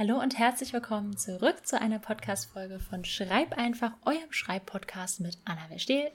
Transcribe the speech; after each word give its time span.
Hallo 0.00 0.18
und 0.18 0.38
herzlich 0.38 0.72
willkommen 0.72 1.18
zurück 1.18 1.66
zu 1.66 1.78
einer 1.78 1.98
Podcast-Folge 1.98 2.80
von 2.80 3.04
Schreib 3.04 3.58
einfach, 3.58 3.92
eurem 4.06 4.32
Schreibpodcast 4.32 5.20
mit 5.20 5.36
Anna 5.44 5.66
Verstehl. 5.68 6.10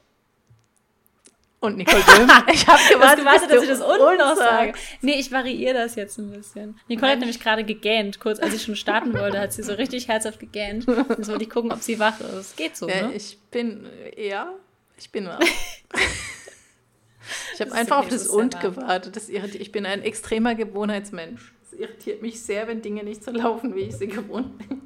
Und 1.59 1.77
Nicole 1.77 2.01
Böhm. 2.01 2.27
Ich 2.51 2.65
habe 2.65 2.81
gewartet, 2.91 3.19
gewartet 3.19 3.51
dass 3.51 3.61
ich 3.61 3.69
das 3.69 3.81
unten 3.81 4.17
noch 4.17 4.35
sage. 4.37 4.73
Nee, 5.01 5.19
ich 5.19 5.31
variiere 5.31 5.75
das 5.75 5.93
jetzt 5.93 6.17
ein 6.17 6.31
bisschen. 6.31 6.79
Nicole 6.87 7.11
hat 7.11 7.19
nämlich 7.19 7.39
gerade 7.39 7.63
gegähnt, 7.63 8.19
kurz 8.19 8.39
als 8.39 8.55
ich 8.55 8.63
schon 8.63 8.75
starten 8.75 9.13
wollte, 9.13 9.39
hat 9.39 9.53
sie 9.53 9.61
so 9.61 9.73
richtig 9.73 10.07
herzhaft 10.07 10.39
gegähnt. 10.39 10.88
Jetzt 10.88 11.29
wollte 11.29 11.43
ich 11.43 11.49
gucken, 11.52 11.71
ob 11.71 11.83
sie 11.83 11.99
wach 11.99 12.20
ist. 12.21 12.57
Geht 12.57 12.75
so, 12.75 12.89
ja, 12.89 13.09
ne? 13.09 13.13
Ich 13.13 13.38
bin, 13.52 13.86
ja, 14.17 14.52
ich 14.97 15.11
bin 15.11 15.27
wach. 15.27 15.39
ich 17.54 17.61
habe 17.61 17.71
einfach 17.71 17.99
auf 17.99 18.07
das 18.07 18.25
Und 18.25 18.59
gewartet. 18.59 19.15
Das 19.15 19.29
irritiert. 19.29 19.61
Ich 19.61 19.71
bin 19.71 19.86
ein 19.86 20.02
extremer 20.02 20.55
Gewohnheitsmensch 20.55 21.54
irritiert 21.80 22.21
mich 22.21 22.42
sehr, 22.42 22.68
wenn 22.68 22.82
Dinge 22.82 23.04
nicht 23.04 23.23
so 23.23 23.32
laufen, 23.34 23.75
wie 23.75 23.82
ich 23.82 23.96
sie 23.96 24.07
gewohnt 24.07 24.57
bin. 24.57 24.82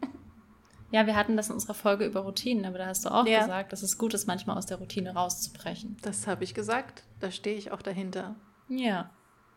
Ja, 0.91 1.05
wir 1.05 1.15
hatten 1.15 1.37
das 1.37 1.49
in 1.49 1.53
unserer 1.53 1.75
Folge 1.75 2.05
über 2.05 2.21
Routinen, 2.21 2.65
aber 2.65 2.79
da 2.79 2.87
hast 2.87 3.05
du 3.05 3.09
auch 3.09 3.27
ja. 3.27 3.41
gesagt, 3.41 3.71
dass 3.71 3.83
es 3.83 3.97
gut 3.97 4.13
ist, 4.15 4.25
manchmal 4.25 4.57
aus 4.57 4.65
der 4.65 4.77
Routine 4.77 5.13
rauszubrechen. 5.13 5.97
Das 6.01 6.25
habe 6.25 6.43
ich 6.43 6.55
gesagt. 6.55 7.03
Da 7.19 7.29
stehe 7.29 7.57
ich 7.57 7.71
auch 7.71 7.83
dahinter. 7.83 8.35
Ja. 8.69 9.11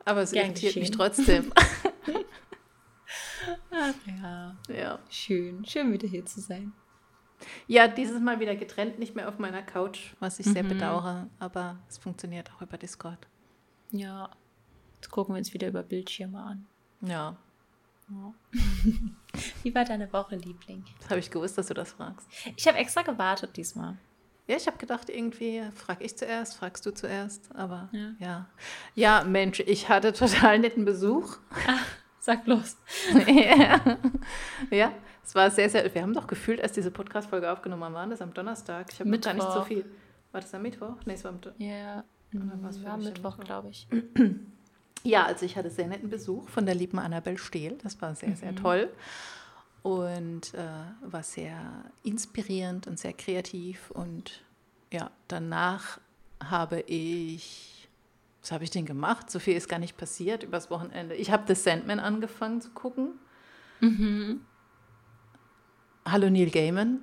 Aber 0.04 0.20
es 0.20 0.32
Gern 0.32 0.46
irritiert 0.46 0.74
geschehen. 0.74 0.82
mich 0.82 0.90
trotzdem. 0.90 1.52
Ach 3.70 3.94
ja. 4.06 4.56
Ja. 4.68 4.98
Schön. 5.08 5.64
Schön, 5.64 5.92
wieder 5.92 6.08
hier 6.08 6.26
zu 6.26 6.40
sein. 6.40 6.72
Ja, 7.66 7.88
dieses 7.88 8.20
Mal 8.20 8.38
wieder 8.40 8.54
getrennt, 8.54 8.98
nicht 8.98 9.16
mehr 9.16 9.28
auf 9.28 9.38
meiner 9.38 9.62
Couch, 9.62 10.14
was 10.20 10.38
ich 10.38 10.46
mhm. 10.46 10.52
sehr 10.52 10.62
bedauere, 10.62 11.28
aber 11.38 11.78
es 11.88 11.98
funktioniert 11.98 12.52
auch 12.52 12.62
über 12.62 12.78
Discord. 12.78 13.26
Ja. 13.90 14.30
Jetzt 14.96 15.10
gucken 15.10 15.34
wir 15.34 15.38
uns 15.38 15.52
wieder 15.52 15.68
über 15.68 15.82
Bildschirme 15.82 16.40
an. 16.40 16.66
Ja. 17.02 17.36
Wie 19.62 19.74
war 19.74 19.84
deine 19.84 20.12
Woche, 20.12 20.36
Liebling? 20.36 20.84
Das 21.00 21.10
habe 21.10 21.20
ich 21.20 21.30
gewusst, 21.30 21.56
dass 21.58 21.66
du 21.68 21.74
das 21.74 21.92
fragst. 21.92 22.28
Ich 22.56 22.66
habe 22.66 22.78
extra 22.78 23.02
gewartet 23.02 23.56
diesmal. 23.56 23.96
Ja, 24.46 24.56
ich 24.56 24.66
habe 24.66 24.76
gedacht, 24.76 25.08
irgendwie 25.08 25.62
frage 25.74 26.04
ich 26.04 26.16
zuerst, 26.16 26.56
fragst 26.56 26.84
du 26.84 26.92
zuerst, 26.92 27.48
aber 27.54 27.88
ja. 27.92 28.10
ja. 28.18 28.46
Ja, 28.94 29.24
Mensch, 29.24 29.60
ich 29.60 29.88
hatte 29.88 30.12
total 30.12 30.58
netten 30.58 30.84
Besuch. 30.84 31.38
Ach, 31.66 31.86
sag 32.18 32.44
bloß. 32.44 32.76
ja. 33.26 33.98
ja, 34.70 34.92
es 35.24 35.34
war 35.34 35.50
sehr, 35.50 35.70
sehr. 35.70 35.94
Wir 35.94 36.02
haben 36.02 36.12
doch 36.12 36.26
gefühlt, 36.26 36.60
als 36.60 36.72
diese 36.72 36.90
Podcast-Folge 36.90 37.50
aufgenommen 37.50 37.84
haben, 37.84 37.94
waren 37.94 38.10
das 38.10 38.20
am 38.20 38.34
Donnerstag. 38.34 38.88
Ich 38.92 39.00
habe 39.00 39.18
gar 39.18 39.34
nicht 39.34 39.52
so 39.52 39.62
viel. 39.62 39.84
War 40.32 40.40
das 40.40 40.52
am 40.54 40.62
Mittwoch? 40.62 40.96
Nee, 41.06 41.14
es 41.14 41.24
war 41.24 41.30
am 41.30 41.40
Donnerstag. 41.40 41.66
Ja, 41.68 42.04
war 42.84 42.96
Mittwoch, 42.96 43.38
glaube 43.38 43.70
ich. 43.70 43.86
Ja, 45.02 45.26
also 45.26 45.44
ich 45.44 45.56
hatte 45.56 45.70
sehr 45.70 45.86
netten 45.86 46.10
Besuch 46.10 46.48
von 46.48 46.66
der 46.66 46.74
lieben 46.74 46.98
Annabel 46.98 47.38
Stehl. 47.38 47.78
Das 47.82 48.00
war 48.00 48.14
sehr, 48.14 48.36
sehr 48.36 48.52
mhm. 48.52 48.56
toll 48.56 48.90
und 49.82 50.54
äh, 50.54 50.68
war 51.02 51.22
sehr 51.22 51.84
inspirierend 52.04 52.86
und 52.86 52.98
sehr 52.98 53.12
kreativ. 53.12 53.90
Und 53.90 54.42
ja, 54.92 55.10
danach 55.28 56.00
habe 56.42 56.80
ich, 56.80 57.88
was 58.40 58.52
habe 58.52 58.64
ich 58.64 58.70
denn 58.70 58.86
gemacht? 58.86 59.30
So 59.30 59.38
viel 59.38 59.56
ist 59.56 59.68
gar 59.68 59.78
nicht 59.78 59.96
passiert 59.96 60.44
übers 60.44 60.70
Wochenende. 60.70 61.16
Ich 61.16 61.30
habe 61.32 61.52
The 61.52 61.60
Sandman 61.60 61.98
angefangen 61.98 62.60
zu 62.60 62.70
gucken. 62.70 63.18
Mhm. 63.80 64.40
Hallo 66.04 66.30
Neil 66.30 66.50
Gaiman 66.50 67.00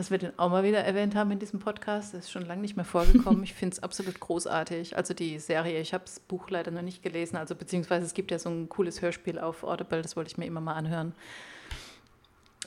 dass 0.00 0.10
wir 0.10 0.16
den 0.16 0.38
auch 0.38 0.48
mal 0.48 0.64
wieder 0.64 0.78
erwähnt 0.78 1.14
haben 1.14 1.30
in 1.30 1.38
diesem 1.38 1.60
Podcast. 1.60 2.14
Das 2.14 2.24
ist 2.24 2.30
schon 2.30 2.46
lange 2.46 2.62
nicht 2.62 2.74
mehr 2.74 2.86
vorgekommen. 2.86 3.42
Ich 3.44 3.52
finde 3.52 3.74
es 3.74 3.82
absolut 3.82 4.18
großartig. 4.18 4.96
Also 4.96 5.12
die 5.12 5.38
Serie, 5.38 5.78
ich 5.78 5.92
habe 5.92 6.04
das 6.06 6.20
Buch 6.20 6.48
leider 6.48 6.70
noch 6.70 6.80
nicht 6.80 7.02
gelesen, 7.02 7.36
also 7.36 7.54
beziehungsweise 7.54 8.06
es 8.06 8.14
gibt 8.14 8.30
ja 8.30 8.38
so 8.38 8.48
ein 8.48 8.70
cooles 8.70 9.02
Hörspiel 9.02 9.38
auf 9.38 9.62
Audible, 9.62 10.00
das 10.00 10.16
wollte 10.16 10.30
ich 10.30 10.38
mir 10.38 10.46
immer 10.46 10.62
mal 10.62 10.72
anhören. 10.72 11.12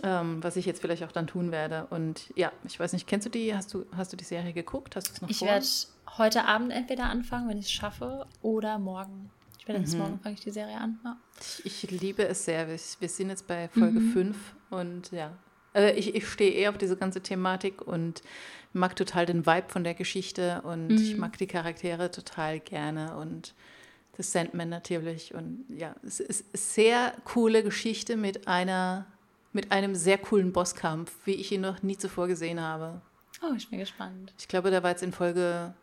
Ähm, 0.03 0.43
was 0.43 0.57
ich 0.57 0.67
jetzt 0.67 0.79
vielleicht 0.79 1.03
auch 1.03 1.11
dann 1.11 1.25
tun 1.25 1.51
werde. 1.51 1.87
Und 1.89 2.31
ja, 2.35 2.51
ich 2.65 2.79
weiß 2.79 2.93
nicht, 2.93 3.07
kennst 3.07 3.25
du 3.25 3.31
die? 3.31 3.55
Hast 3.55 3.73
du, 3.73 3.87
hast 3.97 4.13
du 4.13 4.17
die 4.17 4.25
Serie 4.25 4.53
geguckt? 4.53 4.95
Hast 4.95 5.09
du 5.09 5.13
es 5.13 5.21
noch 5.23 5.29
Ich 5.29 5.41
werde 5.41 5.65
heute 6.19 6.45
Abend 6.45 6.71
entweder 6.71 7.05
anfangen, 7.05 7.49
wenn 7.49 7.57
ich 7.57 7.65
es 7.65 7.71
schaffe, 7.71 8.27
oder 8.43 8.77
morgen. 8.77 9.31
Ich 9.57 9.67
werde 9.67 9.79
mhm. 9.79 9.85
jetzt 9.85 9.97
morgen 9.97 10.19
fange 10.19 10.35
ich 10.35 10.41
die 10.41 10.51
Serie 10.51 10.77
an. 10.77 10.99
Ja. 11.03 11.17
Ich, 11.63 11.83
ich, 11.83 11.89
liebe 11.89 12.27
es 12.27 12.45
sehr. 12.45 12.67
Wir, 12.67 12.77
wir 12.99 13.09
sind 13.09 13.29
jetzt 13.29 13.47
bei 13.47 13.69
Folge 13.69 14.01
5 14.01 14.35
mhm. 14.35 14.77
und 14.77 15.11
ja, 15.11 15.31
also 15.73 15.93
ich, 15.95 16.15
ich 16.15 16.27
stehe 16.27 16.51
eher 16.51 16.69
auf 16.69 16.77
diese 16.77 16.95
ganze 16.95 17.21
Thematik 17.21 17.81
und 17.81 18.21
mag 18.73 18.95
total 18.95 19.25
den 19.25 19.45
Vibe 19.45 19.69
von 19.69 19.83
der 19.83 19.93
Geschichte 19.93 20.61
und 20.63 20.87
mhm. 20.87 20.97
ich 20.97 21.17
mag 21.17 21.37
die 21.37 21.47
Charaktere 21.47 22.11
total 22.11 22.59
gerne 22.59 23.15
und 23.17 23.53
das 24.17 24.31
Sandman 24.31 24.69
natürlich. 24.69 25.33
Und 25.33 25.65
ja, 25.69 25.95
es 26.05 26.19
ist 26.19 26.45
eine 26.49 26.57
sehr 26.57 27.13
coole 27.25 27.63
Geschichte 27.63 28.17
mit 28.17 28.47
einer 28.47 29.05
mit 29.55 29.71
einem 29.71 29.93
sehr 29.93 30.17
coolen 30.17 30.51
Bosskampf, 30.51 31.15
wie 31.25 31.35
ich 31.35 31.51
ihn 31.51 31.61
noch 31.61 31.83
nie 31.83 31.95
zuvor 31.95 32.27
gesehen 32.27 32.59
habe. 32.59 33.01
Oh, 33.43 33.53
ich 33.55 33.69
bin 33.69 33.77
gespannt. 33.77 34.33
Ich 34.39 34.47
glaube, 34.47 34.71
der 34.71 34.81
war 34.81 34.89
jetzt 34.89 35.03
in 35.03 35.13
Folge 35.13 35.75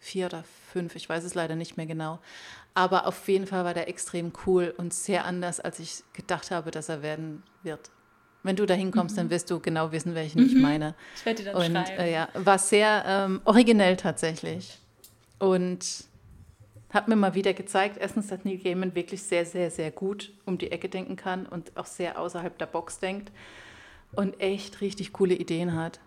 vier 0.00 0.26
oder 0.26 0.44
fünf, 0.72 0.96
ich 0.96 1.08
weiß 1.08 1.22
es 1.22 1.34
leider 1.34 1.54
nicht 1.54 1.76
mehr 1.76 1.86
genau. 1.86 2.18
Aber 2.74 3.06
auf 3.06 3.28
jeden 3.28 3.46
Fall 3.46 3.64
war 3.64 3.74
der 3.74 3.88
extrem 3.88 4.32
cool 4.46 4.74
und 4.76 4.92
sehr 4.92 5.24
anders, 5.24 5.60
als 5.60 5.78
ich 5.78 6.02
gedacht 6.12 6.50
habe, 6.50 6.70
dass 6.70 6.88
er 6.88 7.02
werden 7.02 7.42
wird. 7.62 7.90
Wenn 8.48 8.56
du 8.56 8.64
da 8.64 8.72
hinkommst, 8.72 9.14
mhm. 9.14 9.20
dann 9.20 9.30
wirst 9.30 9.50
du 9.50 9.60
genau 9.60 9.92
wissen, 9.92 10.14
welchen 10.14 10.40
mhm. 10.40 10.46
ich 10.46 10.54
meine. 10.54 10.94
Ich 11.14 11.26
werde 11.26 11.42
dir 11.42 11.52
dann 11.52 11.62
Und 11.62 11.86
schreiben. 11.86 12.00
Äh, 12.00 12.12
ja, 12.14 12.28
war 12.32 12.58
sehr 12.58 13.04
ähm, 13.06 13.42
originell 13.44 13.98
tatsächlich. 13.98 14.78
Und 15.38 16.06
hat 16.88 17.08
mir 17.08 17.16
mal 17.16 17.34
wieder 17.34 17.52
gezeigt, 17.52 17.98
erstens, 18.00 18.28
dass 18.28 18.46
Neil 18.46 18.56
Gaiman 18.56 18.94
wirklich 18.94 19.22
sehr, 19.22 19.44
sehr, 19.44 19.70
sehr 19.70 19.90
gut 19.90 20.32
um 20.46 20.56
die 20.56 20.72
Ecke 20.72 20.88
denken 20.88 21.14
kann 21.16 21.44
und 21.44 21.76
auch 21.76 21.84
sehr 21.84 22.18
außerhalb 22.18 22.56
der 22.56 22.64
Box 22.64 23.00
denkt 23.00 23.30
und 24.12 24.40
echt 24.40 24.80
richtig 24.80 25.12
coole 25.12 25.34
Ideen 25.34 25.74
hat. 25.74 26.00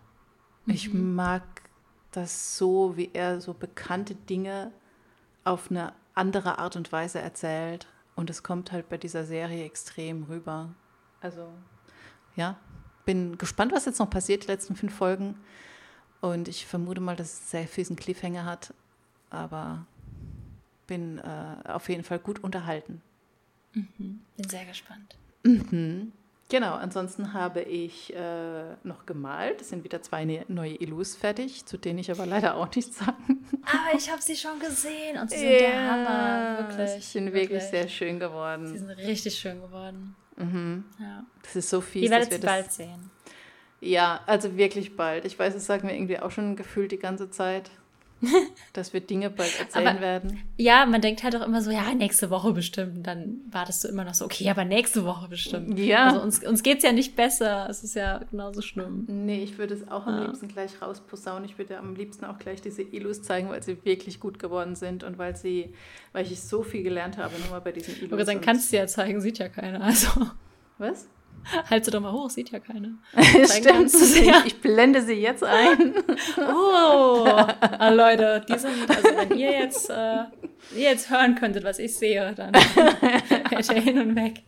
Mhm. 0.66 0.74
Ich 0.74 0.92
mag 0.92 1.44
das 2.10 2.58
so, 2.58 2.98
wie 2.98 3.12
er 3.14 3.40
so 3.40 3.54
bekannte 3.54 4.16
Dinge 4.16 4.72
auf 5.44 5.70
eine 5.70 5.94
andere 6.16 6.58
Art 6.58 6.76
und 6.76 6.92
Weise 6.92 7.20
erzählt. 7.20 7.86
Und 8.16 8.32
es 8.32 8.42
kommt 8.42 8.72
halt 8.72 8.90
bei 8.90 8.98
dieser 8.98 9.26
Serie 9.26 9.64
extrem 9.64 10.24
rüber. 10.24 10.74
Also 11.22 11.48
ja, 12.36 12.58
bin 13.06 13.38
gespannt, 13.38 13.72
was 13.72 13.86
jetzt 13.86 14.00
noch 14.00 14.10
passiert, 14.10 14.44
die 14.44 14.48
letzten 14.48 14.76
fünf 14.76 14.94
Folgen. 14.94 15.36
Und 16.22 16.48
ich 16.48 16.66
vermute 16.66 17.02
mal, 17.02 17.16
dass 17.16 17.34
es 17.34 17.52
sehr 17.52 17.68
fiesen 17.68 17.96
Cliffhanger 17.96 18.46
hat. 18.46 18.74
Aber 19.30 19.86
bin 20.88 21.20
äh, 21.20 21.70
auf 21.70 21.90
jeden 21.90 22.04
Fall 22.04 22.20
gut 22.20 22.44
unterhalten. 22.44 23.02
Mhm. 23.74 24.22
Bin 24.38 24.50
sehr 24.50 24.66
gespannt. 24.66 25.16
Mhm. 25.44 26.12
Genau, 26.50 26.74
ansonsten 26.74 27.32
habe 27.32 27.62
ich 27.62 28.14
äh, 28.14 28.76
noch 28.84 29.06
gemalt. 29.06 29.62
Es 29.62 29.70
sind 29.70 29.86
wieder 29.86 30.02
zwei 30.02 30.26
ne 30.26 30.44
neue 30.50 30.76
Illus 30.76 31.16
fertig, 31.16 31.66
zu 31.66 31.78
denen 31.78 32.00
ich 32.00 32.12
aber 32.12 32.26
leider 32.26 32.58
auch 32.58 32.68
nichts 32.76 32.98
sagen. 32.98 33.48
Aber 33.64 33.98
ich 33.98 34.12
habe 34.12 34.22
sie 34.22 34.36
schon 34.36 34.60
gesehen 34.60 35.18
und 35.18 35.32
sie 35.32 35.38
sind 35.38 35.48
yeah, 35.48 35.60
der 35.60 35.92
Hammer, 35.92 36.58
wirklich. 36.68 36.92
Sie 37.06 37.12
sind 37.20 37.26
wirklich, 37.28 37.50
wirklich 37.52 37.64
sehr 37.64 37.88
schön 37.88 38.20
geworden. 38.20 38.68
Sie 38.68 38.80
sind 38.80 38.90
richtig 38.90 39.40
schön 39.40 39.62
geworden. 39.62 40.14
Mhm. 40.38 40.86
Ja. 41.00 41.26
Das 41.44 41.56
ist 41.56 41.70
so 41.70 41.82
viel. 41.82 42.04
Ihr 42.04 42.10
werdet 42.10 42.32
sie 42.32 42.40
bald 42.40 42.72
sehen. 42.72 43.10
Ja, 43.80 44.22
also 44.28 44.58
wirklich 44.58 44.96
bald. 44.96 45.26
Ich 45.26 45.38
weiß, 45.38 45.54
das 45.54 45.66
sagen 45.66 45.88
wir 45.88 45.96
irgendwie 45.96 46.20
auch 46.20 46.32
schon 46.32 46.56
gefühlt 46.56 46.92
die 46.92 47.00
ganze 47.00 47.32
Zeit. 47.32 47.72
dass 48.74 48.94
wir 48.94 49.02
Dinge 49.02 49.30
bald 49.30 49.60
erzählen 49.60 49.88
aber, 49.88 50.02
werden. 50.02 50.44
Ja, 50.58 50.86
man 50.86 51.02
denkt 51.02 51.24
halt 51.24 51.36
auch 51.36 51.46
immer 51.46 51.62
so, 51.62 51.72
ja, 51.72 51.94
nächste 51.94 52.30
Woche 52.30 52.54
bestimmt. 52.54 52.98
Und 52.98 53.04
dann 53.04 53.42
wartest 53.50 53.84
du 53.84 53.88
immer 53.88 54.04
noch 54.04 54.14
so, 54.14 54.26
okay, 54.26 54.50
aber 54.50 54.66
nächste 54.66 55.06
Woche 55.06 55.28
bestimmt. 55.28 55.78
Ja. 55.80 56.08
Also 56.08 56.22
uns, 56.22 56.46
uns 56.46 56.64
geht 56.64 56.78
es 56.78 56.84
ja 56.84 56.92
nicht 56.92 57.16
besser. 57.16 57.68
Es 57.70 57.84
ist 57.84 57.96
ja 57.96 58.20
genauso 58.30 58.62
schlimm. 58.62 59.06
Nee, 59.08 59.44
ich 59.44 59.58
würde 59.58 59.74
es 59.74 59.88
auch 59.88 60.06
am 60.06 60.16
ja. 60.16 60.26
liebsten 60.26 60.48
gleich 60.48 60.82
rausposaunen. 60.82 61.46
Ich 61.46 61.58
würde 61.58 61.78
am 61.78 61.96
liebsten 61.96 62.26
auch 62.26 62.38
gleich 62.38 62.62
diese 62.62 62.84
Illus 62.84 63.22
zeigen, 63.22 63.50
weil 63.50 63.64
sie 63.64 63.84
wirklich 63.84 64.20
gut 64.20 64.40
geworden 64.40 64.76
sind 64.76 65.04
und 65.04 65.18
weil 65.18 65.36
sie, 65.36 65.74
weil 66.14 66.26
ich 66.32 66.42
so 66.42 66.64
viel 66.64 66.84
gelernt 66.84 67.18
habe, 67.18 67.34
nur 67.40 67.50
mal 67.50 67.62
bei 67.62 67.72
diesen 67.72 67.96
Illus. 67.98 68.14
Aber 68.14 68.24
dann 68.24 68.42
kannst 68.42 68.72
du 68.72 68.78
ja 68.78 68.88
zeigen, 68.88 69.22
sieht 69.22 69.40
ja 69.40 69.50
keiner. 69.50 69.82
Also. 69.82 70.08
Was? 70.78 71.08
Halt 71.70 71.86
sie 71.86 71.92
doch 71.92 72.02
mal 72.02 72.12
hoch, 72.12 72.30
sieht 72.30 72.52
ja 72.52 72.60
keiner. 72.60 72.90
Stimmt, 73.46 73.92
ja. 74.26 74.44
ich 74.46 74.60
blende 74.62 75.02
sie 75.02 75.14
jetzt 75.14 75.44
ein. 75.44 75.96
oh, 76.38 77.26
ah, 77.26 77.90
Leute, 77.90 78.46
die 78.48 78.58
sind, 78.58 78.90
also 78.90 79.04
wenn 79.04 79.38
ihr 79.38 79.52
jetzt, 79.52 79.90
äh, 79.90 80.24
ihr 80.76 80.90
jetzt 80.92 81.10
hören 81.10 81.36
könntet, 81.36 81.64
was 81.64 81.80
ich 81.80 81.96
sehe, 81.96 82.34
dann 82.36 82.54
wäre 82.54 83.76
ihr 83.76 83.82
hin 83.82 84.00
und 84.00 84.16
weg. 84.16 84.44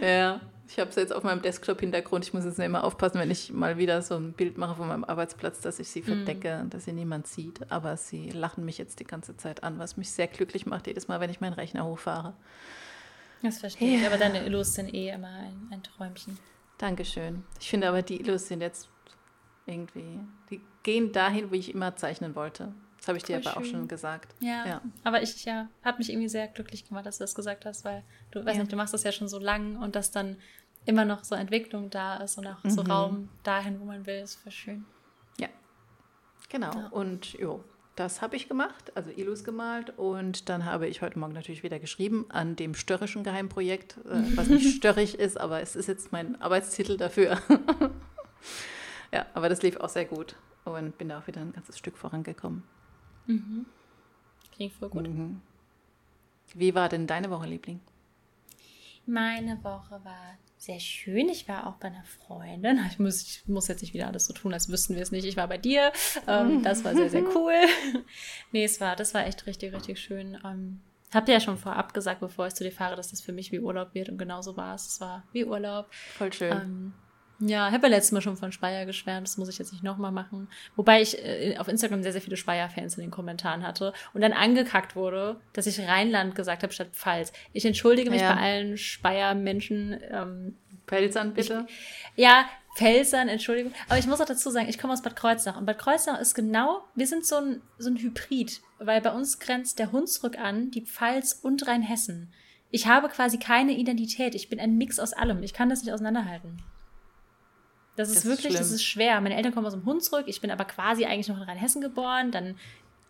ja, 0.00 0.40
ich 0.68 0.78
habe 0.78 0.92
sie 0.92 1.00
jetzt 1.00 1.12
auf 1.12 1.24
meinem 1.24 1.42
Desktop-Hintergrund. 1.42 2.24
Ich 2.24 2.34
muss 2.34 2.44
jetzt 2.44 2.58
immer 2.58 2.84
aufpassen, 2.84 3.18
wenn 3.18 3.30
ich 3.30 3.52
mal 3.52 3.78
wieder 3.78 4.02
so 4.02 4.16
ein 4.16 4.32
Bild 4.32 4.58
mache 4.58 4.76
von 4.76 4.88
meinem 4.88 5.04
Arbeitsplatz, 5.04 5.60
dass 5.60 5.80
ich 5.80 5.88
sie 5.88 6.02
verdecke, 6.02 6.62
mm. 6.64 6.70
dass 6.70 6.84
sie 6.84 6.92
niemand 6.92 7.26
sieht. 7.26 7.72
Aber 7.72 7.96
sie 7.96 8.30
lachen 8.30 8.64
mich 8.64 8.78
jetzt 8.78 9.00
die 9.00 9.04
ganze 9.04 9.36
Zeit 9.36 9.64
an, 9.64 9.78
was 9.78 9.96
mich 9.96 10.12
sehr 10.12 10.28
glücklich 10.28 10.66
macht, 10.66 10.86
jedes 10.86 11.08
Mal, 11.08 11.20
wenn 11.20 11.30
ich 11.30 11.40
meinen 11.40 11.54
Rechner 11.54 11.84
hochfahre. 11.84 12.34
Das 13.42 13.58
verstehe 13.58 13.94
ja. 13.94 14.00
ich. 14.00 14.06
Aber 14.06 14.18
deine 14.18 14.44
Illus 14.44 14.74
sind 14.74 14.92
eh 14.92 15.10
immer 15.10 15.28
ein, 15.28 15.68
ein 15.70 15.82
Träumchen. 15.82 16.38
Dankeschön. 16.78 17.44
Ich 17.60 17.68
finde 17.68 17.88
aber, 17.88 18.02
die 18.02 18.20
Illus 18.20 18.48
sind 18.48 18.60
jetzt 18.60 18.88
irgendwie, 19.66 20.20
die 20.50 20.60
gehen 20.82 21.12
dahin, 21.12 21.50
wo 21.50 21.54
ich 21.54 21.74
immer 21.74 21.96
zeichnen 21.96 22.34
wollte. 22.34 22.72
Das 22.98 23.08
habe 23.08 23.18
ich 23.18 23.26
Voll 23.26 23.40
dir 23.40 23.48
aber 23.50 23.62
schön. 23.62 23.62
auch 23.62 23.70
schon 23.70 23.88
gesagt. 23.88 24.34
Ja, 24.40 24.66
ja. 24.66 24.82
aber 25.04 25.22
ich 25.22 25.44
ja, 25.44 25.68
hat 25.82 25.98
mich 25.98 26.10
irgendwie 26.10 26.28
sehr 26.28 26.48
glücklich 26.48 26.86
gemacht, 26.88 27.06
dass 27.06 27.18
du 27.18 27.24
das 27.24 27.34
gesagt 27.34 27.64
hast, 27.64 27.84
weil 27.84 28.02
du, 28.30 28.44
weiß 28.44 28.56
ja. 28.56 28.62
nicht, 28.62 28.72
du 28.72 28.76
machst 28.76 28.94
das 28.94 29.04
ja 29.04 29.12
schon 29.12 29.28
so 29.28 29.38
lang 29.38 29.76
und 29.76 29.94
das 29.94 30.10
dann 30.10 30.36
immer 30.84 31.04
noch 31.04 31.22
so 31.24 31.34
Entwicklung 31.34 31.90
da 31.90 32.16
ist 32.16 32.38
und 32.38 32.46
auch 32.46 32.62
mhm. 32.64 32.70
so 32.70 32.82
Raum 32.82 33.28
dahin, 33.42 33.78
wo 33.80 33.84
man 33.84 34.06
will, 34.06 34.20
ist 34.20 34.36
voll 34.36 34.52
schön. 34.52 34.84
Ja, 35.38 35.48
genau. 36.48 36.72
Ja. 36.72 36.88
Und 36.88 37.34
jo, 37.34 37.62
das 37.98 38.22
habe 38.22 38.36
ich 38.36 38.48
gemacht, 38.48 38.92
also 38.96 39.10
Ilus 39.10 39.42
gemalt 39.42 39.98
und 39.98 40.48
dann 40.48 40.64
habe 40.64 40.86
ich 40.86 41.02
heute 41.02 41.18
Morgen 41.18 41.32
natürlich 41.32 41.64
wieder 41.64 41.80
geschrieben 41.80 42.26
an 42.28 42.54
dem 42.54 42.74
störrischen 42.74 43.24
Geheimprojekt, 43.24 43.96
äh, 44.06 44.36
was 44.36 44.48
nicht 44.48 44.68
störrig 44.76 45.18
ist, 45.18 45.38
aber 45.38 45.60
es 45.60 45.74
ist 45.74 45.88
jetzt 45.88 46.12
mein 46.12 46.40
Arbeitstitel 46.40 46.96
dafür. 46.96 47.40
ja, 49.12 49.26
aber 49.34 49.48
das 49.48 49.62
lief 49.62 49.78
auch 49.78 49.88
sehr 49.88 50.04
gut 50.04 50.36
und 50.64 50.96
bin 50.96 51.08
da 51.08 51.18
auch 51.18 51.26
wieder 51.26 51.40
ein 51.40 51.52
ganzes 51.52 51.76
Stück 51.76 51.98
vorangekommen. 51.98 52.62
Mhm. 53.26 53.66
Klingt 54.54 54.74
voll 54.74 54.90
gut. 54.90 55.08
Mhm. 55.08 55.40
Wie 56.54 56.74
war 56.74 56.88
denn 56.88 57.08
deine 57.08 57.30
Woche, 57.30 57.46
Liebling? 57.46 57.80
Meine 59.06 59.62
Woche 59.64 60.00
war 60.04 60.38
sehr 60.58 60.80
schön. 60.80 61.28
Ich 61.28 61.48
war 61.48 61.66
auch 61.66 61.76
bei 61.76 61.88
einer 61.88 62.04
Freundin. 62.04 62.80
Ich 62.90 62.98
muss, 62.98 63.22
ich 63.22 63.48
muss 63.48 63.68
jetzt 63.68 63.82
nicht 63.82 63.94
wieder 63.94 64.08
alles 64.08 64.26
so 64.26 64.34
tun, 64.34 64.52
als 64.52 64.68
wüssten 64.68 64.94
wir 64.94 65.02
es 65.02 65.12
nicht. 65.12 65.24
Ich 65.24 65.36
war 65.36 65.48
bei 65.48 65.58
dir. 65.58 65.92
Ähm, 66.26 66.62
das 66.62 66.84
war 66.84 66.94
sehr, 66.94 67.10
sehr 67.10 67.22
cool. 67.34 67.54
nee, 68.52 68.64
es 68.64 68.80
war, 68.80 68.96
das 68.96 69.14
war 69.14 69.26
echt 69.26 69.46
richtig, 69.46 69.72
richtig 69.72 70.00
schön. 70.00 70.38
Ähm, 70.44 70.80
habt 71.12 71.28
ihr 71.28 71.34
ja 71.34 71.40
schon 71.40 71.56
vorab 71.56 71.94
gesagt, 71.94 72.20
bevor 72.20 72.48
ich 72.48 72.54
zu 72.54 72.64
dir 72.64 72.72
fahre, 72.72 72.96
dass 72.96 73.10
das 73.10 73.20
für 73.20 73.32
mich 73.32 73.52
wie 73.52 73.60
Urlaub 73.60 73.94
wird. 73.94 74.08
Und 74.08 74.18
genauso 74.18 74.56
war 74.56 74.74
es. 74.74 74.86
Es 74.86 75.00
war 75.00 75.24
wie 75.32 75.44
Urlaub. 75.44 75.86
Voll 76.16 76.32
schön. 76.32 76.52
Ähm, 76.52 76.94
ja, 77.40 77.68
ich 77.68 77.74
habe 77.74 77.86
ja 77.86 77.94
letztes 77.94 78.12
Mal 78.12 78.20
schon 78.20 78.36
von 78.36 78.50
Speyer 78.50 78.84
geschwärmt, 78.84 79.28
das 79.28 79.38
muss 79.38 79.48
ich 79.48 79.58
jetzt 79.58 79.72
nicht 79.72 79.84
nochmal 79.84 80.10
machen. 80.10 80.48
Wobei 80.74 81.00
ich 81.00 81.24
äh, 81.24 81.56
auf 81.58 81.68
Instagram 81.68 82.02
sehr, 82.02 82.12
sehr 82.12 82.20
viele 82.20 82.36
Speyer-Fans 82.36 82.96
in 82.96 83.02
den 83.02 83.10
Kommentaren 83.10 83.66
hatte 83.66 83.92
und 84.12 84.22
dann 84.22 84.32
angekackt 84.32 84.96
wurde, 84.96 85.36
dass 85.52 85.66
ich 85.66 85.80
Rheinland 85.80 86.34
gesagt 86.34 86.62
habe 86.64 86.72
statt 86.72 86.88
Pfalz. 86.92 87.32
Ich 87.52 87.64
entschuldige 87.64 88.10
mich 88.10 88.22
ja. 88.22 88.34
bei 88.34 88.40
allen 88.40 88.76
Speyer-Menschen. 88.76 90.00
Ähm, 90.10 90.56
Pfälzern, 90.86 91.34
bitte? 91.34 91.66
Ich, 91.68 92.24
ja, 92.24 92.46
Pfälzern, 92.74 93.28
Entschuldigung. 93.28 93.72
Aber 93.88 93.98
ich 93.98 94.06
muss 94.06 94.20
auch 94.20 94.26
dazu 94.26 94.50
sagen, 94.50 94.68
ich 94.68 94.78
komme 94.78 94.92
aus 94.92 95.02
Bad 95.02 95.16
Kreuznach 95.16 95.56
und 95.56 95.66
Bad 95.66 95.78
Kreuznach 95.78 96.20
ist 96.20 96.34
genau, 96.34 96.82
wir 96.94 97.06
sind 97.06 97.26
so 97.26 97.36
ein, 97.36 97.62
so 97.78 97.90
ein 97.90 97.96
Hybrid, 97.96 98.60
weil 98.78 99.00
bei 99.00 99.12
uns 99.12 99.38
grenzt 99.38 99.78
der 99.78 99.92
Hunsrück 99.92 100.38
an, 100.38 100.70
die 100.70 100.82
Pfalz 100.82 101.38
und 101.42 101.66
Rheinhessen. 101.66 102.32
Ich 102.70 102.86
habe 102.86 103.08
quasi 103.08 103.38
keine 103.38 103.72
Identität. 103.72 104.34
Ich 104.34 104.48
bin 104.48 104.60
ein 104.60 104.76
Mix 104.76 104.98
aus 104.98 105.12
allem. 105.12 105.42
Ich 105.42 105.54
kann 105.54 105.70
das 105.70 105.82
nicht 105.82 105.92
auseinanderhalten. 105.92 106.62
Das 107.98 108.08
ist 108.10 108.18
das 108.18 108.24
wirklich, 108.26 108.54
ist 108.54 108.60
das 108.60 108.70
ist 108.70 108.84
schwer. 108.84 109.20
Meine 109.20 109.36
Eltern 109.36 109.52
kommen 109.52 109.66
aus 109.66 109.72
dem 109.72 109.84
Hunsrück, 109.84 110.28
ich 110.28 110.40
bin 110.40 110.52
aber 110.52 110.64
quasi 110.64 111.04
eigentlich 111.04 111.26
noch 111.26 111.36
in 111.36 111.42
Rheinhessen 111.42 111.82
geboren, 111.82 112.30
dann 112.30 112.54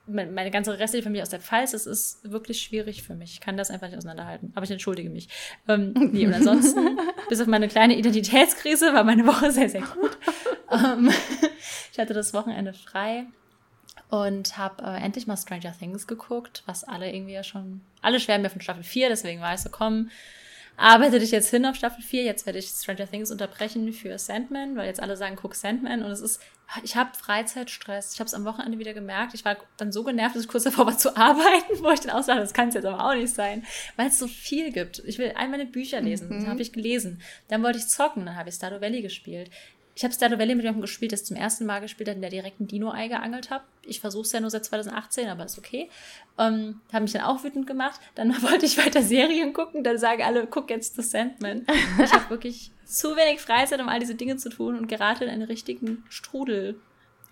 meine 0.07 0.51
ganze 0.51 0.79
restliche 0.79 1.03
Familie 1.03 1.23
aus 1.23 1.29
der 1.29 1.41
Pfalz, 1.41 1.73
das 1.73 1.85
ist 1.85 2.31
wirklich 2.31 2.63
schwierig 2.63 3.03
für 3.03 3.15
mich. 3.15 3.35
Ich 3.35 3.41
kann 3.41 3.59
das 3.59 3.71
einfach 3.71 3.89
nicht 3.89 3.99
auseinanderhalten. 3.99 4.51
Aber 4.55 4.65
ich 4.65 4.71
entschuldige 4.71 5.11
mich. 5.11 5.29
Ähm, 5.69 5.93
nee, 5.95 6.27
und 6.27 6.33
ansonsten, 6.33 6.99
bis 7.29 7.43
auf 7.43 7.47
meine 7.47 7.69
kleine 7.69 7.95
Identitätskrise, 7.95 8.95
war 8.95 9.05
meine 9.05 9.27
Woche 9.27 9.51
sehr, 9.51 9.69
sehr 9.69 9.83
gut. 9.83 10.17
ähm, 10.71 11.11
ich 11.93 11.99
hatte 11.99 12.15
das 12.15 12.33
Wochenende 12.33 12.73
frei 12.73 13.27
und 14.09 14.57
habe 14.57 14.83
äh, 14.83 15.05
endlich 15.05 15.27
mal 15.27 15.37
Stranger 15.37 15.77
Things 15.79 16.07
geguckt, 16.07 16.63
was 16.65 16.85
alle 16.85 17.13
irgendwie 17.13 17.35
ja 17.35 17.45
schon, 17.45 17.83
alle 18.01 18.19
schwärmen 18.19 18.45
mir 18.45 18.51
von 18.51 18.63
Staffel 18.63 18.85
4, 18.85 19.11
deswegen 19.11 19.43
war 19.43 19.53
ich 19.53 19.61
so, 19.61 19.69
komm, 19.69 20.09
arbeite 20.79 21.19
dich 21.19 21.33
jetzt 21.33 21.51
hin 21.51 21.67
auf 21.67 21.77
Staffel 21.77 22.03
4. 22.03 22.23
Jetzt 22.23 22.47
werde 22.47 22.59
ich 22.59 22.69
Stranger 22.69 23.11
Things 23.11 23.31
unterbrechen 23.31 23.93
für 23.93 24.17
Sandman, 24.19 24.77
weil 24.77 24.87
jetzt 24.87 25.03
alle 25.03 25.17
sagen, 25.17 25.37
guck 25.37 25.55
Sandman. 25.55 26.03
Und 26.03 26.11
es 26.11 26.21
ist, 26.21 26.41
ich 26.85 26.97
habe 26.97 27.11
Freizeitstress. 27.15 28.15
Ich 28.15 28.21
habe 28.21 28.29
es 28.29 28.35
am 28.35 28.45
Wochenende 28.45 28.79
wieder 28.79 28.95
gemerkt. 28.95 29.35
Ich 29.35 29.45
war 29.45 29.57
dann 29.77 29.91
so 29.93 30.05
genervt, 30.05 30.37
dass 30.37 30.45
ich 30.45 30.49
kurz 30.49 30.65
davor 30.65 30.87
war 30.87 30.97
zu 30.97 31.17
arbeiten, 31.17 31.79
wo 31.81 31.91
ich 31.91 32.01
dann 32.01 32.17
ausdachte, 32.17 32.41
das 32.41 32.55
kann 32.55 32.69
es 32.69 32.75
jetzt 32.75 32.87
aber 32.87 33.05
auch 33.05 33.15
nicht 33.15 33.35
sein, 33.35 33.67
weil 33.97 34.09
es 34.09 34.19
so 34.19 34.29
viel 34.29 34.73
gibt. 34.73 35.03
Ich 35.05 35.19
will 35.19 35.33
all 35.37 35.49
meine 35.49 35.67
Bücher 35.67 36.01
lesen. 36.01 36.29
Mhm. 36.29 36.41
Das 36.41 36.47
habe 36.47 36.63
ich 36.63 36.73
gelesen. 36.73 37.21
Dann 37.49 37.63
wollte 37.63 37.79
ich 37.79 37.89
zocken, 37.89 38.25
dann 38.25 38.37
habe 38.37 38.49
ich 38.49 38.55
Stardew 38.55 38.81
Valley 38.81 39.03
gespielt. 39.03 39.51
Ich 39.99 40.05
habe 40.05 40.15
Stardew 40.15 40.39
Valley 40.39 40.55
mit 40.55 40.63
jemandem 40.63 40.83
gespielt, 40.83 41.11
das 41.11 41.25
zum 41.25 41.37
ersten 41.37 41.67
Mal 41.67 41.81
gespielt 41.81 42.09
hat, 42.09 42.15
in 42.15 42.21
der 42.21 42.31
direkten 42.31 42.69
Dino-Ei 42.69 43.09
geangelt 43.09 43.51
habe. 43.51 43.65
Ich 43.83 43.99
versuche 43.99 44.23
es 44.23 44.31
ja 44.31 44.39
nur 44.39 44.49
seit 44.49 44.65
2018, 44.65 45.29
aber 45.29 45.45
ist 45.45 45.59
okay. 45.59 45.91
Ähm, 46.39 46.81
habe 46.93 47.03
mich 47.03 47.11
dann 47.15 47.23
auch 47.23 47.43
wütend 47.43 47.67
gemacht. 47.67 48.01
Dann 48.15 48.31
wollte 48.43 48.65
ich 48.65 48.79
weiter 48.79 49.03
Serien 49.03 49.53
gucken. 49.53 49.83
Dann 49.83 49.99
sagen 49.99 50.23
alle, 50.23 50.47
guck 50.47 50.71
jetzt 50.71 50.95
The 50.95 51.03
Sandman. 51.03 51.67
Ich 52.01 52.13
habe 52.13 52.31
wirklich 52.31 52.71
zu 52.85 53.17
wenig 53.17 53.41
Freizeit, 53.41 53.81
um 53.81 53.89
all 53.89 53.99
diese 53.99 54.15
Dinge 54.15 54.37
zu 54.37 54.51
tun 54.51 54.79
und 54.79 54.87
gerate 54.87 55.25
in 55.25 55.31
einen 55.31 55.43
richtigen 55.43 56.05
Strudel. 56.09 56.79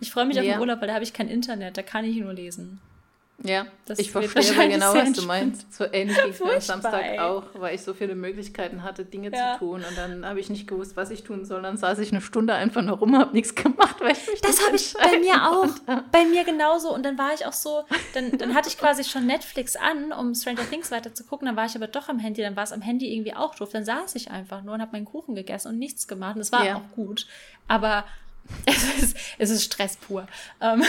Ich 0.01 0.11
freue 0.11 0.27
mich 0.27 0.35
ja. 0.35 0.43
auf 0.43 0.49
den 0.49 0.59
Urlaub, 0.59 0.81
weil 0.81 0.89
da 0.89 0.95
habe 0.95 1.05
ich 1.05 1.13
kein 1.13 1.29
Internet, 1.29 1.77
da 1.77 1.83
kann 1.83 2.05
ich 2.05 2.17
nur 2.17 2.33
lesen. 2.33 2.81
Ja, 3.45 3.67
das 3.85 3.99
ich 3.99 4.11
verstehe 4.11 4.69
genau, 4.69 4.95
was 4.95 5.13
du 5.13 5.23
meinst. 5.27 5.73
So 5.73 5.85
ähnlich 5.85 6.17
ging 6.17 6.31
es 6.31 6.41
mir 6.41 6.55
am 6.55 6.61
Samstag 6.61 7.19
auch, 7.19 7.45
weil 7.55 7.75
ich 7.75 7.83
so 7.83 7.93
viele 7.93 8.15
Möglichkeiten 8.15 8.83
hatte, 8.83 9.05
Dinge 9.05 9.31
ja. 9.31 9.53
zu 9.53 9.59
tun. 9.59 9.85
Und 9.89 9.97
dann 9.99 10.25
habe 10.25 10.41
ich 10.41 10.49
nicht 10.49 10.67
gewusst, 10.67 10.97
was 10.97 11.11
ich 11.11 11.23
tun 11.23 11.45
soll. 11.45 11.61
Dann 11.61 11.77
saß 11.77 11.99
ich 11.99 12.13
eine 12.13 12.23
Stunde 12.23 12.55
einfach 12.55 12.81
nur 12.83 12.97
rum, 12.97 13.17
habe 13.17 13.35
nichts 13.35 13.55
gemacht, 13.55 13.97
weil 14.01 14.13
ich 14.13 14.27
mich 14.27 14.41
Das 14.41 14.65
habe 14.65 14.77
ich 14.77 14.95
bei 14.95 15.19
mir 15.19 15.51
auch. 15.51 15.69
Bei 16.13 16.25
mir 16.25 16.45
genauso. 16.45 16.95
Und 16.95 17.05
dann 17.05 17.19
war 17.19 17.35
ich 17.35 17.45
auch 17.45 17.53
so, 17.53 17.85
dann, 18.15 18.39
dann 18.39 18.55
hatte 18.55 18.69
ich 18.69 18.79
quasi 18.79 19.05
schon 19.05 19.27
Netflix 19.27 19.77
an, 19.77 20.13
um 20.13 20.35
Stranger 20.35 20.69
Things 20.69 20.91
weiter 20.91 21.15
zu 21.15 21.25
gucken. 21.25 21.47
Dann 21.47 21.57
war 21.57 21.67
ich 21.67 21.77
aber 21.77 21.89
doch 21.89 22.09
am 22.09 22.19
Handy. 22.19 22.41
Dann 22.41 22.57
war 22.57 22.65
es 22.65 22.73
am 22.73 22.81
Handy 22.81 23.13
irgendwie 23.15 23.35
auch 23.35 23.55
doof. 23.55 23.69
Dann 23.71 23.85
saß 23.85 24.15
ich 24.15 24.31
einfach 24.31 24.63
nur 24.63 24.75
und 24.75 24.81
habe 24.81 24.93
meinen 24.93 25.05
Kuchen 25.05 25.35
gegessen 25.35 25.69
und 25.69 25.79
nichts 25.79 26.09
gemacht. 26.09 26.37
Und 26.37 26.41
es 26.41 26.53
war 26.53 26.65
ja. 26.65 26.77
auch 26.77 26.95
gut. 26.95 27.27
Aber 27.69 28.05
es 28.65 29.03
ist, 29.03 29.17
es 29.37 29.51
ist 29.51 29.65
Stress 29.65 29.99
pur. 29.99 30.27
Ähm. 30.63 30.83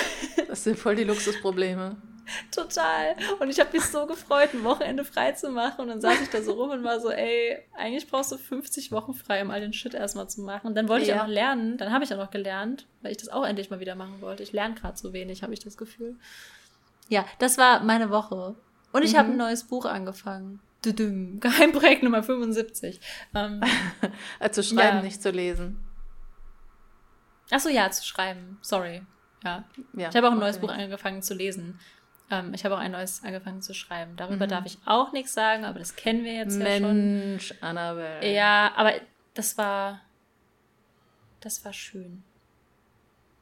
Das 0.48 0.64
sind 0.64 0.80
voll 0.80 0.96
die 0.96 1.04
Luxusprobleme. 1.04 1.98
Total. 2.52 3.16
Und 3.40 3.50
ich 3.50 3.60
habe 3.60 3.72
mich 3.72 3.84
so 3.84 4.06
gefreut, 4.06 4.50
ein 4.54 4.64
Wochenende 4.64 5.04
frei 5.04 5.32
zu 5.34 5.50
machen. 5.50 5.82
Und 5.82 5.88
dann 5.88 6.02
saß 6.02 6.22
ich 6.22 6.30
da 6.30 6.42
so 6.42 6.54
rum 6.54 6.72
und 6.72 6.84
war 6.84 7.00
so, 7.00 7.10
ey, 7.10 7.58
eigentlich 7.76 8.08
brauchst 8.08 8.32
du 8.32 8.38
50 8.38 8.92
Wochen 8.92 9.14
frei, 9.14 9.42
um 9.42 9.52
all 9.52 9.62
den 9.62 9.74
Shit 9.74 9.94
erstmal 9.94 10.30
zu 10.30 10.42
machen. 10.42 10.68
Und 10.68 10.76
dann 10.76 10.90
wollte 10.90 11.06
ja. 11.06 11.16
ich 11.16 11.22
auch 11.22 11.28
noch 11.28 11.34
lernen. 11.34 11.78
Dann 11.78 11.92
habe 11.92 12.04
ich 12.04 12.14
auch 12.14 12.18
noch 12.18 12.32
gelernt, 12.32 12.88
weil 13.02 13.12
ich 13.12 13.18
das 13.18 13.30
auch 13.30 13.46
endlich 13.46 13.70
mal 13.70 13.80
wieder 13.80 13.96
machen 13.96 14.22
wollte. 14.22 14.44
Ich 14.44 14.52
lerne 14.52 14.76
gerade 14.76 14.98
so 14.98 15.14
wenig, 15.14 15.44
habe 15.44 15.54
ich 15.54 15.60
das 15.60 15.78
Gefühl. 15.78 16.16
Ja, 17.10 17.26
das 17.40 17.58
war 17.58 17.84
meine 17.84 18.10
Woche. 18.10 18.56
Und 18.92 19.04
ich 19.04 19.14
mhm. 19.14 19.18
habe 19.18 19.30
ein 19.30 19.38
neues 19.38 19.64
Buch 19.64 19.86
angefangen. 19.86 20.60
Geheimprojekt 20.84 22.04
Nummer 22.04 22.24
75. 22.24 23.00
Ähm, 23.36 23.62
zu 24.52 24.64
schreiben, 24.64 24.98
ja. 24.98 25.02
nicht 25.02 25.22
zu 25.22 25.32
lesen. 25.32 25.84
Achso, 27.50 27.70
ja, 27.70 27.90
zu 27.92 28.06
schreiben. 28.06 28.58
Sorry. 28.62 29.02
Ja. 29.44 29.64
ja 29.94 30.10
ich 30.10 30.16
habe 30.16 30.28
auch 30.28 30.34
ein 30.34 30.40
neues 30.40 30.60
Buch 30.60 30.70
angefangen 30.70 31.22
zu 31.22 31.34
lesen. 31.34 31.80
Ähm, 32.30 32.54
ich 32.54 32.66
habe 32.66 32.76
auch 32.76 32.80
ein 32.80 32.92
neues 32.92 33.24
angefangen 33.24 33.62
zu 33.62 33.74
schreiben. 33.74 34.16
Darüber 34.18 34.46
mhm. 34.46 34.50
darf 34.50 34.66
ich 34.66 34.78
auch 34.86 35.14
nichts 35.14 35.34
sagen, 35.34 35.66
aber 35.66 35.80
das 35.80 35.96
kennen 35.96 36.24
wir 36.24 36.34
jetzt 36.34 36.58
Mensch, 36.58 36.70
ja 36.70 36.78
schon. 36.78 37.20
Mensch, 37.20 37.54
Annabelle. 37.62 38.34
Ja, 38.34 38.72
aber 38.76 38.94
das 39.34 39.58
war, 39.58 40.02
das 41.40 41.64
war 41.64 41.74
schön. 41.74 42.24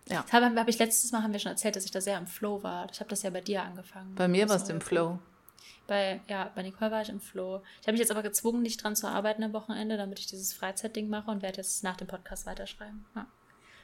Ja. 0.08 0.22
Das 0.22 0.34
habe 0.34 0.54
hab 0.56 0.68
ich 0.68 0.78
letztes 0.78 1.12
Mal 1.12 1.24
haben 1.24 1.34
wir 1.34 1.40
schon 1.40 1.52
erzählt, 1.52 1.76
dass 1.76 1.86
ich 1.86 1.92
da 1.92 2.00
sehr 2.00 2.18
im 2.18 2.28
Flow 2.28 2.62
war. 2.62 2.88
Ich 2.92 3.00
habe 3.00 3.10
das 3.10 3.24
ja 3.24 3.32
bei 3.32 3.42
dir 3.42 3.64
angefangen. 3.64 4.14
Bei 4.16 4.28
mir 4.28 4.48
warst 4.50 4.70
du 4.70 4.74
im 4.74 4.82
Flow. 4.82 5.20
Bei, 5.88 6.20
ja, 6.28 6.52
bei 6.56 6.64
Nicole 6.64 6.92
war 6.92 7.02
ich 7.02 7.10
im 7.10 7.20
Flow. 7.20 7.62
Ich 7.80 7.88
habe 7.88 7.94
mich 7.94 8.02
jetzt 8.02 8.12
aber 8.12 8.24
gezwungen, 8.24 8.62
nicht 8.62 8.84
dran 8.84 8.96
zu 8.96 9.08
arbeiten 9.08 9.44
am 9.44 9.54
Wochenende, 9.54 9.98
damit 9.98 10.20
ich 10.20 10.26
dieses 10.26 10.54
Freizeitding 10.54 11.10
mache 11.10 11.30
und 11.30 11.42
werde 11.42 11.58
jetzt 11.58 11.84
nach 11.84 11.96
dem 11.96 12.08
Podcast 12.08 12.46
weiterschreiben. 12.46 13.06
Ja. 13.16 13.28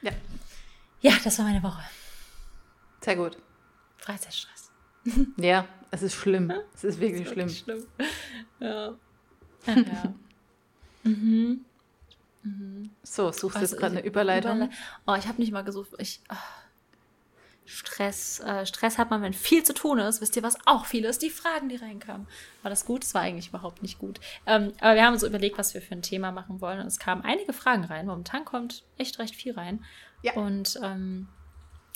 Ja, 0.02 0.12
ja 1.00 1.12
das 1.22 1.38
war 1.38 1.46
meine 1.46 1.62
Woche. 1.62 1.82
Sehr 3.00 3.16
gut. 3.16 3.38
Freizeitstress. 3.98 4.71
Ja, 5.36 5.66
es 5.90 6.02
ist 6.02 6.14
schlimm. 6.14 6.52
Es 6.74 6.84
ist 6.84 7.00
wirklich 7.00 7.26
ist 7.26 7.32
schlimm. 7.32 7.48
schlimm. 7.48 7.84
Ja. 8.60 8.94
ja. 9.66 10.14
mhm. 11.02 11.64
Mhm. 12.42 12.90
So, 13.02 13.30
suchst 13.30 13.56
du 13.56 13.60
jetzt 13.60 13.76
gerade 13.76 13.98
eine 13.98 14.04
Überleitung? 14.04 14.56
Überle 14.56 14.70
oh, 15.06 15.14
ich 15.14 15.26
habe 15.26 15.40
nicht 15.40 15.52
mal 15.52 15.62
gesucht. 15.62 15.90
Ich, 15.98 16.20
oh. 16.30 16.36
Stress, 17.64 18.40
äh, 18.40 18.66
Stress 18.66 18.98
hat 18.98 19.10
man, 19.10 19.22
wenn 19.22 19.32
viel 19.32 19.62
zu 19.62 19.72
tun 19.72 19.98
ist. 19.98 20.20
Wisst 20.20 20.36
ihr, 20.36 20.42
was 20.42 20.58
auch 20.66 20.84
viel 20.84 21.04
ist? 21.04 21.22
Die 21.22 21.30
Fragen, 21.30 21.68
die 21.68 21.76
reinkamen. 21.76 22.26
War 22.62 22.70
das 22.70 22.84
gut? 22.84 23.04
Das 23.04 23.14
war 23.14 23.22
eigentlich 23.22 23.48
überhaupt 23.48 23.82
nicht 23.82 23.98
gut. 23.98 24.20
Ähm, 24.46 24.72
aber 24.80 24.96
wir 24.96 25.04
haben 25.04 25.14
uns 25.14 25.22
überlegt, 25.22 25.58
was 25.58 25.72
wir 25.72 25.80
für 25.80 25.94
ein 25.94 26.02
Thema 26.02 26.32
machen 26.32 26.60
wollen. 26.60 26.80
Und 26.80 26.86
es 26.86 26.98
kamen 26.98 27.22
einige 27.22 27.52
Fragen 27.52 27.84
rein. 27.84 28.06
Momentan 28.06 28.44
kommt 28.44 28.82
echt 28.98 29.18
recht 29.18 29.36
viel 29.36 29.54
rein. 29.54 29.84
Ja. 30.22 30.34
Und 30.34 30.78
ähm, 30.82 31.28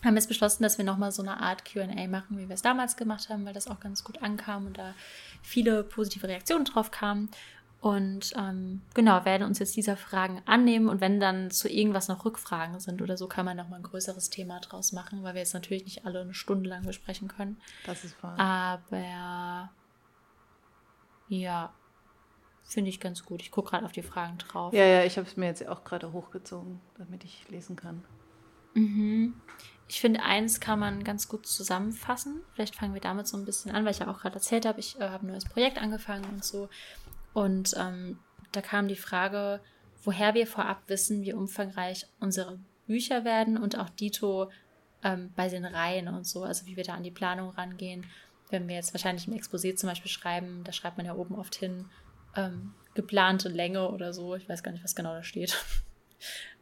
haben 0.04 0.14
jetzt 0.14 0.28
beschlossen, 0.28 0.62
dass 0.62 0.78
wir 0.78 0.84
nochmal 0.84 1.10
so 1.10 1.22
eine 1.22 1.40
Art 1.40 1.64
QA 1.64 2.06
machen, 2.06 2.38
wie 2.38 2.48
wir 2.48 2.54
es 2.54 2.62
damals 2.62 2.96
gemacht 2.96 3.28
haben, 3.28 3.44
weil 3.46 3.54
das 3.54 3.68
auch 3.68 3.80
ganz 3.80 4.04
gut 4.04 4.22
ankam 4.22 4.66
und 4.66 4.78
da 4.78 4.94
viele 5.42 5.82
positive 5.84 6.28
Reaktionen 6.28 6.64
drauf 6.64 6.90
kamen. 6.90 7.30
Und 7.80 8.32
ähm, 8.36 8.82
genau, 8.94 9.24
werden 9.24 9.46
uns 9.46 9.58
jetzt 9.58 9.76
dieser 9.76 9.96
Fragen 9.96 10.42
annehmen 10.46 10.88
und 10.88 11.00
wenn 11.00 11.20
dann 11.20 11.50
zu 11.50 11.68
irgendwas 11.68 12.08
noch 12.08 12.24
Rückfragen 12.24 12.80
sind 12.80 13.00
oder 13.00 13.16
so, 13.16 13.28
kann 13.28 13.44
man 13.44 13.56
nochmal 13.56 13.78
ein 13.80 13.84
größeres 13.84 14.30
Thema 14.30 14.60
draus 14.60 14.92
machen, 14.92 15.22
weil 15.22 15.34
wir 15.34 15.40
jetzt 15.40 15.54
natürlich 15.54 15.84
nicht 15.84 16.04
alle 16.04 16.20
eine 16.22 16.34
Stunde 16.34 16.68
lang 16.68 16.84
besprechen 16.84 17.28
können. 17.28 17.60
Das 17.84 18.02
ist 18.02 18.20
wahr. 18.22 18.38
Aber 18.40 19.70
ja, 21.28 21.72
finde 22.64 22.90
ich 22.90 22.98
ganz 22.98 23.24
gut. 23.24 23.42
Ich 23.42 23.50
gucke 23.50 23.70
gerade 23.70 23.84
auf 23.84 23.92
die 23.92 24.02
Fragen 24.02 24.38
drauf. 24.38 24.72
Ja, 24.72 24.84
ja, 24.84 25.04
ich 25.04 25.16
habe 25.16 25.28
es 25.28 25.36
mir 25.36 25.46
jetzt 25.46 25.66
auch 25.68 25.84
gerade 25.84 26.12
hochgezogen, 26.12 26.80
damit 26.98 27.24
ich 27.24 27.48
lesen 27.48 27.76
kann. 27.76 28.04
Mhm. 28.74 29.34
Ich 29.88 30.00
finde, 30.00 30.22
eins 30.22 30.58
kann 30.60 30.78
man 30.78 31.04
ganz 31.04 31.28
gut 31.28 31.46
zusammenfassen. 31.46 32.42
Vielleicht 32.54 32.74
fangen 32.74 32.94
wir 32.94 33.00
damit 33.00 33.28
so 33.28 33.36
ein 33.36 33.44
bisschen 33.44 33.70
an, 33.70 33.84
weil 33.84 33.92
ich 33.92 34.00
ja 34.00 34.08
auch 34.08 34.20
gerade 34.20 34.36
erzählt 34.36 34.66
habe, 34.66 34.80
ich 34.80 34.98
äh, 35.00 35.08
habe 35.08 35.26
ein 35.26 35.30
neues 35.30 35.44
Projekt 35.44 35.78
angefangen 35.78 36.24
und 36.24 36.44
so. 36.44 36.68
Und 37.32 37.74
ähm, 37.78 38.18
da 38.52 38.62
kam 38.62 38.88
die 38.88 38.96
Frage, 38.96 39.60
woher 40.02 40.34
wir 40.34 40.46
vorab 40.46 40.82
wissen, 40.88 41.22
wie 41.22 41.32
umfangreich 41.32 42.06
unsere 42.20 42.58
Bücher 42.86 43.24
werden 43.24 43.58
und 43.58 43.78
auch 43.78 43.90
Dito 43.90 44.50
ähm, 45.04 45.32
bei 45.36 45.48
den 45.48 45.64
Reihen 45.64 46.08
und 46.08 46.26
so, 46.26 46.44
also 46.44 46.66
wie 46.66 46.76
wir 46.76 46.84
da 46.84 46.94
an 46.94 47.02
die 47.02 47.10
Planung 47.10 47.50
rangehen. 47.50 48.06
Wenn 48.50 48.68
wir 48.68 48.76
jetzt 48.76 48.94
wahrscheinlich 48.94 49.26
im 49.28 49.34
Exposé 49.34 49.76
zum 49.76 49.88
Beispiel 49.88 50.10
schreiben, 50.10 50.62
da 50.64 50.72
schreibt 50.72 50.96
man 50.96 51.06
ja 51.06 51.14
oben 51.14 51.34
oft 51.34 51.54
hin, 51.54 51.86
ähm, 52.36 52.74
geplante 52.94 53.48
Länge 53.48 53.90
oder 53.90 54.12
so. 54.12 54.34
Ich 54.34 54.48
weiß 54.48 54.62
gar 54.62 54.72
nicht, 54.72 54.84
was 54.84 54.94
genau 54.94 55.14
da 55.14 55.22
steht. 55.22 55.56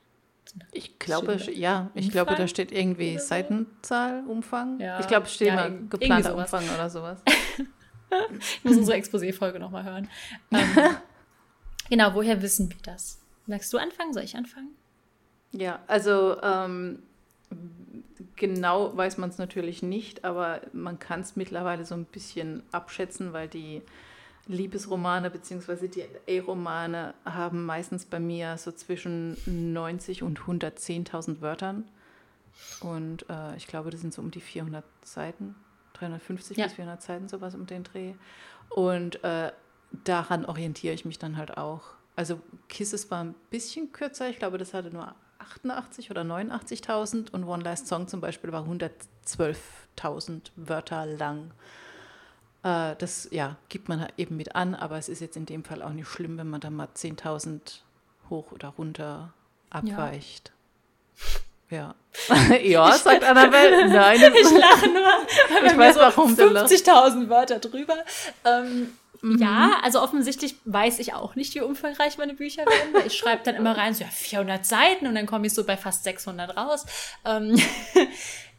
Ich 0.73 0.99
glaube, 0.99 1.37
ja, 1.53 1.91
ich 1.95 2.11
glaube, 2.11 2.35
da 2.37 2.47
steht 2.47 2.73
irgendwie 2.73 3.19
Seitenzahl, 3.19 4.25
Umfang. 4.27 4.81
Ja, 4.81 5.01
ich 5.01 5.07
glaube, 5.07 5.27
es 5.27 5.35
steht 5.35 5.49
ja, 5.49 5.55
mal 5.55 5.79
geplanter 5.89 6.37
Umfang 6.37 6.65
oder 6.73 6.91
sowas. 6.91 7.21
ich 8.41 8.65
muss 8.65 8.77
unsere 8.77 8.97
Exposé-Folge 8.97 9.59
nochmal 9.59 9.85
hören. 9.85 10.09
Ähm, 10.53 10.97
genau, 11.91 12.15
woher 12.15 12.41
wissen 12.43 12.71
wir 12.71 12.79
das? 12.83 13.21
Magst 13.47 13.73
du 13.73 13.79
anfangen? 13.79 14.13
Soll 14.13 14.23
ich 14.23 14.37
anfangen? 14.37 14.71
Ja, 15.53 15.81
also 15.87 16.41
ähm, 16.43 17.03
genau 18.37 18.97
weiß 18.97 19.19
man 19.19 19.31
es 19.31 19.39
natürlich 19.39 19.83
nicht, 19.83 20.25
aber 20.25 20.61
man 20.73 20.99
kann 20.99 21.21
es 21.21 21.37
mittlerweile 21.37 21.85
so 21.85 21.95
ein 21.95 22.05
bisschen 22.05 22.63
abschätzen, 22.73 23.33
weil 23.33 23.49
die 23.49 23.83
Liebesromane 24.47 25.31
bzw. 25.31 25.89
die 25.89 26.05
A-Romane 26.29 27.15
haben 27.25 27.65
meistens 27.65 28.05
bei 28.05 28.21
mir 28.21 28.59
so 28.59 28.73
zwischen 28.73 29.37
90 29.47 30.23
und 30.23 30.41
110.000 30.41 31.41
Wörtern. 31.41 31.85
Und 32.81 33.29
äh, 33.29 33.57
ich 33.57 33.67
glaube, 33.67 33.91
das 33.91 34.01
sind 34.01 34.15
so 34.15 34.23
um 34.23 34.31
die 34.31 34.41
400 34.41 34.85
Seiten, 35.03 35.57
350 35.95 36.57
ja. 36.57 36.67
bis 36.67 36.75
400 36.75 37.03
Seiten, 37.03 37.29
sowas 37.29 37.55
um 37.55 37.67
den 37.67 37.85
Dreh. 37.85 38.15
Und 38.69 39.23
äh, 39.25 39.51
daran 40.05 40.45
orientiere 40.45 40.95
ich 40.95 41.05
mich 41.05 41.19
dann 41.19 41.37
halt 41.37 41.57
auch. 41.57 41.83
Also 42.17 42.41
Kisses 42.69 43.11
war 43.11 43.25
ein 43.25 43.35
bisschen 43.51 43.93
kürzer, 43.93 44.29
ich 44.29 44.39
glaube, 44.39 44.59
das 44.59 44.73
hatte 44.73 44.91
nur 44.91 45.15
88 45.39 46.11
oder 46.11 46.23
89.000 46.23 47.33
und 47.33 47.45
One 47.45 47.63
Last 47.65 47.87
Song 47.89 48.09
zum 48.09 48.21
Beispiel 48.21 48.53
war 48.53 48.67
112.000 48.67 50.51
Wörter 50.57 51.07
lang. 51.07 51.51
Äh, 52.65 52.97
das 52.97 53.29
ja, 53.31 53.57
gibt 53.69 53.89
man 53.89 54.09
eben 54.17 54.37
mit 54.37 54.57
an, 54.57 54.75
aber 54.75 54.97
es 54.97 55.09
ist 55.09 55.21
jetzt 55.21 55.37
in 55.37 55.47
dem 55.47 55.63
Fall 55.63 55.83
auch 55.83 55.91
nicht 55.91 56.09
schlimm, 56.09 56.39
wenn 56.39 56.49
man 56.49 56.61
da 56.61 56.71
mal 56.71 56.89
10.000 56.97 57.61
hoch 58.31 58.51
oder 58.53 58.69
runter 58.71 59.33
abweicht. 59.71 60.49
Ja. 60.49 60.55
Ja, 62.29 62.57
ja 62.57 62.93
sagt 62.93 63.25
Annabelle. 63.29 63.89
Nein. 63.89 64.21
ich 64.35 64.51
lache 64.53 64.87
nur. 64.87 65.67
Ich 65.67 65.77
weiß, 65.77 65.95
so 65.95 66.01
warum 66.01 66.33
50.000 66.33 67.29
Wörter 67.29 67.59
drüber. 67.59 67.97
Ähm, 68.45 68.93
mhm. 69.21 69.39
Ja, 69.39 69.81
also 69.83 70.01
offensichtlich 70.01 70.55
weiß 70.65 71.01
ich 71.01 71.15
auch 71.15 71.35
nicht, 71.35 71.57
wie 71.57 71.63
umfangreich 71.63 72.17
meine 72.17 72.35
Bücher 72.35 72.67
werden, 72.67 72.93
weil 72.93 73.09
ich 73.09 73.19
schreibe 73.19 73.43
dann 73.43 73.57
immer 73.57 73.77
rein, 73.77 73.95
so 73.95 74.05
ja, 74.05 74.11
400 74.11 74.65
Seiten 74.65 75.09
und 75.09 75.17
dann 75.17 75.27
komme 75.27 75.49
ich 75.49 75.55
so 75.55 75.65
bei 75.65 75.77
fast 75.77 76.05
600 76.05 76.57
raus. 76.57 76.87
Ähm, 77.25 77.61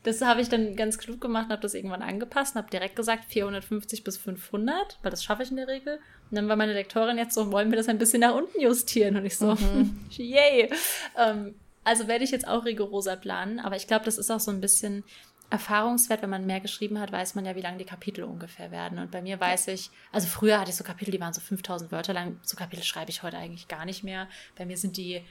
das 0.05 0.21
habe 0.21 0.39
ich 0.39 0.49
dann 0.49 0.75
ganz 0.75 0.99
klug 0.99 1.19
gemacht 1.19 1.45
und 1.45 1.51
habe 1.51 1.61
das 1.61 1.73
irgendwann 1.73 2.03
angepasst 2.03 2.55
und 2.55 2.61
habe 2.61 2.69
direkt 2.69 2.95
gesagt 2.95 3.25
450 3.25 4.03
bis 4.03 4.17
500, 4.17 4.99
weil 5.01 5.09
das 5.09 5.23
schaffe 5.23 5.41
ich 5.41 5.49
in 5.49 5.57
der 5.57 5.67
Regel. 5.67 5.99
Und 6.29 6.37
dann 6.37 6.47
war 6.47 6.55
meine 6.55 6.73
Lektorin 6.73 7.17
jetzt 7.17 7.33
so, 7.33 7.51
wollen 7.51 7.71
wir 7.71 7.77
das 7.77 7.89
ein 7.89 7.97
bisschen 7.97 8.21
nach 8.21 8.35
unten 8.35 8.61
justieren? 8.61 9.17
Und 9.17 9.25
ich 9.25 9.35
so, 9.35 9.55
mhm. 9.55 9.99
yay. 10.11 10.71
Ähm, 11.17 11.55
also 11.83 12.07
werde 12.07 12.23
ich 12.23 12.29
jetzt 12.29 12.47
auch 12.47 12.65
rigoroser 12.65 13.15
planen, 13.15 13.59
aber 13.59 13.75
ich 13.75 13.87
glaube, 13.87 14.05
das 14.05 14.19
ist 14.19 14.29
auch 14.29 14.39
so 14.39 14.51
ein 14.51 14.61
bisschen 14.61 15.03
Erfahrungswert, 15.49 16.21
wenn 16.21 16.29
man 16.29 16.45
mehr 16.45 16.59
geschrieben 16.59 16.99
hat, 16.99 17.11
weiß 17.11 17.33
man 17.33 17.45
ja, 17.45 17.55
wie 17.55 17.61
lang 17.61 17.79
die 17.79 17.85
Kapitel 17.85 18.23
ungefähr 18.25 18.69
werden. 18.69 18.99
Und 18.99 19.09
bei 19.09 19.23
mir 19.23 19.39
weiß 19.39 19.69
ich, 19.69 19.89
also 20.11 20.27
früher 20.27 20.59
hatte 20.59 20.69
ich 20.69 20.75
so 20.75 20.83
Kapitel, 20.83 21.11
die 21.11 21.19
waren 21.19 21.33
so 21.33 21.41
5000 21.41 21.91
Wörter 21.91 22.13
lang. 22.13 22.39
So 22.43 22.57
Kapitel 22.57 22.83
schreibe 22.83 23.09
ich 23.09 23.23
heute 23.23 23.37
eigentlich 23.37 23.67
gar 23.67 23.85
nicht 23.85 24.03
mehr. 24.03 24.27
Bei 24.55 24.65
mir 24.65 24.77
sind 24.77 24.97
die 24.97 25.23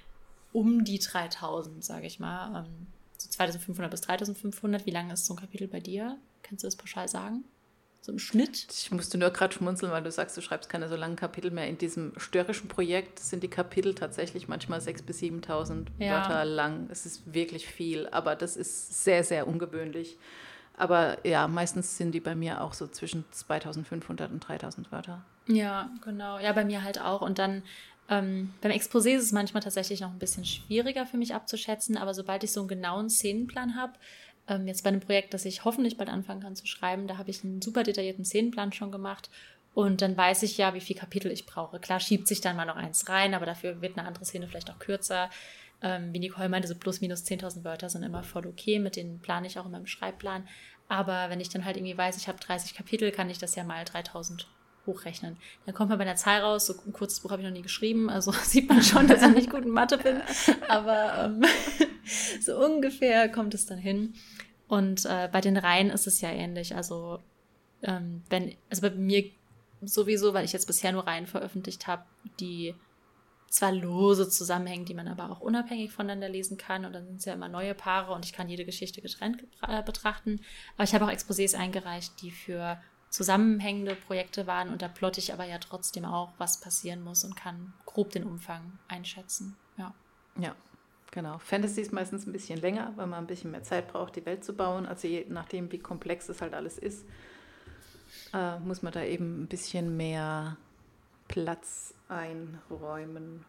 um 0.52 0.84
die 0.84 0.98
3000, 0.98 1.84
sage 1.84 2.06
ich 2.06 2.18
mal. 2.18 2.64
So 3.24 3.30
2500 3.30 3.90
bis 3.90 4.02
3500. 4.02 4.84
Wie 4.84 4.90
lange 4.90 5.14
ist 5.14 5.24
so 5.24 5.32
ein 5.32 5.38
Kapitel 5.38 5.66
bei 5.66 5.80
dir? 5.80 6.18
Kannst 6.42 6.62
du 6.62 6.66
das 6.66 6.76
pauschal 6.76 7.08
sagen? 7.08 7.44
So 8.02 8.12
im 8.12 8.18
Schnitt? 8.18 8.66
Ich 8.70 8.90
musste 8.90 9.16
nur 9.16 9.30
gerade 9.30 9.54
schmunzeln, 9.54 9.90
weil 9.90 10.02
du 10.02 10.10
sagst, 10.10 10.36
du 10.36 10.42
schreibst 10.42 10.68
keine 10.68 10.90
so 10.90 10.96
langen 10.96 11.16
Kapitel 11.16 11.50
mehr. 11.50 11.66
In 11.66 11.78
diesem 11.78 12.12
störrischen 12.18 12.68
Projekt 12.68 13.18
sind 13.18 13.42
die 13.42 13.48
Kapitel 13.48 13.94
tatsächlich 13.94 14.46
manchmal 14.46 14.80
6.000 14.80 15.02
bis 15.04 15.20
7.000 15.22 15.86
ja. 15.98 16.12
Wörter 16.12 16.44
lang. 16.44 16.86
Es 16.90 17.06
ist 17.06 17.32
wirklich 17.32 17.66
viel, 17.66 18.06
aber 18.08 18.36
das 18.36 18.58
ist 18.58 19.04
sehr, 19.04 19.24
sehr 19.24 19.48
ungewöhnlich. 19.48 20.18
Aber 20.76 21.16
ja, 21.26 21.48
meistens 21.48 21.96
sind 21.96 22.12
die 22.12 22.20
bei 22.20 22.34
mir 22.34 22.60
auch 22.60 22.74
so 22.74 22.86
zwischen 22.88 23.24
2500 23.30 24.30
und 24.30 24.40
3000 24.40 24.92
Wörter. 24.92 25.24
Ja, 25.46 25.88
genau. 26.02 26.38
Ja, 26.38 26.52
bei 26.52 26.66
mir 26.66 26.84
halt 26.84 27.00
auch. 27.00 27.22
Und 27.22 27.38
dann 27.38 27.62
ähm, 28.08 28.52
beim 28.60 28.72
Exposé 28.72 29.16
ist 29.16 29.24
es 29.24 29.32
manchmal 29.32 29.62
tatsächlich 29.62 30.00
noch 30.00 30.10
ein 30.10 30.18
bisschen 30.18 30.44
schwieriger 30.44 31.06
für 31.06 31.16
mich 31.16 31.34
abzuschätzen, 31.34 31.96
aber 31.96 32.12
sobald 32.12 32.44
ich 32.44 32.52
so 32.52 32.60
einen 32.60 32.68
genauen 32.68 33.08
Szenenplan 33.08 33.76
habe, 33.76 33.94
ähm, 34.46 34.66
jetzt 34.66 34.84
bei 34.84 34.88
einem 34.88 35.00
Projekt, 35.00 35.32
das 35.32 35.44
ich 35.46 35.64
hoffentlich 35.64 35.96
bald 35.96 36.10
anfangen 36.10 36.42
kann 36.42 36.56
zu 36.56 36.66
schreiben, 36.66 37.06
da 37.06 37.16
habe 37.16 37.30
ich 37.30 37.42
einen 37.44 37.62
super 37.62 37.82
detaillierten 37.82 38.24
Szenenplan 38.24 38.72
schon 38.72 38.92
gemacht 38.92 39.30
und 39.72 40.02
dann 40.02 40.16
weiß 40.16 40.42
ich 40.42 40.58
ja, 40.58 40.74
wie 40.74 40.80
viele 40.80 41.00
Kapitel 41.00 41.32
ich 41.32 41.46
brauche. 41.46 41.80
Klar 41.80 41.98
schiebt 41.98 42.28
sich 42.28 42.40
dann 42.40 42.56
mal 42.56 42.66
noch 42.66 42.76
eins 42.76 43.08
rein, 43.08 43.34
aber 43.34 43.46
dafür 43.46 43.80
wird 43.80 43.98
eine 43.98 44.06
andere 44.06 44.24
Szene 44.24 44.46
vielleicht 44.48 44.70
auch 44.70 44.78
kürzer. 44.78 45.30
Ähm, 45.82 46.12
wie 46.12 46.20
Nicole 46.20 46.48
meinte, 46.48 46.68
so 46.68 46.76
plus 46.76 47.00
minus 47.00 47.24
10.000 47.24 47.64
Wörter 47.64 47.88
sind 47.88 48.04
immer 48.04 48.22
voll 48.22 48.46
okay, 48.46 48.78
mit 48.78 48.96
denen 48.96 49.20
plane 49.20 49.46
ich 49.46 49.58
auch 49.58 49.66
in 49.66 49.72
meinem 49.72 49.86
Schreibplan. 49.86 50.46
Aber 50.88 51.30
wenn 51.30 51.40
ich 51.40 51.48
dann 51.48 51.64
halt 51.64 51.76
irgendwie 51.76 51.96
weiß, 51.96 52.16
ich 52.18 52.28
habe 52.28 52.38
30 52.38 52.74
Kapitel, 52.74 53.10
kann 53.10 53.30
ich 53.30 53.38
das 53.38 53.54
ja 53.54 53.64
mal 53.64 53.84
3000 53.84 54.46
hochrechnen. 54.86 55.36
Dann 55.66 55.74
kommt 55.74 55.90
man 55.90 55.98
bei 55.98 56.04
der 56.04 56.16
Zahl 56.16 56.40
raus, 56.40 56.66
so 56.66 56.74
ein 56.86 56.92
kurzes 56.92 57.20
Buch 57.20 57.30
habe 57.30 57.42
ich 57.42 57.48
noch 57.48 57.54
nie 57.54 57.62
geschrieben, 57.62 58.10
also 58.10 58.32
sieht 58.44 58.68
man 58.68 58.82
schon, 58.82 59.06
dass 59.06 59.22
ich 59.22 59.34
nicht 59.34 59.50
gut 59.50 59.64
in 59.64 59.70
Mathe 59.70 59.98
bin, 59.98 60.20
aber 60.68 61.24
ähm, 61.24 61.44
so 62.40 62.58
ungefähr 62.58 63.28
kommt 63.28 63.54
es 63.54 63.66
dann 63.66 63.78
hin. 63.78 64.14
Und 64.66 65.04
äh, 65.04 65.28
bei 65.30 65.40
den 65.40 65.56
Reihen 65.56 65.90
ist 65.90 66.06
es 66.06 66.20
ja 66.20 66.30
ähnlich, 66.30 66.74
also 66.74 67.20
ähm, 67.82 68.22
wenn, 68.30 68.54
also 68.70 68.82
bei 68.82 68.90
mir 68.90 69.30
sowieso, 69.82 70.34
weil 70.34 70.44
ich 70.44 70.52
jetzt 70.52 70.66
bisher 70.66 70.92
nur 70.92 71.06
Reihen 71.06 71.26
veröffentlicht 71.26 71.86
habe, 71.86 72.04
die 72.40 72.74
zwar 73.54 73.72
lose 73.72 74.28
zusammenhängen, 74.28 74.84
die 74.84 74.94
man 74.94 75.06
aber 75.06 75.30
auch 75.30 75.40
unabhängig 75.40 75.92
voneinander 75.92 76.28
lesen 76.28 76.56
kann. 76.56 76.84
Und 76.84 76.92
dann 76.92 77.06
sind 77.06 77.18
es 77.18 77.24
ja 77.24 77.34
immer 77.34 77.48
neue 77.48 77.74
Paare 77.74 78.12
und 78.12 78.24
ich 78.24 78.32
kann 78.32 78.48
jede 78.48 78.64
Geschichte 78.64 79.00
getrennt 79.00 79.44
äh, 79.66 79.82
betrachten. 79.82 80.40
Aber 80.74 80.84
ich 80.84 80.94
habe 80.94 81.04
auch 81.04 81.10
Exposés 81.10 81.54
eingereicht, 81.54 82.20
die 82.20 82.32
für 82.32 82.80
zusammenhängende 83.14 83.94
Projekte 83.94 84.48
waren 84.48 84.70
und 84.70 84.82
da 84.82 84.88
plotte 84.88 85.20
ich 85.20 85.32
aber 85.32 85.44
ja 85.44 85.58
trotzdem 85.58 86.04
auch, 86.04 86.32
was 86.38 86.58
passieren 86.58 87.00
muss 87.00 87.22
und 87.22 87.36
kann 87.36 87.72
grob 87.86 88.10
den 88.10 88.24
Umfang 88.24 88.76
einschätzen. 88.88 89.56
Ja. 89.76 89.94
Ja, 90.36 90.56
genau. 91.12 91.38
Fantasy 91.38 91.82
ist 91.82 91.92
meistens 91.92 92.26
ein 92.26 92.32
bisschen 92.32 92.60
länger, 92.60 92.92
weil 92.96 93.06
man 93.06 93.20
ein 93.20 93.28
bisschen 93.28 93.52
mehr 93.52 93.62
Zeit 93.62 93.86
braucht, 93.86 94.16
die 94.16 94.26
Welt 94.26 94.44
zu 94.44 94.52
bauen. 94.52 94.84
Also 94.84 95.06
je 95.06 95.26
nachdem, 95.28 95.70
wie 95.70 95.78
komplex 95.78 96.26
das 96.26 96.42
halt 96.42 96.54
alles 96.54 96.76
ist, 96.76 97.06
äh, 98.32 98.58
muss 98.58 98.82
man 98.82 98.92
da 98.92 99.04
eben 99.04 99.44
ein 99.44 99.46
bisschen 99.46 99.96
mehr 99.96 100.56
Platz 101.28 101.94
einräumen. 102.08 103.44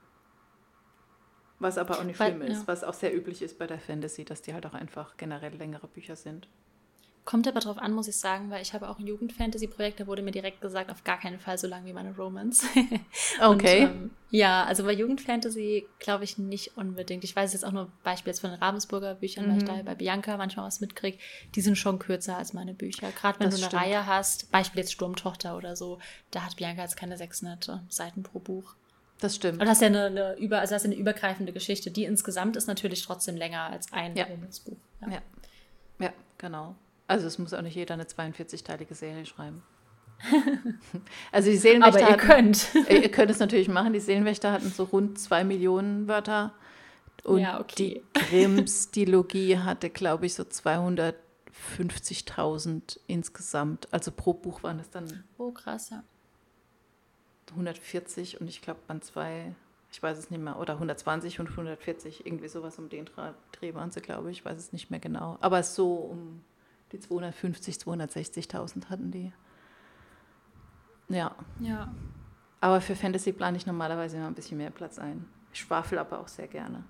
Was 1.57 1.79
aber 1.79 1.97
auch 1.97 2.03
nicht 2.03 2.17
schlimm 2.17 2.41
weil, 2.41 2.51
ist, 2.51 2.59
ja. 2.59 2.67
was 2.67 2.83
auch 2.83 2.93
sehr 2.93 3.15
üblich 3.15 3.41
ist 3.41 3.57
bei 3.57 3.65
der 3.65 3.79
Fantasy, 3.79 4.25
dass 4.25 4.43
die 4.43 4.53
halt 4.53 4.67
auch 4.67 4.75
einfach 4.75 5.17
generell 5.17 5.55
längere 5.55 5.87
Bücher 5.87 6.15
sind. 6.15 6.47
Kommt 7.25 7.47
aber 7.47 7.59
drauf 7.59 7.79
an, 7.79 7.91
muss 7.91 8.07
ich 8.07 8.17
sagen, 8.17 8.51
weil 8.51 8.61
ich 8.61 8.75
habe 8.75 8.87
auch 8.87 8.99
ein 8.99 9.07
Jugendfantasy-Projekt, 9.07 9.99
da 9.99 10.05
wurde 10.05 10.21
mir 10.21 10.29
direkt 10.29 10.61
gesagt, 10.61 10.91
auf 10.91 11.03
gar 11.03 11.19
keinen 11.19 11.39
Fall 11.39 11.57
so 11.57 11.65
lang 11.65 11.83
wie 11.85 11.91
meine 11.91 12.15
Romance. 12.15 12.67
okay. 13.41 13.85
Und, 13.85 13.89
ähm, 13.89 14.11
ja, 14.29 14.63
also 14.65 14.83
bei 14.83 14.91
Jugendfantasy 14.91 15.87
glaube 15.97 16.23
ich 16.23 16.37
nicht 16.37 16.77
unbedingt. 16.77 17.23
Ich 17.23 17.35
weiß 17.35 17.53
jetzt 17.53 17.65
auch 17.65 17.71
nur 17.71 17.91
Beispiel 18.03 18.29
jetzt 18.29 18.41
von 18.41 18.51
den 18.51 18.59
Ravensburger 18.59 19.15
Büchern, 19.15 19.45
mhm. 19.45 19.49
weil 19.49 19.57
ich 19.57 19.63
mhm. 19.63 19.67
da 19.67 19.81
bei 19.81 19.95
Bianca 19.95 20.37
manchmal 20.37 20.67
was 20.67 20.81
mitkriege. 20.81 21.17
Die 21.55 21.61
sind 21.61 21.77
schon 21.79 21.97
kürzer 21.97 22.37
als 22.37 22.53
meine 22.53 22.75
Bücher. 22.75 23.11
Gerade 23.11 23.39
wenn 23.39 23.49
das 23.49 23.59
du 23.59 23.65
eine 23.65 23.69
stimmt. 23.71 23.81
Reihe 23.81 24.05
hast, 24.05 24.51
Beispiel 24.51 24.81
jetzt 24.81 24.93
Sturmtochter 24.93 25.57
oder 25.57 25.75
so, 25.75 25.97
da 26.29 26.45
hat 26.45 26.57
Bianca 26.57 26.83
jetzt 26.83 26.95
keine 26.95 27.17
600 27.17 27.81
Seiten 27.89 28.21
pro 28.21 28.37
Buch. 28.37 28.75
Das 29.19 29.35
stimmt. 29.35 29.59
Und 29.59 29.67
hast 29.67 29.81
ja 29.81 29.87
eine, 29.87 30.05
eine, 30.05 30.37
über, 30.37 30.59
also 30.59 30.75
hast 30.75 30.85
eine 30.85 30.95
übergreifende 30.95 31.53
Geschichte. 31.53 31.89
Die 31.89 32.03
insgesamt 32.03 32.55
ist 32.55 32.67
natürlich 32.67 33.03
trotzdem 33.03 33.35
länger 33.35 33.63
als 33.63 33.91
ein 33.91 34.15
ja. 34.15 34.25
Romance-Buch. 34.25 34.77
Ja. 35.01 35.09
ja. 35.09 35.21
ja, 35.99 36.13
genau. 36.37 36.75
Also 37.07 37.27
es 37.27 37.37
muss 37.37 37.53
auch 37.53 37.61
nicht 37.61 37.75
jeder 37.75 37.93
eine 37.93 38.05
42-teilige 38.05 38.95
Serie 38.95 39.25
schreiben. 39.25 39.61
also 41.31 41.49
die 41.49 41.55
Seelenwächter. 41.57 41.99
Aber 41.99 42.09
ihr 42.09 42.13
hatten, 42.13 42.27
könnt. 42.27 42.75
ihr 42.89 43.11
könnt 43.11 43.31
es 43.31 43.39
natürlich 43.39 43.67
machen. 43.67 43.91
Die 43.93 43.99
Seelenwächter 43.99 44.51
hatten 44.51 44.69
so 44.69 44.83
rund 44.85 45.17
zwei 45.19 45.43
Millionen 45.43 46.07
Wörter. 46.07 46.53
Und 47.23 47.39
ja, 47.39 47.59
okay. 47.59 47.75
die 47.77 48.03
Grimms-Dilogie 48.13 49.57
hatte, 49.59 49.89
glaube 49.89 50.27
ich, 50.27 50.35
so 50.35 50.43
250.000 50.43 52.99
insgesamt. 53.07 53.87
Also 53.91 54.11
pro 54.11 54.33
Buch 54.33 54.63
waren 54.63 54.79
es 54.79 54.89
dann. 54.89 55.23
Oh, 55.37 55.51
krass, 55.51 55.89
ja. 55.89 56.03
140 57.51 58.41
und 58.41 58.47
ich 58.47 58.61
glaube, 58.61 58.79
Band 58.87 59.03
2, 59.03 59.53
ich 59.91 60.01
weiß 60.01 60.17
es 60.17 60.29
nicht 60.29 60.41
mehr, 60.41 60.59
oder 60.59 60.73
120 60.73 61.39
und 61.39 61.49
140, 61.49 62.25
irgendwie 62.25 62.47
sowas 62.47 62.79
um 62.79 62.89
den 62.89 63.09
Dreh 63.51 63.73
waren 63.73 63.91
sie, 63.91 64.01
glaube 64.01 64.31
ich, 64.31 64.39
ich 64.39 64.45
weiß 64.45 64.57
es 64.57 64.73
nicht 64.73 64.91
mehr 64.91 64.99
genau. 64.99 65.37
Aber 65.41 65.63
so 65.63 65.93
um 65.93 66.43
die 66.95 66.99
250, 66.99 67.75
260.000 67.77 68.89
hatten 68.89 69.11
die. 69.11 69.31
Ja. 71.09 71.35
Ja. 71.59 71.93
Aber 72.61 72.81
für 72.81 72.95
Fantasy 72.95 73.31
plane 73.31 73.57
ich 73.57 73.65
normalerweise 73.65 74.17
immer 74.17 74.27
ein 74.27 74.33
bisschen 74.33 74.57
mehr 74.57 74.71
Platz 74.71 74.97
ein. 74.97 75.25
Ich 75.53 75.59
schwafel 75.59 75.97
aber 75.99 76.19
auch 76.19 76.27
sehr 76.27 76.47
gerne. 76.47 76.83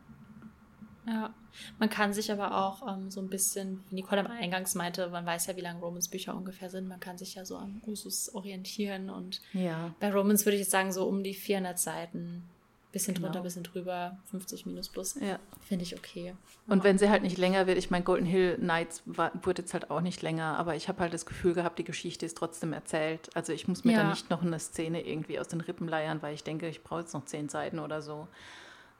Ja, 1.07 1.35
man 1.77 1.89
kann 1.89 2.13
sich 2.13 2.31
aber 2.31 2.65
auch 2.65 2.87
ähm, 2.87 3.11
so 3.11 3.21
ein 3.21 3.29
bisschen, 3.29 3.83
wie 3.89 3.95
Nicole 3.95 4.25
am 4.25 4.31
Eingangs 4.31 4.73
meinte, 4.73 5.07
man 5.09 5.25
weiß 5.25 5.45
ja, 5.47 5.55
wie 5.55 5.61
lange 5.61 5.79
Romans 5.79 6.07
Bücher 6.07 6.35
ungefähr 6.35 6.69
sind. 6.69 6.87
Man 6.87 6.99
kann 6.99 7.17
sich 7.17 7.35
ja 7.35 7.45
so 7.45 7.57
am 7.57 7.81
Usus 7.85 8.33
orientieren 8.33 9.11
und 9.11 9.41
ja. 9.53 9.93
bei 9.99 10.11
Romans 10.11 10.45
würde 10.45 10.55
ich 10.55 10.61
jetzt 10.61 10.71
sagen, 10.71 10.91
so 10.91 11.07
um 11.07 11.23
die 11.23 11.35
400 11.35 11.77
Seiten. 11.77 12.49
Bisschen 12.95 13.13
genau. 13.13 13.27
drunter, 13.27 13.41
bisschen 13.41 13.63
drüber, 13.63 14.17
50 14.31 14.65
minus 14.67 14.87
plus. 14.87 15.15
Ja. 15.15 15.37
Finde 15.67 15.83
ich 15.83 15.97
okay. 15.97 16.33
Und 16.65 16.77
ja. 16.77 16.83
wenn 16.85 16.97
sie 16.97 17.09
halt 17.09 17.23
nicht 17.23 17.37
länger 17.37 17.67
wird, 17.67 17.77
ich 17.77 17.91
meine, 17.91 18.05
Golden 18.05 18.25
Hill 18.25 18.57
Nights 18.57 19.03
war, 19.05 19.33
wurde 19.43 19.63
jetzt 19.63 19.73
halt 19.73 19.91
auch 19.91 19.99
nicht 19.99 20.21
länger, 20.21 20.57
aber 20.57 20.77
ich 20.77 20.87
habe 20.87 21.01
halt 21.01 21.13
das 21.13 21.25
Gefühl 21.25 21.53
gehabt, 21.53 21.77
die 21.77 21.83
Geschichte 21.83 22.25
ist 22.25 22.37
trotzdem 22.37 22.71
erzählt. 22.71 23.29
Also 23.35 23.51
ich 23.51 23.67
muss 23.67 23.83
mir 23.83 23.91
ja. 23.91 24.03
da 24.03 24.09
nicht 24.11 24.29
noch 24.29 24.43
eine 24.43 24.57
Szene 24.59 25.05
irgendwie 25.05 25.37
aus 25.41 25.49
den 25.49 25.59
Rippen 25.59 25.89
leiern, 25.89 26.21
weil 26.21 26.35
ich 26.35 26.45
denke, 26.45 26.69
ich 26.69 26.83
brauche 26.83 27.01
jetzt 27.01 27.13
noch 27.13 27.25
zehn 27.25 27.49
Seiten 27.49 27.79
oder 27.79 28.01
so. 28.01 28.29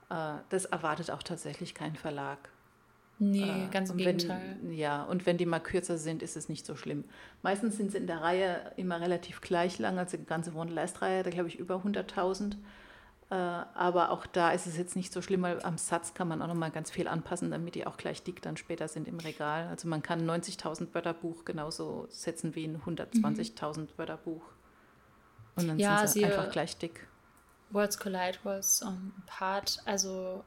Äh, 0.10 0.40
das 0.50 0.66
erwartet 0.66 1.10
auch 1.10 1.24
tatsächlich 1.24 1.74
kein 1.74 1.96
Verlag. 1.96 2.50
Nee, 3.18 3.44
äh, 3.44 3.70
ganz 3.72 3.92
im 3.92 3.96
Gegenteil. 3.96 4.58
ja, 4.72 5.06
und 5.06 5.26
wenn 5.26 5.38
die 5.38 5.46
mal 5.46 5.60
kürzer 5.60 5.98
sind, 5.98 6.22
ist 6.22 6.36
es 6.36 6.50
nicht 6.50 6.66
so 6.66 6.76
schlimm. 6.76 7.06
Meistens 7.44 7.78
sind 7.78 7.94
sie 7.94 7.98
in 8.00 8.08
der 8.08 8.20
Reihe 8.20 8.74
immer 8.76 9.00
relativ 9.00 9.40
gleich 9.40 9.80
lang, 9.80 9.98
also 9.98 10.18
die 10.18 10.26
ganze 10.26 10.54
Wonderlist-Reihe, 10.54 11.24
da 11.24 11.30
glaube 11.30 11.48
ich 11.48 11.58
über 11.58 11.76
100.000. 11.76 12.58
Äh, 13.32 13.36
aber 13.36 14.12
auch 14.12 14.28
da 14.28 14.52
ist 14.52 14.68
es 14.68 14.78
jetzt 14.78 14.96
nicht 14.96 15.12
so 15.12 15.22
schlimm, 15.22 15.42
weil 15.42 15.62
am 15.64 15.78
Satz 15.78 16.14
kann 16.14 16.28
man 16.28 16.42
auch 16.42 16.48
noch 16.48 16.56
mal 16.56 16.70
ganz 16.70 16.92
viel 16.92 17.08
anpassen, 17.08 17.50
damit 17.50 17.74
die 17.76 17.88
auch 17.88 17.98
gleich 17.98 18.22
dick 18.22 18.42
dann 18.42 18.56
später 18.56 18.88
sind 18.88 19.08
im 19.08 19.20
Regal. 19.20 19.68
Also 19.68 19.88
man 19.88 20.04
kann 20.04 20.30
90.000 20.30 20.94
Wörterbuch 20.94 21.44
genauso 21.44 22.06
setzen 22.10 22.54
wie 22.54 22.66
ein 22.66 22.82
120.000 22.82 23.80
mhm. 23.80 23.88
Wörterbuch. 23.98 24.44
Und 25.56 25.68
dann 25.68 25.80
ja, 25.80 26.00
sind 26.00 26.10
sie 26.10 26.26
einfach 26.26 26.52
gleich 26.52 26.78
dick. 26.78 27.08
Worlds 27.72 27.98
Collide 27.98 28.38
was 28.44 28.84
um, 28.84 29.14
Part, 29.26 29.82
also 29.86 30.44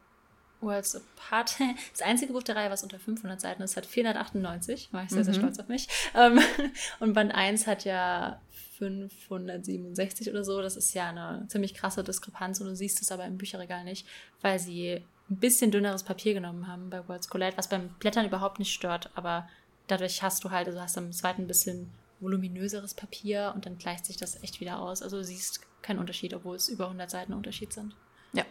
Worlds 0.60 0.96
Apart, 0.96 1.56
das 1.92 2.02
einzige 2.02 2.32
Buch 2.32 2.42
der 2.42 2.56
Reihe, 2.56 2.70
was 2.70 2.82
unter 2.82 2.98
500 2.98 3.40
Seiten 3.40 3.62
ist, 3.62 3.76
hat 3.76 3.86
498, 3.86 4.92
war 4.92 5.04
ich 5.04 5.10
sehr, 5.10 5.20
mhm. 5.20 5.24
sehr 5.24 5.34
stolz 5.34 5.58
auf 5.58 5.68
mich. 5.68 5.88
Ähm, 6.14 6.40
und 7.00 7.14
Band 7.14 7.34
1 7.34 7.66
hat 7.66 7.84
ja 7.84 8.40
567 8.78 10.30
oder 10.30 10.44
so, 10.44 10.62
das 10.62 10.76
ist 10.76 10.94
ja 10.94 11.08
eine 11.08 11.46
ziemlich 11.48 11.74
krasse 11.74 12.04
Diskrepanz 12.04 12.60
und 12.60 12.68
du 12.68 12.76
siehst 12.76 13.02
es 13.02 13.10
aber 13.12 13.24
im 13.24 13.38
Bücherregal 13.38 13.84
nicht, 13.84 14.06
weil 14.40 14.58
sie 14.58 15.04
ein 15.30 15.36
bisschen 15.36 15.70
dünneres 15.70 16.02
Papier 16.02 16.34
genommen 16.34 16.68
haben 16.68 16.90
bei 16.90 17.06
Worlds 17.08 17.28
Collide, 17.28 17.56
was 17.56 17.68
beim 17.68 17.88
Blättern 17.98 18.26
überhaupt 18.26 18.58
nicht 18.58 18.72
stört, 18.72 19.10
aber 19.14 19.48
dadurch 19.86 20.22
hast 20.22 20.44
du 20.44 20.50
halt, 20.50 20.68
also 20.68 20.80
hast 20.80 20.96
am 20.96 21.12
zweiten 21.12 21.42
ein 21.42 21.48
bisschen 21.48 21.90
voluminöseres 22.20 22.94
Papier 22.94 23.52
und 23.54 23.66
dann 23.66 23.78
gleicht 23.78 24.06
sich 24.06 24.16
das 24.16 24.42
echt 24.42 24.60
wieder 24.60 24.80
aus. 24.80 25.02
Also 25.02 25.18
du 25.18 25.24
siehst 25.24 25.60
keinen 25.82 25.98
Unterschied, 25.98 26.34
obwohl 26.34 26.56
es 26.56 26.68
über 26.68 26.84
100 26.84 27.10
Seiten 27.10 27.32
Unterschied 27.32 27.72
sind. 27.72 27.94
Ja. 28.32 28.44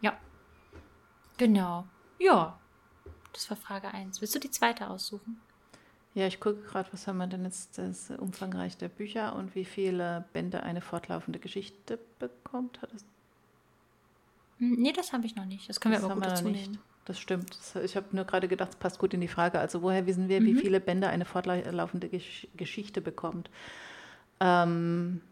Ja. 0.00 0.16
Genau. 1.42 1.86
Ja. 2.20 2.56
Das 3.32 3.50
war 3.50 3.56
Frage 3.56 3.92
1. 3.92 4.20
Willst 4.20 4.32
du 4.34 4.38
die 4.38 4.50
zweite 4.50 4.88
aussuchen? 4.88 5.40
Ja, 6.14 6.28
ich 6.28 6.38
gucke 6.38 6.60
gerade, 6.62 6.92
was 6.92 7.08
haben 7.08 7.16
wir 7.16 7.26
denn 7.26 7.44
jetzt 7.44 7.78
das 7.78 8.10
Umfangreich 8.10 8.76
der 8.76 8.88
Bücher 8.88 9.34
und 9.34 9.56
wie 9.56 9.64
viele 9.64 10.24
Bände 10.32 10.62
eine 10.62 10.80
fortlaufende 10.80 11.40
Geschichte 11.40 11.98
bekommt. 12.20 12.80
Hat 12.80 12.92
das 12.92 13.04
hm, 14.58 14.74
nee, 14.74 14.92
das 14.92 15.12
habe 15.12 15.26
ich 15.26 15.34
noch 15.34 15.44
nicht. 15.44 15.68
Das 15.68 15.80
können 15.80 15.94
das 15.94 16.02
wir 16.02 16.12
aber 16.12 16.20
gut 16.20 16.30
dazu 16.30 16.48
nehmen. 16.48 16.78
Das 17.06 17.18
stimmt. 17.18 17.58
Ich 17.82 17.96
habe 17.96 18.06
nur 18.12 18.24
gerade 18.24 18.46
gedacht, 18.46 18.70
es 18.70 18.76
passt 18.76 19.00
gut 19.00 19.12
in 19.12 19.20
die 19.20 19.26
Frage. 19.26 19.58
Also 19.58 19.82
woher 19.82 20.06
wissen 20.06 20.28
wir, 20.28 20.40
mhm. 20.40 20.46
wie 20.46 20.54
viele 20.54 20.78
Bände 20.78 21.08
eine 21.08 21.24
fortlaufende 21.24 22.08
Gesch 22.08 22.46
Geschichte 22.56 23.00
bekommt? 23.00 23.50
Ähm, 24.38 25.22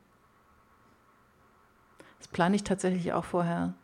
das 2.19 2.27
plane 2.27 2.57
ich 2.57 2.65
tatsächlich 2.65 3.13
auch 3.13 3.25
vorher. 3.25 3.75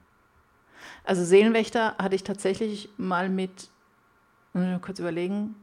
Also 1.04 1.24
Seelenwächter 1.24 1.96
hatte 1.98 2.16
ich 2.16 2.24
tatsächlich 2.24 2.88
mal 2.96 3.28
mit, 3.28 3.68
muss 4.52 4.80
kurz 4.82 4.98
überlegen, 4.98 5.54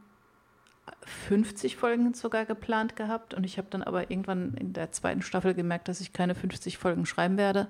50 1.28 1.76
Folgen 1.76 2.14
sogar 2.14 2.44
geplant 2.44 2.96
gehabt. 2.96 3.34
Und 3.34 3.44
ich 3.44 3.58
habe 3.58 3.68
dann 3.70 3.82
aber 3.82 4.10
irgendwann 4.10 4.54
in 4.54 4.72
der 4.72 4.92
zweiten 4.92 5.22
Staffel 5.22 5.54
gemerkt, 5.54 5.88
dass 5.88 6.00
ich 6.00 6.12
keine 6.12 6.34
50 6.34 6.78
Folgen 6.78 7.06
schreiben 7.06 7.36
werde 7.36 7.68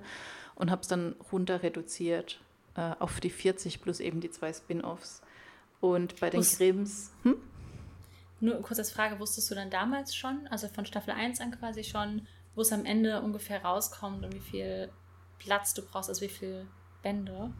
und 0.55 0.71
habe 0.71 0.83
es 0.83 0.89
dann 0.89 1.15
runter 1.33 1.63
reduziert 1.63 2.41
äh, 2.77 2.93
auf 2.99 3.21
die 3.21 3.31
40 3.31 3.83
plus 3.83 4.01
eben 4.01 4.21
die 4.21 4.31
zwei 4.31 4.53
Spin-offs. 4.53 5.23
Und 5.81 6.19
bei 6.21 6.31
den 6.31 6.41
Wus 6.41 6.59
Grimms. 6.59 7.13
Hm? 7.23 7.37
Nur 8.41 8.61
kurz 8.63 8.79
als 8.79 8.91
Frage, 8.91 9.19
wusstest 9.21 9.51
du 9.51 9.55
dann 9.55 9.71
damals 9.71 10.15
schon, 10.15 10.47
also 10.49 10.69
von 10.69 10.87
Staffel 10.87 11.13
1 11.13 11.41
an 11.41 11.53
quasi 11.53 11.85
schon, 11.85 12.27
wo 12.55 12.63
es 12.63 12.73
am 12.73 12.85
Ende 12.85 13.23
ungefähr 13.23 13.65
rauskommt 13.65 14.25
und 14.25 14.35
wie 14.35 14.41
viel 14.41 14.91
Platz 15.39 15.75
du 15.75 15.83
brauchst, 15.83 16.09
also 16.09 16.23
wie 16.23 16.29
viele 16.29 16.67
Bände? 17.05 17.53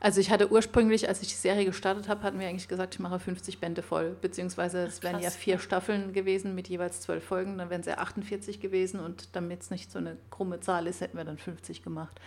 Also 0.00 0.20
ich 0.20 0.30
hatte 0.30 0.50
ursprünglich, 0.50 1.08
als 1.08 1.22
ich 1.22 1.28
die 1.28 1.34
Serie 1.34 1.64
gestartet 1.64 2.08
habe, 2.08 2.22
hatten 2.24 2.38
wir 2.38 2.48
eigentlich 2.48 2.68
gesagt, 2.68 2.94
ich 2.94 3.00
mache 3.00 3.18
50 3.18 3.58
Bände 3.58 3.82
voll. 3.82 4.16
Beziehungsweise 4.20 4.84
es 4.84 5.02
wären 5.02 5.20
ja 5.20 5.30
vier 5.30 5.58
Staffeln 5.58 6.12
gewesen 6.12 6.54
mit 6.54 6.68
jeweils 6.68 7.00
zwölf 7.00 7.24
Folgen, 7.24 7.58
dann 7.58 7.70
wären 7.70 7.80
es 7.80 7.86
ja 7.86 7.98
48 7.98 8.60
gewesen 8.60 9.00
und 9.00 9.34
damit 9.34 9.62
es 9.62 9.70
nicht 9.70 9.90
so 9.90 9.98
eine 9.98 10.16
krumme 10.30 10.60
Zahl 10.60 10.86
ist, 10.86 11.00
hätten 11.00 11.16
wir 11.16 11.24
dann 11.24 11.38
50 11.38 11.82
gemacht. 11.82 12.20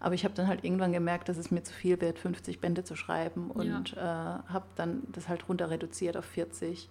Aber 0.00 0.14
ich 0.14 0.24
habe 0.24 0.34
dann 0.34 0.48
halt 0.48 0.64
irgendwann 0.64 0.92
gemerkt, 0.92 1.28
dass 1.28 1.36
es 1.36 1.50
mir 1.50 1.62
zu 1.62 1.72
viel 1.72 2.00
wird, 2.00 2.18
50 2.18 2.60
Bände 2.60 2.82
zu 2.82 2.96
schreiben 2.96 3.50
und 3.50 3.92
ja. 3.92 4.40
äh, 4.46 4.52
habe 4.52 4.66
dann 4.74 5.04
das 5.12 5.28
halt 5.28 5.48
runter 5.48 5.70
reduziert 5.70 6.16
auf 6.16 6.24
40. 6.24 6.90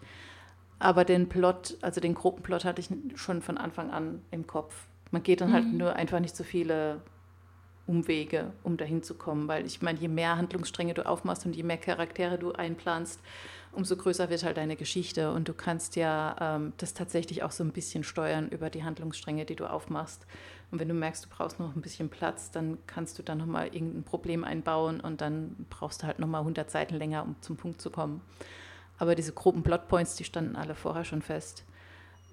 Aber 0.79 1.05
den 1.05 1.29
Plot, 1.29 1.77
also 1.81 2.01
den 2.01 2.15
Gruppenplot 2.15 2.65
hatte 2.65 2.81
ich 2.81 2.89
schon 3.15 3.41
von 3.41 3.57
Anfang 3.57 3.91
an 3.91 4.21
im 4.31 4.47
Kopf. 4.47 4.87
Man 5.11 5.21
geht 5.21 5.41
dann 5.41 5.53
halt 5.53 5.65
mhm. 5.65 5.69
halt 5.69 5.77
nur 5.77 5.95
einfach 5.95 6.19
nicht 6.19 6.35
so 6.35 6.43
viele 6.43 7.01
Umwege, 7.87 8.53
um 8.63 8.77
dahin 8.77 9.03
zu 9.03 9.15
kommen, 9.15 9.47
weil 9.47 9.65
ich 9.65 9.81
meine, 9.81 9.99
je 9.99 10.07
mehr 10.07 10.37
Handlungsstränge 10.37 10.93
du 10.93 11.05
aufmachst 11.05 11.45
und 11.45 11.55
je 11.55 11.63
mehr 11.63 11.77
Charaktere 11.77 12.37
du 12.37 12.51
einplanst, 12.51 13.19
umso 13.73 13.95
größer 13.95 14.29
wird 14.29 14.43
halt 14.43 14.57
deine 14.57 14.75
Geschichte 14.75 15.31
und 15.31 15.47
du 15.47 15.53
kannst 15.53 15.95
ja 15.95 16.35
ähm, 16.39 16.73
das 16.77 16.93
tatsächlich 16.93 17.43
auch 17.43 17.51
so 17.51 17.63
ein 17.63 17.71
bisschen 17.71 18.03
steuern 18.03 18.49
über 18.49 18.69
die 18.69 18.83
Handlungsstränge, 18.83 19.45
die 19.45 19.55
du 19.55 19.65
aufmachst. 19.65 20.25
Und 20.71 20.79
wenn 20.79 20.87
du 20.87 20.93
merkst, 20.93 21.25
du 21.25 21.29
brauchst 21.29 21.59
noch 21.59 21.75
ein 21.75 21.81
bisschen 21.81 22.09
Platz, 22.09 22.51
dann 22.51 22.77
kannst 22.87 23.19
du 23.19 23.23
da 23.23 23.35
nochmal 23.35 23.67
irgendein 23.67 24.03
Problem 24.03 24.43
einbauen 24.43 24.99
und 24.99 25.21
dann 25.21 25.65
brauchst 25.69 26.03
du 26.03 26.07
halt 26.07 26.19
nochmal 26.19 26.41
100 26.41 26.69
Seiten 26.69 26.95
länger, 26.95 27.23
um 27.23 27.35
zum 27.41 27.57
Punkt 27.57 27.81
zu 27.81 27.89
kommen. 27.89 28.21
Aber 28.97 29.15
diese 29.15 29.33
groben 29.33 29.63
Plotpoints, 29.63 30.15
die 30.15 30.23
standen 30.23 30.55
alle 30.55 30.75
vorher 30.75 31.05
schon 31.05 31.21
fest. 31.21 31.65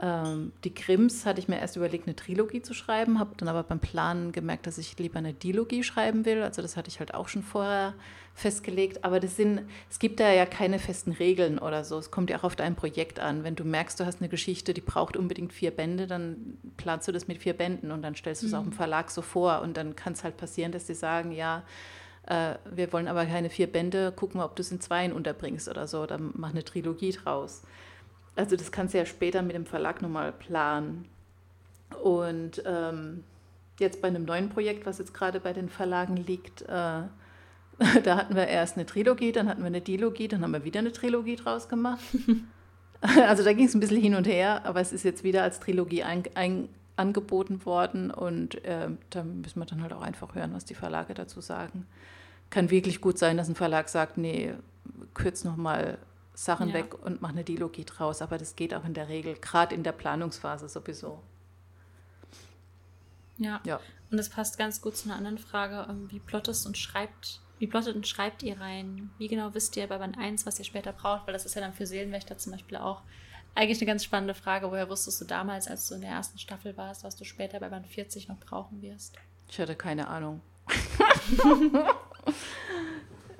Ähm, 0.00 0.52
die 0.62 0.74
Grimms 0.74 1.26
hatte 1.26 1.40
ich 1.40 1.48
mir 1.48 1.58
erst 1.58 1.76
überlegt, 1.76 2.06
eine 2.06 2.14
Trilogie 2.14 2.62
zu 2.62 2.72
schreiben, 2.72 3.18
habe 3.18 3.34
dann 3.36 3.48
aber 3.48 3.64
beim 3.64 3.80
Planen 3.80 4.30
gemerkt, 4.30 4.66
dass 4.66 4.78
ich 4.78 4.96
lieber 4.98 5.18
eine 5.18 5.32
Dilogie 5.32 5.82
schreiben 5.82 6.24
will. 6.24 6.42
Also 6.42 6.62
das 6.62 6.76
hatte 6.76 6.88
ich 6.88 7.00
halt 7.00 7.14
auch 7.14 7.28
schon 7.28 7.42
vorher 7.42 7.94
festgelegt. 8.34 9.04
Aber 9.04 9.18
das 9.18 9.36
sind, 9.36 9.62
es 9.90 9.98
gibt 9.98 10.20
da 10.20 10.32
ja 10.32 10.46
keine 10.46 10.78
festen 10.78 11.10
Regeln 11.10 11.58
oder 11.58 11.82
so. 11.82 11.98
Es 11.98 12.12
kommt 12.12 12.30
ja 12.30 12.38
auch 12.38 12.44
auf 12.44 12.54
dein 12.54 12.76
Projekt 12.76 13.18
an. 13.18 13.42
Wenn 13.42 13.56
du 13.56 13.64
merkst, 13.64 13.98
du 13.98 14.06
hast 14.06 14.20
eine 14.20 14.28
Geschichte, 14.28 14.72
die 14.72 14.80
braucht 14.80 15.16
unbedingt 15.16 15.52
vier 15.52 15.72
Bände, 15.72 16.06
dann 16.06 16.58
planst 16.76 17.08
du 17.08 17.12
das 17.12 17.26
mit 17.26 17.38
vier 17.38 17.54
Bänden 17.54 17.90
und 17.90 18.02
dann 18.02 18.14
stellst 18.14 18.42
du 18.42 18.46
es 18.46 18.52
mhm. 18.52 18.58
auch 18.58 18.64
im 18.66 18.72
Verlag 18.72 19.10
so 19.10 19.22
vor. 19.22 19.62
Und 19.62 19.76
dann 19.76 19.96
kann 19.96 20.12
es 20.12 20.22
halt 20.22 20.36
passieren, 20.36 20.70
dass 20.70 20.86
sie 20.86 20.94
sagen, 20.94 21.32
ja, 21.32 21.64
äh, 22.26 22.54
wir 22.70 22.92
wollen 22.92 23.08
aber 23.08 23.26
keine 23.26 23.50
vier 23.50 23.66
Bände, 23.66 24.12
guck 24.14 24.36
mal, 24.36 24.44
ob 24.44 24.54
du 24.54 24.62
es 24.62 24.70
in 24.70 24.80
zweien 24.80 25.12
unterbringst 25.12 25.68
oder 25.68 25.88
so. 25.88 26.06
Dann 26.06 26.30
mach 26.34 26.50
eine 26.50 26.62
Trilogie 26.62 27.10
draus. 27.10 27.62
Also 28.38 28.54
das 28.54 28.70
kannst 28.70 28.94
du 28.94 28.98
ja 28.98 29.04
später 29.04 29.42
mit 29.42 29.56
dem 29.56 29.66
Verlag 29.66 30.00
nochmal 30.00 30.30
planen. 30.30 31.06
Und 32.04 32.62
ähm, 32.64 33.24
jetzt 33.80 34.00
bei 34.00 34.06
einem 34.06 34.24
neuen 34.24 34.48
Projekt, 34.48 34.86
was 34.86 34.98
jetzt 34.98 35.12
gerade 35.12 35.40
bei 35.40 35.52
den 35.52 35.68
Verlagen 35.68 36.16
liegt, 36.16 36.62
äh, 36.62 36.66
da 38.04 38.16
hatten 38.16 38.36
wir 38.36 38.46
erst 38.46 38.76
eine 38.76 38.86
Trilogie, 38.86 39.32
dann 39.32 39.48
hatten 39.48 39.62
wir 39.62 39.66
eine 39.66 39.80
Dilogie, 39.80 40.28
dann 40.28 40.42
haben 40.42 40.52
wir 40.52 40.62
wieder 40.62 40.78
eine 40.78 40.92
Trilogie 40.92 41.34
draus 41.34 41.68
gemacht. 41.68 42.04
also 43.00 43.42
da 43.42 43.52
ging 43.52 43.66
es 43.66 43.74
ein 43.74 43.80
bisschen 43.80 44.00
hin 44.00 44.14
und 44.14 44.28
her, 44.28 44.64
aber 44.64 44.80
es 44.80 44.92
ist 44.92 45.02
jetzt 45.02 45.24
wieder 45.24 45.42
als 45.42 45.58
Trilogie 45.58 46.04
ein, 46.04 46.22
ein, 46.34 46.68
angeboten 46.94 47.64
worden 47.66 48.12
und 48.12 48.64
äh, 48.64 48.88
da 49.10 49.24
müssen 49.24 49.60
wir 49.60 49.66
dann 49.66 49.82
halt 49.82 49.92
auch 49.92 50.02
einfach 50.02 50.34
hören, 50.36 50.52
was 50.52 50.64
die 50.64 50.74
Verlage 50.74 51.14
dazu 51.14 51.40
sagen. 51.40 51.86
Kann 52.50 52.70
wirklich 52.70 53.00
gut 53.00 53.18
sein, 53.18 53.36
dass 53.36 53.48
ein 53.48 53.54
Verlag 53.54 53.88
sagt, 53.88 54.18
nee, 54.18 54.54
kürz 55.14 55.44
nochmal 55.44 55.98
Sachen 56.38 56.68
ja. 56.68 56.74
weg 56.74 56.94
und 57.04 57.20
mache 57.20 57.32
eine 57.32 57.42
Dilogie 57.42 57.84
draus. 57.84 58.22
Aber 58.22 58.38
das 58.38 58.54
geht 58.54 58.72
auch 58.72 58.84
in 58.84 58.94
der 58.94 59.08
Regel, 59.08 59.34
gerade 59.34 59.74
in 59.74 59.82
der 59.82 59.90
Planungsphase 59.90 60.68
sowieso. 60.68 61.20
Ja. 63.38 63.60
ja. 63.64 63.80
Und 64.10 64.18
das 64.18 64.28
passt 64.28 64.56
ganz 64.56 64.80
gut 64.80 64.96
zu 64.96 65.08
einer 65.08 65.18
anderen 65.18 65.38
Frage. 65.38 65.86
Ähm, 65.90 66.06
wie 66.12 66.20
plottest 66.20 66.64
und 66.64 66.78
schreibt, 66.78 67.40
wie 67.58 67.66
plottet 67.66 67.96
und 67.96 68.06
schreibt 68.06 68.44
ihr 68.44 68.60
rein? 68.60 69.10
Wie 69.18 69.26
genau 69.26 69.52
wisst 69.52 69.76
ihr 69.76 69.88
bei 69.88 69.98
Band 69.98 70.16
1, 70.16 70.46
was 70.46 70.60
ihr 70.60 70.64
später 70.64 70.92
braucht? 70.92 71.26
Weil 71.26 71.32
das 71.32 71.44
ist 71.44 71.56
ja 71.56 71.60
dann 71.60 71.72
für 71.72 71.86
Seelenwächter 71.86 72.38
zum 72.38 72.52
Beispiel 72.52 72.76
auch 72.76 73.02
eigentlich 73.56 73.80
eine 73.80 73.86
ganz 73.86 74.04
spannende 74.04 74.34
Frage. 74.34 74.70
Woher 74.70 74.88
wusstest 74.88 75.20
du 75.20 75.24
damals, 75.24 75.66
als 75.66 75.88
du 75.88 75.96
in 75.96 76.02
der 76.02 76.10
ersten 76.10 76.38
Staffel 76.38 76.76
warst, 76.76 77.02
was 77.02 77.16
du 77.16 77.24
später 77.24 77.58
bei 77.58 77.68
Band 77.68 77.88
40 77.88 78.28
noch 78.28 78.38
brauchen 78.38 78.80
wirst? 78.80 79.16
Ich 79.50 79.58
hatte 79.58 79.74
keine 79.74 80.06
Ahnung. 80.06 80.40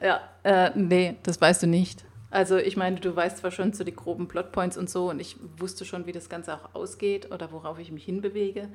ja, 0.03 0.21
äh, 0.43 0.73
nee, 0.75 1.17
das 1.23 1.41
weißt 1.41 1.63
du 1.63 1.69
nicht. 1.69 2.08
Also 2.31 2.59
ich 2.59 2.77
meine, 2.77 3.01
du 3.01 3.15
weißt 3.15 3.39
zwar 3.39 3.51
schon 3.51 3.73
so 3.73 3.85
die 3.85 3.95
groben 3.95 4.29
Plotpoints 4.29 4.77
und 4.77 4.91
so 4.91 5.09
und 5.11 5.21
ich 5.21 5.37
wusste 5.57 5.85
schon, 5.85 6.07
wie 6.07 6.13
das 6.13 6.29
Ganze 6.29 6.55
auch 6.55 6.75
ausgeht 6.75 7.33
oder 7.33 7.53
worauf 7.53 7.79
ich 7.79 7.91
mich 7.91 8.05
hinbewege. 8.05 8.69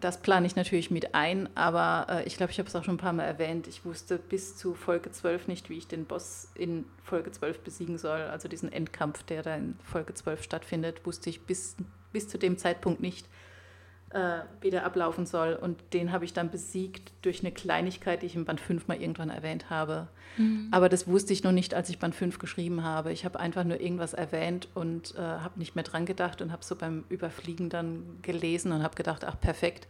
das 0.00 0.20
plane 0.20 0.46
ich 0.46 0.54
natürlich 0.54 0.90
mit 0.90 1.14
ein, 1.14 1.48
aber 1.54 2.06
äh, 2.10 2.24
ich 2.24 2.36
glaube, 2.36 2.52
ich 2.52 2.58
habe 2.58 2.68
es 2.68 2.76
auch 2.76 2.84
schon 2.84 2.96
ein 2.96 2.98
paar 2.98 3.14
Mal 3.14 3.24
erwähnt. 3.24 3.66
Ich 3.68 3.86
wusste 3.86 4.18
bis 4.18 4.54
zu 4.54 4.74
Folge 4.74 5.10
12 5.10 5.48
nicht, 5.48 5.70
wie 5.70 5.78
ich 5.78 5.86
den 5.86 6.04
Boss 6.04 6.48
in 6.54 6.84
Folge 7.02 7.32
12 7.32 7.60
besiegen 7.60 7.96
soll. 7.96 8.20
Also 8.20 8.48
diesen 8.48 8.70
Endkampf, 8.70 9.22
der 9.22 9.42
da 9.42 9.56
in 9.56 9.78
Folge 9.82 10.12
12 10.12 10.42
stattfindet, 10.42 11.06
wusste 11.06 11.30
ich 11.30 11.40
bis, 11.40 11.76
bis 12.12 12.28
zu 12.28 12.36
dem 12.38 12.58
Zeitpunkt 12.58 13.00
nicht, 13.00 13.26
äh, 14.10 14.40
wie 14.60 14.70
der 14.70 14.84
ablaufen 14.86 15.26
soll. 15.26 15.54
Und 15.54 15.78
den 15.92 16.12
habe 16.12 16.24
ich 16.24 16.32
dann 16.32 16.50
besiegt 16.50 17.12
durch 17.22 17.40
eine 17.40 17.52
Kleinigkeit, 17.52 18.22
die 18.22 18.26
ich 18.26 18.36
im 18.36 18.44
Band 18.44 18.60
5 18.60 18.88
mal 18.88 19.00
irgendwann 19.00 19.30
erwähnt 19.30 19.70
habe. 19.70 20.08
Mhm. 20.36 20.68
Aber 20.70 20.88
das 20.88 21.06
wusste 21.06 21.32
ich 21.32 21.44
noch 21.44 21.52
nicht, 21.52 21.74
als 21.74 21.90
ich 21.90 21.98
Band 21.98 22.14
5 22.14 22.38
geschrieben 22.38 22.82
habe. 22.84 23.12
Ich 23.12 23.24
habe 23.24 23.38
einfach 23.38 23.64
nur 23.64 23.80
irgendwas 23.80 24.14
erwähnt 24.14 24.68
und 24.74 25.14
äh, 25.16 25.20
habe 25.20 25.58
nicht 25.58 25.74
mehr 25.74 25.84
dran 25.84 26.06
gedacht 26.06 26.40
und 26.40 26.52
habe 26.52 26.64
so 26.64 26.76
beim 26.76 27.04
Überfliegen 27.08 27.68
dann 27.68 28.02
gelesen 28.22 28.72
und 28.72 28.82
habe 28.82 28.94
gedacht, 28.94 29.24
ach 29.24 29.38
perfekt, 29.38 29.88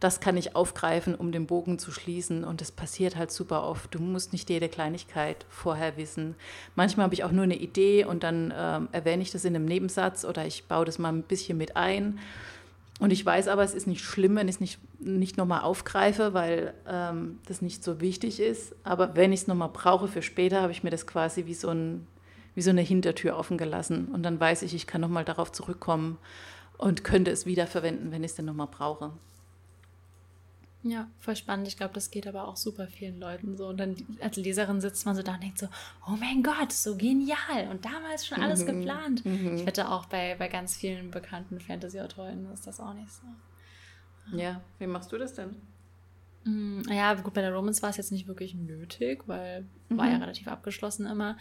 das 0.00 0.18
kann 0.18 0.38
ich 0.38 0.56
aufgreifen, 0.56 1.14
um 1.14 1.30
den 1.30 1.46
Bogen 1.46 1.78
zu 1.78 1.92
schließen. 1.92 2.42
Und 2.42 2.62
das 2.62 2.72
passiert 2.72 3.16
halt 3.16 3.30
super 3.30 3.64
oft. 3.64 3.94
Du 3.94 4.00
musst 4.00 4.32
nicht 4.32 4.48
jede 4.48 4.70
Kleinigkeit 4.70 5.44
vorher 5.50 5.98
wissen. 5.98 6.36
Manchmal 6.74 7.04
habe 7.04 7.14
ich 7.14 7.22
auch 7.22 7.32
nur 7.32 7.44
eine 7.44 7.56
Idee 7.56 8.04
und 8.04 8.22
dann 8.22 8.50
äh, 8.50 8.80
erwähne 8.92 9.22
ich 9.22 9.30
das 9.30 9.44
in 9.44 9.54
einem 9.54 9.66
Nebensatz 9.66 10.24
oder 10.24 10.46
ich 10.46 10.64
baue 10.64 10.86
das 10.86 10.98
mal 10.98 11.10
ein 11.10 11.22
bisschen 11.22 11.58
mit 11.58 11.76
ein. 11.76 12.18
Und 13.00 13.12
ich 13.12 13.24
weiß 13.24 13.48
aber, 13.48 13.64
es 13.64 13.74
ist 13.74 13.86
nicht 13.86 14.04
schlimm, 14.04 14.36
wenn 14.36 14.46
ich 14.46 14.56
es 14.56 14.60
nicht, 14.60 14.78
nicht 15.00 15.38
nochmal 15.38 15.62
aufgreife, 15.62 16.34
weil 16.34 16.74
ähm, 16.86 17.38
das 17.46 17.62
nicht 17.62 17.82
so 17.82 18.00
wichtig 18.00 18.40
ist. 18.40 18.74
Aber 18.84 19.16
wenn 19.16 19.32
ich 19.32 19.40
es 19.40 19.46
nochmal 19.46 19.70
brauche 19.72 20.06
für 20.06 20.20
später, 20.20 20.60
habe 20.60 20.72
ich 20.72 20.84
mir 20.84 20.90
das 20.90 21.06
quasi 21.06 21.46
wie 21.46 21.54
so, 21.54 21.70
ein, 21.70 22.06
wie 22.54 22.60
so 22.60 22.68
eine 22.68 22.82
Hintertür 22.82 23.38
offen 23.38 23.56
gelassen. 23.56 24.08
Und 24.12 24.22
dann 24.22 24.38
weiß 24.38 24.62
ich, 24.62 24.74
ich 24.74 24.86
kann 24.86 25.00
nochmal 25.00 25.24
darauf 25.24 25.50
zurückkommen 25.50 26.18
und 26.76 27.02
könnte 27.02 27.30
es 27.30 27.46
wiederverwenden, 27.46 28.12
wenn 28.12 28.22
ich 28.22 28.32
es 28.32 28.36
dann 28.36 28.44
nochmal 28.44 28.68
brauche. 28.70 29.12
Ja, 30.82 31.08
voll 31.18 31.36
spannend. 31.36 31.68
Ich 31.68 31.76
glaube, 31.76 31.92
das 31.92 32.10
geht 32.10 32.26
aber 32.26 32.48
auch 32.48 32.56
super 32.56 32.86
vielen 32.86 33.20
Leuten 33.20 33.56
so. 33.56 33.68
Und 33.68 33.78
dann 33.78 33.96
als 34.20 34.36
Leserin 34.36 34.80
sitzt 34.80 35.04
man 35.04 35.14
so 35.14 35.22
da 35.22 35.34
und 35.34 35.42
denkt 35.42 35.58
so, 35.58 35.68
oh 36.06 36.16
mein 36.18 36.42
Gott, 36.42 36.72
so 36.72 36.96
genial. 36.96 37.68
Und 37.70 37.84
damals 37.84 38.26
schon 38.26 38.40
alles 38.40 38.62
mhm. 38.62 38.66
geplant. 38.66 39.24
Mhm. 39.24 39.56
Ich 39.56 39.66
wette 39.66 39.90
auch 39.90 40.06
bei, 40.06 40.36
bei 40.38 40.48
ganz 40.48 40.76
vielen 40.76 41.10
bekannten 41.10 41.60
Fantasy-Autoren 41.60 42.50
ist 42.52 42.66
das 42.66 42.80
auch 42.80 42.94
nicht 42.94 43.12
so. 43.12 44.36
Ja, 44.36 44.62
wie 44.78 44.86
machst 44.86 45.12
du 45.12 45.18
das 45.18 45.34
denn? 45.34 45.56
Mm, 46.44 46.82
ja, 46.88 47.12
gut, 47.14 47.34
bei 47.34 47.42
der 47.42 47.52
Romance 47.52 47.82
war 47.82 47.90
es 47.90 47.96
jetzt 47.96 48.12
nicht 48.12 48.28
wirklich 48.28 48.54
nötig, 48.54 49.24
weil 49.26 49.66
mhm. 49.88 49.98
war 49.98 50.06
ja 50.06 50.16
mhm. 50.16 50.22
relativ 50.22 50.48
abgeschlossen 50.48 51.06
immer. 51.06 51.36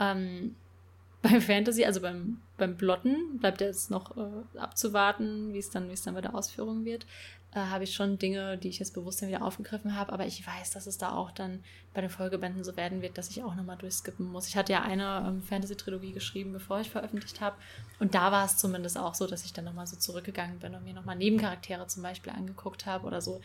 Ähm, 0.00 0.56
bei 1.22 1.40
Fantasy, 1.40 1.84
also 1.84 2.00
beim, 2.00 2.40
beim 2.56 2.76
Plotten, 2.76 3.38
bleibt 3.38 3.60
jetzt 3.60 3.90
noch 3.90 4.16
äh, 4.16 4.58
abzuwarten, 4.58 5.52
wie 5.52 5.58
es 5.58 5.70
dann, 5.70 5.90
dann 6.04 6.14
bei 6.14 6.22
der 6.22 6.34
Ausführung 6.34 6.84
wird 6.84 7.06
äh, 7.52 7.58
habe 7.58 7.84
ich 7.84 7.94
schon 7.94 8.18
Dinge, 8.18 8.58
die 8.58 8.68
ich 8.68 8.78
jetzt 8.78 8.94
bewusst 8.94 9.20
dann 9.20 9.28
wieder 9.28 9.44
aufgegriffen 9.44 9.96
habe. 9.96 10.12
Aber 10.12 10.26
ich 10.26 10.46
weiß, 10.46 10.70
dass 10.70 10.86
es 10.86 10.98
da 10.98 11.12
auch 11.12 11.30
dann 11.30 11.64
bei 11.92 12.00
den 12.00 12.10
Folgebänden 12.10 12.62
so 12.62 12.76
werden 12.76 13.02
wird, 13.02 13.18
dass 13.18 13.30
ich 13.30 13.42
auch 13.42 13.54
nochmal 13.54 13.76
durchskippen 13.76 14.30
muss. 14.30 14.46
Ich 14.46 14.56
hatte 14.56 14.72
ja 14.72 14.82
eine 14.82 15.24
ähm, 15.26 15.42
Fantasy-Trilogie 15.42 16.12
geschrieben, 16.12 16.52
bevor 16.52 16.80
ich 16.80 16.90
veröffentlicht 16.90 17.40
habe. 17.40 17.56
Und 17.98 18.14
da 18.14 18.30
war 18.30 18.44
es 18.44 18.56
zumindest 18.56 18.96
auch 18.96 19.14
so, 19.14 19.26
dass 19.26 19.44
ich 19.44 19.52
dann 19.52 19.64
nochmal 19.64 19.86
so 19.86 19.96
zurückgegangen 19.96 20.60
bin 20.60 20.74
und 20.74 20.84
mir 20.84 20.94
nochmal 20.94 21.16
Nebencharaktere 21.16 21.86
zum 21.88 22.02
Beispiel 22.02 22.32
angeguckt 22.32 22.86
habe 22.86 23.06
oder 23.06 23.20
so 23.20 23.40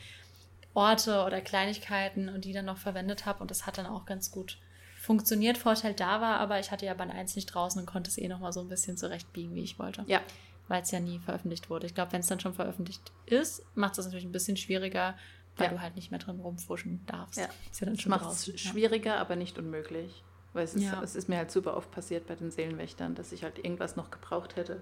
Orte 0.75 1.23
oder 1.23 1.41
Kleinigkeiten 1.41 2.29
und 2.29 2.45
die 2.45 2.53
dann 2.53 2.65
noch 2.65 2.77
verwendet 2.77 3.25
habe. 3.25 3.39
Und 3.39 3.49
das 3.49 3.65
hat 3.65 3.77
dann 3.77 3.87
auch 3.87 4.05
ganz 4.05 4.29
gut 4.29 4.59
funktioniert. 5.05 5.57
Vorteil 5.57 5.93
da 5.93 6.21
war, 6.21 6.39
aber 6.39 6.59
ich 6.59 6.71
hatte 6.71 6.85
ja 6.85 6.93
Band 6.93 7.13
1 7.13 7.35
nicht 7.35 7.47
draußen 7.47 7.79
und 7.79 7.85
konnte 7.85 8.09
es 8.09 8.17
eh 8.17 8.27
nochmal 8.27 8.51
so 8.53 8.59
ein 8.59 8.69
bisschen 8.69 8.97
zurechtbiegen, 8.97 9.55
wie 9.55 9.63
ich 9.63 9.79
wollte. 9.79 10.03
Ja, 10.07 10.21
weil 10.67 10.81
es 10.81 10.91
ja 10.91 10.99
nie 10.99 11.19
veröffentlicht 11.19 11.69
wurde. 11.69 11.85
Ich 11.85 11.95
glaube, 11.95 12.13
wenn 12.13 12.21
es 12.21 12.27
dann 12.27 12.39
schon 12.39 12.53
veröffentlicht 12.53 13.11
ist, 13.25 13.63
macht 13.75 13.91
es 13.91 13.97
das 13.97 14.05
natürlich 14.05 14.25
ein 14.25 14.31
bisschen 14.31 14.57
schwieriger, 14.57 15.15
weil 15.57 15.67
ja. 15.67 15.73
du 15.73 15.81
halt 15.81 15.95
nicht 15.95 16.11
mehr 16.11 16.19
drin 16.19 16.39
rumfuschen 16.39 17.05
darfst. 17.05 17.37
Ja. 17.37 17.47
Ist 17.71 17.81
ja 17.81 17.85
dann 17.85 17.97
schon 17.97 18.09
macht 18.09 18.31
es 18.31 18.59
schwieriger, 18.59 19.17
aber 19.17 19.35
nicht 19.35 19.57
unmöglich. 19.57 20.23
Weil 20.53 20.63
es 20.63 20.73
ist, 20.73 20.83
ja. 20.83 21.01
es 21.03 21.15
ist 21.15 21.27
mir 21.27 21.37
halt 21.37 21.51
super 21.51 21.75
oft 21.75 21.91
passiert 21.91 22.27
bei 22.27 22.35
den 22.35 22.49
Seelenwächtern, 22.49 23.13
dass 23.13 23.33
ich 23.33 23.43
halt 23.43 23.57
irgendwas 23.57 23.97
noch 23.97 24.09
gebraucht 24.09 24.55
hätte 24.55 24.81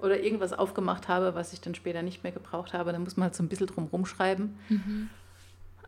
oder 0.00 0.20
irgendwas 0.20 0.52
aufgemacht 0.52 1.06
habe, 1.06 1.36
was 1.36 1.52
ich 1.52 1.60
dann 1.60 1.76
später 1.76 2.02
nicht 2.02 2.24
mehr 2.24 2.32
gebraucht 2.32 2.72
habe. 2.72 2.92
Da 2.92 2.98
muss 2.98 3.16
man 3.16 3.26
halt 3.26 3.34
so 3.36 3.42
ein 3.42 3.48
bisschen 3.48 3.68
drum 3.68 3.86
rumschreiben. 3.86 4.58
Mhm. 4.68 5.10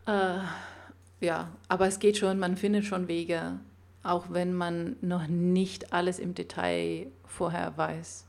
Äh, 0.06 0.38
ja, 1.20 1.50
aber 1.68 1.88
es 1.88 1.98
geht 1.98 2.16
schon, 2.16 2.38
man 2.38 2.56
findet 2.56 2.84
schon 2.84 3.08
Wege, 3.08 3.58
auch 4.02 4.26
wenn 4.30 4.54
man 4.54 4.96
noch 5.00 5.26
nicht 5.26 5.92
alles 5.92 6.20
im 6.20 6.34
Detail 6.34 7.08
vorher 7.26 7.76
weiß. 7.76 8.26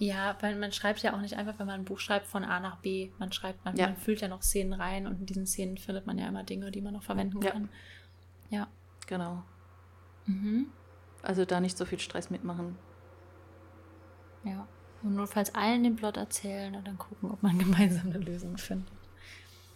Ja, 0.00 0.34
weil 0.40 0.56
man 0.56 0.72
schreibt 0.72 1.02
ja 1.02 1.12
auch 1.12 1.20
nicht 1.20 1.36
einfach, 1.36 1.58
wenn 1.58 1.66
man 1.66 1.80
ein 1.80 1.84
Buch 1.84 2.00
schreibt, 2.00 2.26
von 2.26 2.42
A 2.42 2.58
nach 2.58 2.78
B. 2.78 3.10
Man 3.18 3.32
schreibt, 3.32 3.62
man, 3.66 3.76
ja. 3.76 3.86
man 3.86 3.96
füllt 3.98 4.22
ja 4.22 4.28
noch 4.28 4.40
Szenen 4.40 4.72
rein 4.72 5.06
und 5.06 5.20
in 5.20 5.26
diesen 5.26 5.46
Szenen 5.46 5.76
findet 5.76 6.06
man 6.06 6.16
ja 6.16 6.26
immer 6.26 6.42
Dinge, 6.42 6.70
die 6.70 6.80
man 6.80 6.94
noch 6.94 7.02
verwenden 7.02 7.42
ja. 7.42 7.50
kann. 7.50 7.68
Ja. 8.48 8.68
Genau. 9.06 9.42
Mhm. 10.24 10.68
Also 11.20 11.44
da 11.44 11.60
nicht 11.60 11.76
so 11.76 11.84
viel 11.84 11.98
Stress 11.98 12.30
mitmachen. 12.30 12.76
Ja. 14.42 14.66
Und 15.02 15.16
notfalls 15.16 15.54
allen 15.54 15.82
den 15.82 15.96
Plot 15.96 16.16
erzählen 16.16 16.74
und 16.74 16.88
dann 16.88 16.96
gucken, 16.96 17.30
ob 17.30 17.42
man 17.42 17.58
gemeinsam 17.58 18.06
eine 18.08 18.20
Lösung 18.20 18.56
findet. 18.56 18.88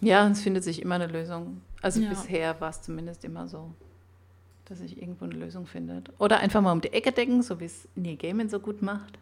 Ja, 0.00 0.26
es 0.26 0.40
findet 0.40 0.64
sich 0.64 0.80
immer 0.80 0.94
eine 0.94 1.06
Lösung. 1.06 1.60
Also 1.82 2.00
ja. 2.00 2.08
bisher 2.08 2.58
war 2.62 2.70
es 2.70 2.80
zumindest 2.80 3.24
immer 3.24 3.46
so, 3.46 3.74
dass 4.64 4.78
sich 4.78 4.96
irgendwo 4.96 5.26
eine 5.26 5.34
Lösung 5.34 5.66
findet. 5.66 6.18
Oder 6.18 6.40
einfach 6.40 6.62
mal 6.62 6.72
um 6.72 6.80
die 6.80 6.94
Ecke 6.94 7.12
decken, 7.12 7.42
so 7.42 7.60
wie 7.60 7.66
es 7.66 7.86
Neil 7.94 8.16
Gaiman 8.16 8.48
so 8.48 8.58
gut 8.58 8.80
macht. 8.80 9.18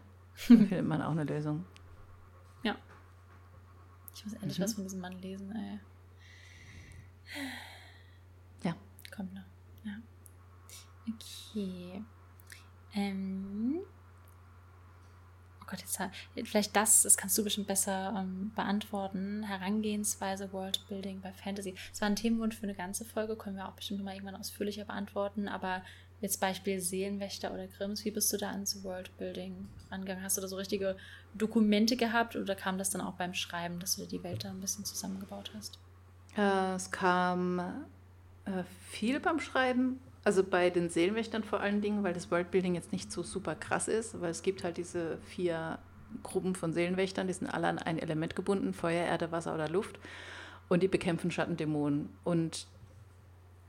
Dann 0.47 0.67
findet 0.67 0.85
man 0.85 1.01
auch 1.01 1.11
eine 1.11 1.23
Lösung. 1.23 1.65
Ja. 2.63 2.75
Ich 4.15 4.25
muss 4.25 4.33
endlich 4.33 4.59
mhm. 4.59 4.63
was 4.63 4.73
von 4.73 4.83
diesem 4.83 4.99
Mann 4.99 5.19
lesen, 5.19 5.51
ey. 5.55 5.79
Ja. 8.63 8.75
Kommt 9.15 9.33
noch. 9.33 9.43
Ja. 9.83 9.97
Okay. 11.07 12.03
Ähm. 12.93 13.79
Oh 15.61 15.65
Gott, 15.65 15.79
jetzt 15.79 15.99
vielleicht 16.35 16.75
das, 16.75 17.03
das 17.03 17.17
kannst 17.17 17.37
du 17.37 17.43
bestimmt 17.43 17.67
besser 17.67 18.13
ähm, 18.17 18.51
beantworten. 18.53 19.43
Herangehensweise 19.43 20.51
Worldbuilding 20.51 21.21
bei 21.21 21.31
Fantasy. 21.31 21.73
Das 21.89 22.01
war 22.01 22.09
ein 22.09 22.15
Themenwunsch 22.15 22.57
für 22.57 22.63
eine 22.63 22.75
ganze 22.75 23.05
Folge, 23.05 23.35
können 23.35 23.55
wir 23.55 23.67
auch 23.67 23.73
bestimmt 23.73 24.03
mal 24.03 24.13
irgendwann 24.13 24.35
ausführlicher 24.35 24.85
beantworten, 24.85 25.47
aber 25.47 25.81
Jetzt 26.23 26.39
Beispiel 26.39 26.79
Seelenwächter 26.79 27.53
oder 27.53 27.67
Grimms, 27.67 28.05
wie 28.05 28.11
bist 28.11 28.31
du 28.31 28.37
da 28.37 28.51
ans 28.51 28.81
Worldbuilding 28.81 29.67
angegangen? 29.89 30.23
Hast 30.23 30.37
du 30.37 30.41
da 30.41 30.47
so 30.47 30.55
richtige 30.55 30.95
Dokumente 31.33 31.97
gehabt 31.97 32.37
oder 32.37 32.55
kam 32.55 32.77
das 32.77 32.91
dann 32.91 33.01
auch 33.01 33.15
beim 33.15 33.33
Schreiben, 33.33 33.77
dass 33.81 33.97
du 33.97 34.05
die 34.05 34.23
Welt 34.23 34.45
da 34.45 34.51
ein 34.51 34.61
bisschen 34.61 34.85
zusammengebaut 34.85 35.51
hast? 35.53 35.79
Äh, 36.37 36.75
es 36.75 36.91
kam 36.91 37.59
äh, 38.45 38.63
viel 38.89 39.19
beim 39.19 39.41
Schreiben, 39.41 39.99
also 40.23 40.45
bei 40.45 40.69
den 40.69 40.89
Seelenwächtern 40.89 41.43
vor 41.43 41.59
allen 41.59 41.81
Dingen, 41.81 42.03
weil 42.03 42.13
das 42.13 42.31
Worldbuilding 42.31 42.73
jetzt 42.73 42.93
nicht 42.93 43.11
so 43.11 43.21
super 43.21 43.55
krass 43.55 43.89
ist, 43.89 44.21
weil 44.21 44.31
es 44.31 44.43
gibt 44.43 44.63
halt 44.63 44.77
diese 44.77 45.17
vier 45.25 45.77
Gruppen 46.23 46.55
von 46.55 46.71
Seelenwächtern, 46.71 47.27
die 47.27 47.33
sind 47.33 47.49
alle 47.49 47.67
an 47.67 47.79
ein 47.79 47.99
Element 47.99 48.33
gebunden, 48.33 48.73
Feuer, 48.73 49.05
Erde, 49.05 49.33
Wasser 49.33 49.53
oder 49.53 49.67
Luft 49.67 49.99
und 50.69 50.83
die 50.83 50.87
bekämpfen 50.87 51.31
Schattendämonen. 51.31 52.07
Und 52.23 52.67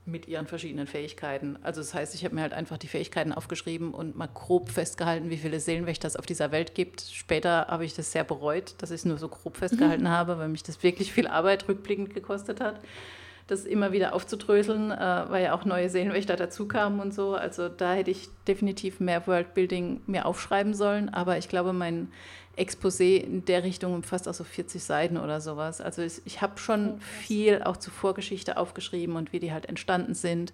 mit 0.05 0.27
ihren 0.27 0.45
verschiedenen 0.45 0.85
Fähigkeiten. 0.85 1.57
Also 1.63 1.81
das 1.81 1.93
heißt, 1.93 2.13
ich 2.13 2.23
habe 2.23 2.35
mir 2.35 2.41
halt 2.41 2.53
einfach 2.53 2.77
die 2.77 2.87
Fähigkeiten 2.87 3.31
aufgeschrieben 3.31 3.93
und 3.93 4.15
mal 4.15 4.29
grob 4.31 4.69
festgehalten, 4.69 5.31
wie 5.31 5.37
viele 5.37 5.59
Seelenwächter 5.59 6.07
es 6.07 6.15
auf 6.15 6.27
dieser 6.27 6.51
Welt 6.51 6.75
gibt. 6.75 7.01
Später 7.01 7.67
habe 7.67 7.85
ich 7.85 7.95
das 7.95 8.11
sehr 8.11 8.23
bereut, 8.23 8.75
dass 8.77 8.91
ich 8.91 9.01
es 9.01 9.05
nur 9.05 9.17
so 9.17 9.29
grob 9.29 9.57
festgehalten 9.57 10.03
mhm. 10.03 10.09
habe, 10.09 10.37
weil 10.37 10.49
mich 10.49 10.61
das 10.61 10.83
wirklich 10.83 11.11
viel 11.11 11.27
Arbeit 11.27 11.67
rückblickend 11.67 12.13
gekostet 12.13 12.61
hat, 12.61 12.79
das 13.47 13.65
immer 13.65 13.91
wieder 13.91 14.13
aufzudröseln, 14.13 14.91
äh, 14.91 15.25
weil 15.27 15.43
ja 15.43 15.53
auch 15.53 15.65
neue 15.65 15.89
Seelenwächter 15.89 16.35
dazukamen 16.35 16.99
und 16.99 17.11
so. 17.11 17.33
Also 17.33 17.67
da 17.67 17.93
hätte 17.93 18.11
ich 18.11 18.29
definitiv 18.47 18.99
mehr 18.99 19.25
Worldbuilding 19.25 20.01
mir 20.05 20.27
aufschreiben 20.27 20.75
sollen. 20.75 21.09
Aber 21.09 21.39
ich 21.39 21.49
glaube, 21.49 21.73
mein 21.73 22.11
Exposé 22.57 23.17
in 23.17 23.45
der 23.45 23.63
Richtung 23.63 23.93
umfasst 23.93 24.27
auch 24.27 24.33
so 24.33 24.43
40 24.43 24.83
Seiten 24.83 25.17
oder 25.17 25.41
sowas. 25.41 25.81
Also 25.81 26.01
ich, 26.01 26.21
ich 26.25 26.41
habe 26.41 26.57
schon 26.57 26.95
oh, 26.95 26.99
viel 26.99 27.63
auch 27.63 27.77
zur 27.77 27.93
Vorgeschichte 27.93 28.57
aufgeschrieben 28.57 29.15
und 29.15 29.33
wie 29.33 29.39
die 29.39 29.51
halt 29.51 29.67
entstanden 29.67 30.13
sind 30.13 30.53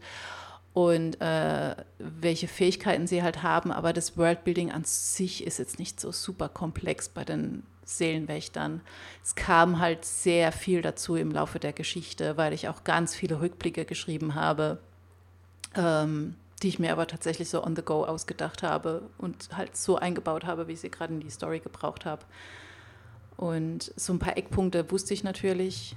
und 0.74 1.20
äh, 1.22 1.76
welche 2.00 2.48
Fähigkeiten 2.48 3.08
sie 3.08 3.24
halt 3.24 3.44
haben. 3.44 3.72
Aber 3.72 3.94
das 3.94 4.18
Worldbuilding 4.18 4.72
an 4.72 4.84
sich 4.84 5.46
ist 5.46 5.60
jetzt 5.60 5.80
nicht 5.80 6.00
so 6.00 6.12
super 6.12 6.50
komplex 6.50 7.10
bei 7.10 7.24
den 7.24 7.64
Seelenwächtern. 7.84 8.82
Es 9.24 9.36
kam 9.36 9.80
halt 9.80 10.06
sehr 10.06 10.52
viel 10.52 10.82
dazu 10.82 11.16
im 11.16 11.32
Laufe 11.32 11.60
der 11.60 11.74
Geschichte, 11.74 12.38
weil 12.38 12.54
ich 12.54 12.70
auch 12.70 12.84
ganz 12.84 13.16
viele 13.16 13.42
Rückblicke 13.42 13.86
geschrieben 13.86 14.36
habe. 14.36 14.80
Ähm, 15.76 16.36
die 16.62 16.68
ich 16.68 16.80
mir 16.80 16.92
aber 16.92 17.08
tatsächlich 17.08 17.50
so 17.50 17.64
on 17.64 17.76
the 17.76 17.82
go 17.82 18.06
ausgedacht 18.06 18.64
habe 18.64 19.10
und 19.18 19.56
halt 19.56 19.76
so 19.76 19.98
eingebaut 19.98 20.46
habe, 20.46 20.68
wie 20.68 20.74
ich 20.74 20.82
sie 20.82 20.92
gerade 20.92 21.14
in 21.14 21.20
die 21.20 21.30
Story 21.30 21.60
gebraucht 21.60 22.06
habe. 22.06 22.24
Und 23.38 23.92
so 23.96 24.14
ein 24.14 24.20
paar 24.20 24.38
Eckpunkte 24.38 24.92
wusste 24.92 25.14
ich 25.14 25.24
natürlich, 25.24 25.96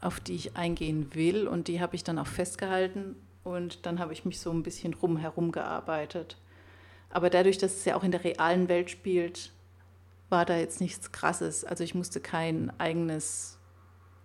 auf 0.00 0.20
die 0.20 0.34
ich 0.34 0.56
eingehen 0.56 1.14
will 1.14 1.48
und 1.48 1.68
die 1.68 1.80
habe 1.80 1.96
ich 1.96 2.04
dann 2.04 2.18
auch 2.18 2.26
festgehalten 2.26 3.16
und 3.42 3.84
dann 3.86 3.98
habe 3.98 4.12
ich 4.12 4.24
mich 4.24 4.40
so 4.40 4.50
ein 4.50 4.62
bisschen 4.62 4.94
rumherum 4.94 5.52
gearbeitet. 5.52 6.36
Aber 7.10 7.28
dadurch, 7.28 7.58
dass 7.58 7.74
es 7.74 7.84
ja 7.84 7.96
auch 7.96 8.04
in 8.04 8.12
der 8.12 8.24
realen 8.24 8.68
Welt 8.68 8.90
spielt, 8.90 9.52
war 10.28 10.44
da 10.44 10.56
jetzt 10.56 10.80
nichts 10.80 11.10
Krasses. 11.10 11.64
Also 11.64 11.82
ich 11.82 11.94
musste 11.94 12.20
kein 12.20 12.72
eigenes 12.78 13.58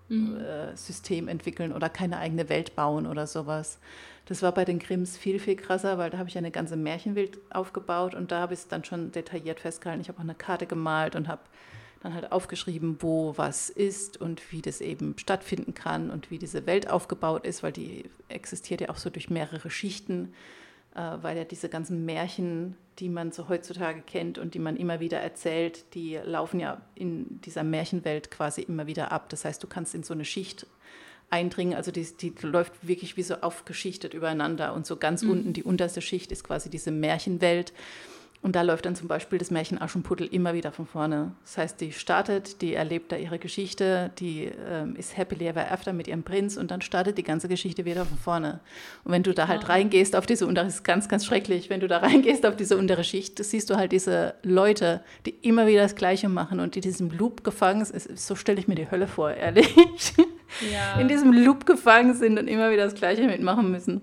mhm. 0.10 0.38
äh, 0.38 0.76
System 0.76 1.28
entwickeln 1.28 1.74
oder 1.74 1.90
keine 1.90 2.18
eigene 2.18 2.50
Welt 2.50 2.76
bauen 2.76 3.08
oder 3.08 3.28
sowas. 3.28 3.80
Das 4.26 4.42
war 4.42 4.52
bei 4.52 4.66
den 4.66 4.80
Grimms 4.80 5.18
viel, 5.18 5.40
viel 5.40 5.56
krasser, 5.56 5.98
weil 5.98 6.10
da 6.10 6.18
habe 6.18 6.30
ich 6.30 6.38
eine 6.38 6.52
ganze 6.52 6.76
Märchenwelt 6.76 7.38
aufgebaut 7.52 8.16
und 8.16 8.32
da 8.32 8.40
habe 8.40 8.54
ich 8.54 8.62
es 8.62 8.68
dann 8.68 8.84
schon 8.84 9.12
detailliert 9.12 9.60
festgehalten. 9.60 10.02
Ich 10.02 10.08
habe 10.08 10.18
auch 10.18 10.24
eine 10.24 10.36
Karte 10.36 10.66
gemalt 10.66 11.16
und 11.16 11.28
habe 11.28 11.42
dann 12.02 12.14
halt 12.14 12.32
aufgeschrieben, 12.32 12.98
wo 13.00 13.34
was 13.38 13.70
ist 13.70 14.20
und 14.20 14.52
wie 14.52 14.62
das 14.62 14.82
eben 14.82 15.16
stattfinden 15.18 15.74
kann 15.74 16.10
und 16.10 16.32
wie 16.32 16.40
diese 16.40 16.66
Welt 16.66 16.90
aufgebaut 16.90 17.46
ist, 17.46 17.64
weil 17.64 17.72
die 17.72 18.06
existiert 18.30 18.82
ja 18.82 18.90
auch 18.90 18.98
so 18.98 19.10
durch 19.10 19.30
mehrere 19.30 19.70
Schichten, 19.70 20.34
weil 20.96 21.38
ja 21.38 21.44
diese 21.44 21.70
ganzen 21.70 22.06
Märchen, 22.06 22.78
die 23.00 23.10
man 23.10 23.32
so 23.32 23.50
heutzutage 23.50 24.02
kennt 24.02 24.38
und 24.38 24.54
die 24.54 24.60
man 24.60 24.78
immer 24.78 25.00
wieder 25.00 25.20
erzählt, 25.20 25.94
die 25.94 26.16
laufen 26.24 26.60
ja 26.60 26.82
in 26.96 27.42
dieser 27.42 27.64
Märchenwelt 27.64 28.32
quasi 28.32 28.62
immer 28.62 28.88
wieder 28.88 29.12
ab. 29.12 29.30
Das 29.30 29.44
heißt, 29.44 29.62
du 29.62 29.68
kannst 29.68 29.94
in 29.94 30.04
so 30.04 30.14
eine 30.14 30.26
Schicht 30.26 30.66
eindringen. 31.30 31.76
Also 31.76 31.92
die, 31.92 32.06
die 32.18 32.34
läuft 32.42 32.88
wirklich 32.88 33.18
wie 33.18 33.24
so 33.24 33.36
aufgeschichtet 33.36 34.14
übereinander. 34.14 34.74
Und 34.74 34.86
so 34.86 34.96
ganz 34.96 35.24
mhm. 35.24 35.32
unten, 35.32 35.54
die 35.54 35.64
unterste 35.64 36.02
Schicht 36.02 36.32
ist 36.32 36.44
quasi 36.44 36.70
diese 36.70 36.92
Märchenwelt. 36.92 37.74
Und 38.46 38.56
da 38.56 38.62
läuft 38.62 38.86
dann 38.86 38.96
zum 38.96 39.08
Beispiel 39.08 39.40
das 39.40 39.50
Märchen 39.50 39.82
Aschenputtel 39.82 40.28
immer 40.28 40.54
wieder 40.54 40.72
von 40.72 40.86
vorne. 40.86 41.32
Das 41.44 41.58
heißt, 41.58 41.82
die 41.82 41.92
startet, 41.92 42.62
die 42.62 42.76
erlebt 42.76 43.12
da 43.12 43.16
ihre 43.16 43.40
Geschichte, 43.40 44.12
die 44.20 44.52
ähm, 44.70 44.96
ist 44.96 45.18
happily 45.18 45.48
ever 45.48 45.72
after 45.72 45.94
mit 45.94 46.08
ihrem 46.08 46.22
Prinz 46.22 46.56
und 46.56 46.70
dann 46.70 46.82
startet 46.82 47.18
die 47.18 47.24
ganze 47.24 47.48
Geschichte 47.48 47.86
wieder 47.86 48.06
von 48.06 48.20
vorne. 48.20 48.60
Und 49.04 49.14
wenn 49.14 49.24
du 49.24 49.34
da 49.34 49.48
halt 49.48 49.64
ja. 49.64 49.70
reingehst 49.70 50.16
auf 50.16 50.28
diese 50.28 50.46
untere, 50.46 50.66
das 50.66 50.76
ist 50.76 50.84
ganz, 50.84 51.10
ganz 51.10 51.26
schrecklich, 51.26 51.72
wenn 51.72 51.80
du 51.80 51.88
da 51.88 51.98
reingehst 51.98 52.46
auf 52.46 52.56
diese 52.56 52.78
untere 52.78 53.04
Schicht, 53.04 53.44
siehst 53.44 53.72
du 53.72 53.78
halt 53.78 53.92
diese 53.92 54.36
Leute, 54.44 55.02
die 55.26 55.34
immer 55.42 55.66
wieder 55.66 55.82
das 55.82 55.96
Gleiche 55.96 56.30
machen 56.30 56.60
und 56.60 56.76
die 56.76 56.82
diesem 56.82 57.10
Loop 57.10 57.44
gefangen 57.44 57.84
sind. 57.84 58.20
So 58.20 58.36
stelle 58.36 58.60
ich 58.60 58.68
mir 58.68 58.76
die 58.76 58.92
Hölle 58.92 59.08
vor, 59.08 59.32
ehrlich. 59.32 59.74
Ja. 60.72 61.00
In 61.00 61.08
diesem 61.08 61.34
Loop 61.34 61.66
gefangen 61.66 62.14
sind 62.14 62.38
und 62.38 62.48
immer 62.48 62.70
wieder 62.70 62.86
das 62.86 62.94
Gleiche 62.94 63.26
mitmachen 63.26 63.72
müssen. 63.72 64.02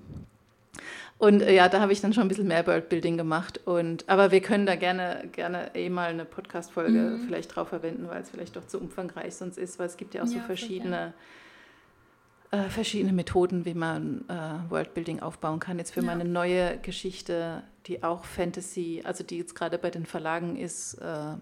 Und 1.23 1.41
äh, 1.41 1.55
ja, 1.55 1.69
da 1.69 1.79
habe 1.79 1.93
ich 1.93 2.01
dann 2.01 2.13
schon 2.13 2.25
ein 2.25 2.29
bisschen 2.29 2.49
mehr 2.49 2.67
Worldbuilding 2.67 3.17
gemacht. 3.17 3.61
Und, 3.65 4.09
aber 4.09 4.33
wir 4.33 4.41
können 4.41 4.67
da 4.67 4.75
gerne, 4.75 5.29
gerne 5.31 5.73
eh 5.77 5.89
mal 5.89 6.11
eine 6.11 6.25
Podcast-Folge 6.25 6.99
mhm. 6.99 7.21
vielleicht 7.21 7.55
drauf 7.55 7.69
verwenden, 7.69 8.09
weil 8.09 8.23
es 8.23 8.31
vielleicht 8.31 8.57
doch 8.57 8.67
zu 8.67 8.81
umfangreich 8.81 9.37
sonst 9.37 9.57
ist, 9.57 9.79
weil 9.79 9.87
es 9.87 9.97
gibt 9.97 10.15
ja 10.15 10.25
auch 10.25 10.27
ja, 10.27 10.33
so 10.33 10.41
verschiedene, 10.41 11.15
äh, 12.51 12.65
verschiedene 12.65 13.13
Methoden, 13.13 13.65
wie 13.65 13.75
man 13.75 14.25
äh, 14.29 14.69
Worldbuilding 14.69 15.21
aufbauen 15.21 15.61
kann. 15.61 15.79
Jetzt 15.79 15.95
für 15.95 16.01
ja. 16.01 16.07
meine 16.07 16.25
neue 16.25 16.79
Geschichte, 16.79 17.63
die 17.87 18.03
auch 18.03 18.25
Fantasy, 18.25 19.03
also 19.05 19.23
die 19.23 19.39
jetzt 19.39 19.55
gerade 19.55 19.79
bei 19.79 19.91
den 19.91 20.07
Verlagen 20.07 20.57
ist, 20.57 20.95
äh, 20.95 21.37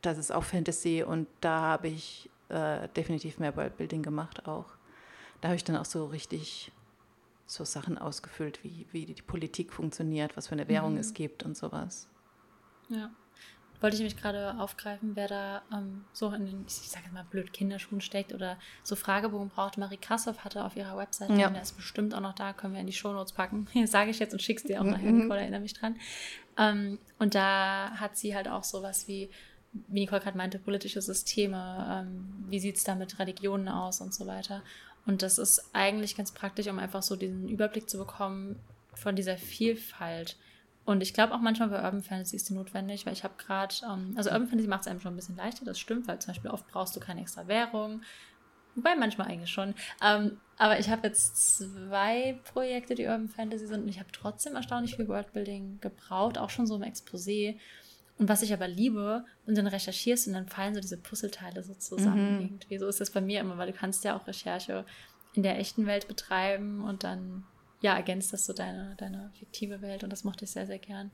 das 0.00 0.16
ist 0.16 0.32
auch 0.32 0.44
Fantasy 0.44 1.04
und 1.06 1.26
da 1.42 1.60
habe 1.60 1.88
ich 1.88 2.30
äh, 2.48 2.88
definitiv 2.96 3.38
mehr 3.38 3.54
Worldbuilding 3.54 4.02
gemacht 4.02 4.48
auch. 4.48 4.64
Da 5.42 5.48
habe 5.48 5.56
ich 5.56 5.64
dann 5.64 5.76
auch 5.76 5.84
so 5.84 6.06
richtig 6.06 6.72
so 7.46 7.64
Sachen 7.64 7.96
ausgefüllt, 7.96 8.62
wie, 8.64 8.86
wie 8.90 9.06
die 9.06 9.22
Politik 9.22 9.72
funktioniert, 9.72 10.36
was 10.36 10.48
für 10.48 10.52
eine 10.52 10.68
Währung 10.68 10.94
mhm. 10.94 11.00
es 11.00 11.14
gibt 11.14 11.44
und 11.44 11.56
sowas. 11.56 12.08
Ja. 12.88 13.10
Wollte 13.80 13.96
ich 13.96 14.02
mich 14.02 14.16
gerade 14.16 14.58
aufgreifen, 14.58 15.16
wer 15.16 15.28
da 15.28 15.62
ähm, 15.72 16.04
so 16.12 16.30
in 16.30 16.46
den, 16.46 16.64
ich 16.66 16.88
sage 16.88 17.10
mal 17.12 17.24
blöd, 17.24 17.52
Kinderschuhen 17.52 18.00
steckt 18.00 18.32
oder 18.32 18.58
so 18.82 18.96
Fragebogen 18.96 19.50
braucht. 19.50 19.76
Marie 19.76 19.98
Krassoff 19.98 20.44
hatte 20.44 20.64
auf 20.64 20.76
ihrer 20.76 20.96
Website, 20.96 21.30
ja. 21.30 21.50
der 21.50 21.60
ist 21.60 21.76
bestimmt 21.76 22.14
auch 22.14 22.20
noch 22.20 22.34
da, 22.34 22.54
können 22.54 22.72
wir 22.72 22.80
in 22.80 22.86
die 22.86 22.94
Shownotes 22.94 23.32
packen. 23.32 23.68
sage 23.86 24.10
ich 24.10 24.18
jetzt 24.18 24.32
und 24.32 24.40
schickst 24.40 24.68
dir 24.68 24.80
auch 24.80 24.84
nachher, 24.84 25.12
mhm. 25.12 25.22
Nicole, 25.22 25.40
erinnere 25.40 25.60
mich 25.60 25.74
dran. 25.74 25.96
Ähm, 26.56 26.98
und 27.18 27.34
da 27.34 27.90
hat 27.96 28.16
sie 28.16 28.34
halt 28.34 28.48
auch 28.48 28.64
sowas 28.64 29.08
wie, 29.08 29.28
wie 29.88 30.00
Nicole 30.00 30.22
gerade 30.22 30.38
meinte, 30.38 30.58
politische 30.58 31.02
Systeme, 31.02 32.06
ähm, 32.06 32.46
wie 32.48 32.60
sieht 32.60 32.76
es 32.76 32.84
da 32.84 32.94
mit 32.94 33.18
Religionen 33.18 33.68
aus 33.68 34.00
und 34.00 34.14
so 34.14 34.26
weiter. 34.26 34.62
Und 35.06 35.22
das 35.22 35.38
ist 35.38 35.70
eigentlich 35.72 36.16
ganz 36.16 36.32
praktisch, 36.32 36.66
um 36.66 36.78
einfach 36.78 37.02
so 37.02 37.16
diesen 37.16 37.48
Überblick 37.48 37.88
zu 37.88 37.98
bekommen 37.98 38.58
von 38.94 39.14
dieser 39.14 39.38
Vielfalt. 39.38 40.36
Und 40.84 41.02
ich 41.02 41.14
glaube 41.14 41.34
auch 41.34 41.40
manchmal 41.40 41.68
bei 41.68 41.82
Urban 41.82 42.02
Fantasy 42.02 42.36
ist 42.36 42.48
die 42.48 42.54
notwendig, 42.54 43.06
weil 43.06 43.12
ich 43.12 43.24
habe 43.24 43.34
gerade, 43.38 43.74
ähm, 43.84 44.14
also 44.16 44.30
Urban 44.30 44.48
Fantasy 44.48 44.68
macht 44.68 44.82
es 44.82 44.86
einem 44.86 45.00
schon 45.00 45.12
ein 45.14 45.16
bisschen 45.16 45.36
leichter, 45.36 45.64
das 45.64 45.78
stimmt, 45.78 46.06
weil 46.06 46.20
zum 46.20 46.32
Beispiel 46.32 46.50
oft 46.50 46.66
brauchst 46.68 46.94
du 46.94 47.00
keine 47.00 47.20
extra 47.20 47.46
Währung. 47.48 48.02
Wobei 48.76 48.94
manchmal 48.94 49.28
eigentlich 49.28 49.50
schon. 49.50 49.74
Ähm, 50.02 50.38
aber 50.58 50.78
ich 50.78 50.88
habe 50.90 51.06
jetzt 51.06 51.58
zwei 51.58 52.38
Projekte, 52.52 52.94
die 52.94 53.06
Urban 53.06 53.28
Fantasy 53.28 53.66
sind 53.66 53.82
und 53.82 53.88
ich 53.88 53.98
habe 53.98 54.12
trotzdem 54.12 54.54
erstaunlich 54.54 54.96
viel 54.96 55.08
Worldbuilding 55.08 55.80
gebraucht, 55.80 56.38
auch 56.38 56.50
schon 56.50 56.66
so 56.66 56.76
im 56.76 56.82
Exposé. 56.82 57.58
Und 58.18 58.28
was 58.28 58.42
ich 58.42 58.52
aber 58.52 58.66
liebe, 58.66 59.24
und 59.46 59.58
dann 59.58 59.66
recherchierst 59.66 60.26
und 60.26 60.34
dann 60.34 60.48
fallen 60.48 60.74
so 60.74 60.80
diese 60.80 60.96
Puzzleteile 60.96 61.62
so 61.62 61.74
zusammen. 61.74 62.36
Mhm. 62.36 62.40
Irgendwie. 62.42 62.78
So 62.78 62.86
ist 62.86 63.00
das 63.00 63.10
bei 63.10 63.20
mir 63.20 63.40
immer, 63.40 63.58
weil 63.58 63.70
du 63.70 63.76
kannst 63.76 64.04
ja 64.04 64.16
auch 64.16 64.26
Recherche 64.26 64.86
in 65.34 65.42
der 65.42 65.58
echten 65.58 65.86
Welt 65.86 66.08
betreiben 66.08 66.82
und 66.82 67.04
dann, 67.04 67.44
ja, 67.82 67.94
ergänzt 67.94 68.32
das 68.32 68.46
so 68.46 68.54
deine, 68.54 68.94
deine 68.96 69.30
fiktive 69.38 69.82
Welt 69.82 70.02
und 70.02 70.10
das 70.10 70.24
mochte 70.24 70.44
ich 70.46 70.50
sehr, 70.50 70.66
sehr 70.66 70.78
gern. 70.78 71.10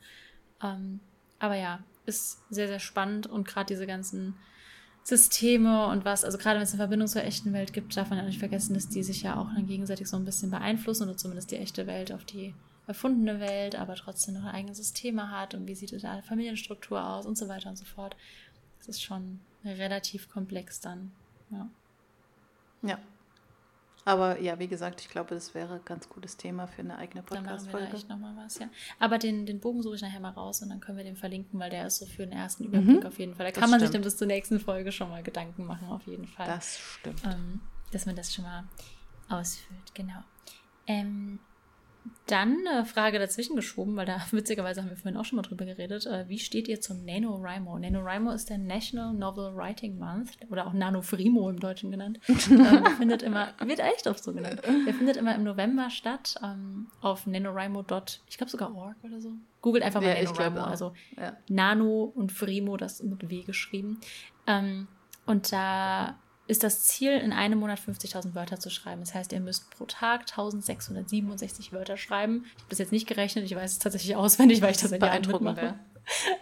Ähm, 0.62 1.00
aber 1.40 1.56
ja, 1.56 1.82
ist 2.06 2.40
sehr, 2.50 2.68
sehr 2.68 2.78
spannend 2.78 3.26
und 3.26 3.48
gerade 3.48 3.66
diese 3.66 3.86
ganzen 3.86 4.36
Systeme 5.02 5.88
und 5.88 6.04
was, 6.04 6.24
also 6.24 6.38
gerade 6.38 6.56
wenn 6.56 6.62
es 6.62 6.70
eine 6.70 6.78
Verbindung 6.78 7.08
zur 7.08 7.24
echten 7.24 7.52
Welt 7.52 7.72
gibt, 7.72 7.96
darf 7.96 8.10
man 8.10 8.18
ja 8.20 8.24
nicht 8.24 8.38
vergessen, 8.38 8.74
dass 8.74 8.88
die 8.88 9.02
sich 9.02 9.22
ja 9.22 9.36
auch 9.36 9.52
dann 9.52 9.66
gegenseitig 9.66 10.08
so 10.08 10.16
ein 10.16 10.24
bisschen 10.24 10.50
beeinflussen 10.50 11.08
oder 11.08 11.16
zumindest 11.16 11.50
die 11.50 11.56
echte 11.56 11.88
Welt 11.88 12.12
auf 12.12 12.24
die 12.24 12.54
erfundene 12.86 13.40
Welt, 13.40 13.76
aber 13.76 13.94
trotzdem 13.94 14.34
noch 14.34 14.44
eigene 14.44 14.74
Systeme 14.74 15.30
hat 15.30 15.54
und 15.54 15.66
wie 15.66 15.74
sieht 15.74 15.92
da 16.02 16.10
eine 16.10 16.22
Familienstruktur 16.22 17.04
aus 17.04 17.26
und 17.26 17.38
so 17.38 17.48
weiter 17.48 17.68
und 17.68 17.76
so 17.76 17.84
fort. 17.84 18.16
Das 18.78 18.88
ist 18.88 19.02
schon 19.02 19.40
relativ 19.64 20.28
komplex 20.28 20.80
dann. 20.80 21.12
Ja. 21.50 21.68
Ja. 22.82 22.98
Aber 24.04 24.40
ja, 24.40 24.58
wie 24.58 24.66
gesagt, 24.66 25.00
ich 25.00 25.08
glaube, 25.08 25.32
das 25.32 25.54
wäre 25.54 25.74
ein 25.74 25.84
ganz 25.84 26.08
gutes 26.08 26.36
Thema 26.36 26.66
für 26.66 26.82
eine 26.82 26.98
eigene 26.98 27.22
Podcast-Folge. 27.22 27.86
Da 27.86 27.96
echt 27.96 28.08
nochmal 28.08 28.34
was, 28.36 28.58
ja. 28.58 28.68
Aber 28.98 29.18
den, 29.18 29.46
den 29.46 29.60
Bogen 29.60 29.80
suche 29.80 29.94
ich 29.94 30.02
nachher 30.02 30.18
mal 30.18 30.30
raus 30.30 30.60
und 30.62 30.70
dann 30.70 30.80
können 30.80 30.98
wir 30.98 31.04
den 31.04 31.16
verlinken, 31.16 31.60
weil 31.60 31.70
der 31.70 31.86
ist 31.86 31.98
so 31.98 32.06
für 32.06 32.26
den 32.26 32.32
ersten 32.32 32.64
Überblick 32.64 33.00
mhm. 33.00 33.06
auf 33.06 33.18
jeden 33.20 33.36
Fall. 33.36 33.46
Da 33.46 33.52
kann 33.52 33.70
man 33.70 33.78
stimmt. 33.78 33.82
sich 33.82 33.90
dann 33.92 34.02
bis 34.02 34.16
zur 34.16 34.26
nächsten 34.26 34.58
Folge 34.58 34.90
schon 34.90 35.08
mal 35.08 35.22
Gedanken 35.22 35.66
machen, 35.66 35.88
auf 35.88 36.04
jeden 36.08 36.26
Fall. 36.26 36.46
Das 36.46 36.80
stimmt. 36.80 37.22
Ähm, 37.24 37.60
dass 37.92 38.06
man 38.06 38.16
das 38.16 38.34
schon 38.34 38.44
mal 38.44 38.64
ausfüllt, 39.28 39.94
genau. 39.94 40.24
Ähm, 40.88 41.38
dann 42.26 42.66
eine 42.66 42.84
Frage 42.84 43.18
dazwischen 43.18 43.56
geschoben, 43.56 43.96
weil 43.96 44.06
da 44.06 44.18
witzigerweise 44.30 44.80
haben 44.82 44.90
wir 44.90 44.96
vorhin 44.96 45.16
auch 45.16 45.24
schon 45.24 45.36
mal 45.36 45.42
drüber 45.42 45.64
geredet. 45.64 46.06
Äh, 46.06 46.28
wie 46.28 46.38
steht 46.38 46.68
ihr 46.68 46.80
zum 46.80 47.04
NaNoWriMo? 47.04 47.78
NaNoWriMo 47.78 48.30
ist 48.32 48.48
der 48.48 48.58
National 48.58 49.12
Novel 49.12 49.54
Writing 49.54 49.98
Month 49.98 50.30
oder 50.50 50.66
auch 50.66 50.72
NaNoFrimo 50.72 51.50
im 51.50 51.60
Deutschen 51.60 51.90
genannt. 51.90 52.20
ähm, 52.28 52.86
findet 52.96 53.22
immer, 53.22 53.48
wird 53.64 53.80
echt 53.80 54.06
oft 54.06 54.22
so 54.22 54.32
genannt. 54.32 54.62
Der 54.64 54.94
findet 54.94 55.16
immer 55.16 55.34
im 55.34 55.42
November 55.42 55.90
statt 55.90 56.36
ähm, 56.42 56.88
auf 57.00 57.26
NaNoWriMo. 57.26 57.84
Ich 58.28 58.38
glaube 58.38 58.50
sogar 58.50 58.74
org 58.74 58.96
oder 59.02 59.20
so. 59.20 59.32
Googelt 59.60 59.84
einfach 59.84 60.00
mal 60.00 60.16
ja, 60.16 60.22
NaNoWriMo. 60.22 60.60
Also 60.60 60.92
ja. 61.16 61.36
Nano 61.48 62.12
und 62.14 62.32
Frimo, 62.32 62.76
das 62.76 63.02
mit 63.02 63.28
W 63.28 63.42
geschrieben. 63.42 64.00
Ähm, 64.46 64.88
und 65.26 65.52
da 65.52 66.18
ist 66.46 66.64
das 66.64 66.80
Ziel, 66.80 67.12
in 67.12 67.32
einem 67.32 67.60
Monat 67.60 67.78
50.000 67.78 68.34
Wörter 68.34 68.58
zu 68.58 68.68
schreiben. 68.68 69.00
Das 69.00 69.14
heißt, 69.14 69.32
ihr 69.32 69.40
müsst 69.40 69.70
pro 69.70 69.84
Tag 69.84 70.22
1667 70.22 71.72
Wörter 71.72 71.96
schreiben. 71.96 72.44
Ich 72.46 72.54
habe 72.54 72.70
das 72.70 72.78
jetzt 72.78 72.92
nicht 72.92 73.06
gerechnet, 73.06 73.44
ich 73.44 73.54
weiß 73.54 73.72
es 73.72 73.78
tatsächlich 73.78 74.16
auswendig, 74.16 74.60
weil 74.60 74.72
ich 74.72 74.78
das 74.78 74.90
seit 74.90 75.02
Jahren 75.02 75.22
mitmache. 75.26 75.78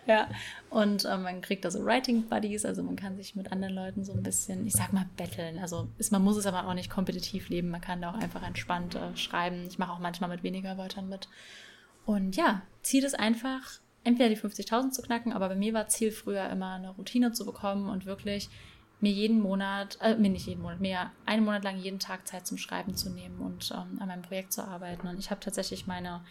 ja, 0.06 0.28
und 0.70 1.04
äh, 1.04 1.16
man 1.18 1.42
kriegt 1.42 1.64
also 1.66 1.84
Writing 1.84 2.28
Buddies, 2.28 2.64
also 2.64 2.82
man 2.82 2.96
kann 2.96 3.16
sich 3.16 3.36
mit 3.36 3.52
anderen 3.52 3.74
Leuten 3.74 4.04
so 4.04 4.12
ein 4.12 4.22
bisschen, 4.22 4.66
ich 4.66 4.72
sag 4.72 4.92
mal, 4.92 5.06
betteln. 5.18 5.58
Also 5.58 5.88
ist, 5.98 6.12
man 6.12 6.22
muss 6.22 6.38
es 6.38 6.46
aber 6.46 6.66
auch 6.66 6.74
nicht 6.74 6.90
kompetitiv 6.90 7.50
leben, 7.50 7.68
man 7.68 7.82
kann 7.82 8.00
da 8.00 8.10
auch 8.10 8.18
einfach 8.18 8.42
entspannt 8.42 8.94
äh, 8.94 9.16
schreiben. 9.16 9.66
Ich 9.68 9.78
mache 9.78 9.92
auch 9.92 9.98
manchmal 9.98 10.30
mit 10.30 10.42
weniger 10.42 10.78
Wörtern 10.78 11.08
mit. 11.08 11.28
Und 12.06 12.36
ja, 12.36 12.62
Ziel 12.82 13.04
ist 13.04 13.18
einfach, 13.18 13.80
entweder 14.02 14.30
die 14.30 14.36
50.000 14.36 14.92
zu 14.92 15.02
knacken, 15.02 15.32
aber 15.32 15.48
bei 15.48 15.56
mir 15.56 15.74
war 15.74 15.88
Ziel 15.88 16.10
früher 16.10 16.48
immer 16.48 16.74
eine 16.74 16.90
Routine 16.90 17.32
zu 17.32 17.44
bekommen 17.44 17.90
und 17.90 18.06
wirklich 18.06 18.48
mir 19.00 19.12
jeden 19.12 19.40
Monat, 19.40 19.98
äh, 20.00 20.14
mir 20.16 20.30
nicht 20.30 20.46
jeden 20.46 20.62
Monat, 20.62 20.80
mir 20.80 21.10
einen 21.26 21.44
Monat 21.44 21.64
lang 21.64 21.78
jeden 21.78 21.98
Tag 21.98 22.26
Zeit 22.26 22.46
zum 22.46 22.58
Schreiben 22.58 22.94
zu 22.94 23.10
nehmen 23.10 23.40
und 23.40 23.70
ähm, 23.70 24.00
an 24.00 24.08
meinem 24.08 24.22
Projekt 24.22 24.52
zu 24.52 24.62
arbeiten. 24.62 25.06
Und 25.06 25.18
ich 25.18 25.30
habe 25.30 25.40
tatsächlich 25.40 25.86
meine 25.86 26.22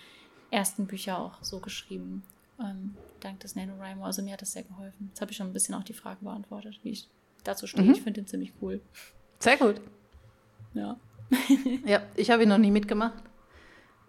ersten 0.51 0.87
Bücher 0.87 1.19
auch 1.19 1.43
so 1.43 1.59
geschrieben, 1.59 2.23
ähm, 2.59 2.95
dank 3.19 3.39
des 3.39 3.55
NaNoWriMo. 3.55 4.05
Also 4.05 4.21
mir 4.21 4.33
hat 4.33 4.41
das 4.41 4.51
sehr 4.51 4.63
geholfen. 4.63 5.07
Jetzt 5.09 5.21
habe 5.21 5.31
ich 5.31 5.37
schon 5.37 5.47
ein 5.47 5.53
bisschen 5.53 5.75
auch 5.75 5.83
die 5.83 5.93
Fragen 5.93 6.25
beantwortet, 6.25 6.79
wie 6.83 6.91
ich 6.91 7.07
dazu 7.43 7.67
stehe. 7.67 7.87
Mhm. 7.87 7.93
Ich 7.93 8.01
finde 8.01 8.21
den 8.21 8.27
ziemlich 8.27 8.53
cool. 8.61 8.81
Sehr 9.39 9.57
gut. 9.57 9.81
Ja. 10.73 10.97
ja, 11.85 12.01
ich 12.15 12.31
habe 12.31 12.43
ihn 12.43 12.49
noch 12.49 12.57
nie 12.57 12.71
mitgemacht. 12.71 13.23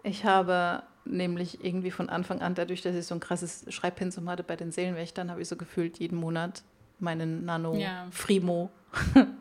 Ich 0.03 0.25
habe 0.25 0.83
nämlich 1.05 1.63
irgendwie 1.63 1.91
von 1.91 2.09
Anfang 2.09 2.41
an, 2.41 2.55
dadurch, 2.55 2.81
dass 2.81 2.95
ich 2.95 3.05
so 3.05 3.15
ein 3.15 3.19
krasses 3.19 3.65
Schreibpensum 3.69 4.29
hatte 4.29 4.43
bei 4.43 4.55
den 4.55 4.71
Seelenwächtern, 4.71 5.31
habe 5.31 5.41
ich 5.41 5.47
so 5.47 5.55
gefühlt 5.55 5.99
jeden 5.99 6.17
Monat 6.17 6.63
meinen 7.01 7.45
Nano 7.45 7.75
ja. 7.75 8.07
Frimo. 8.11 8.71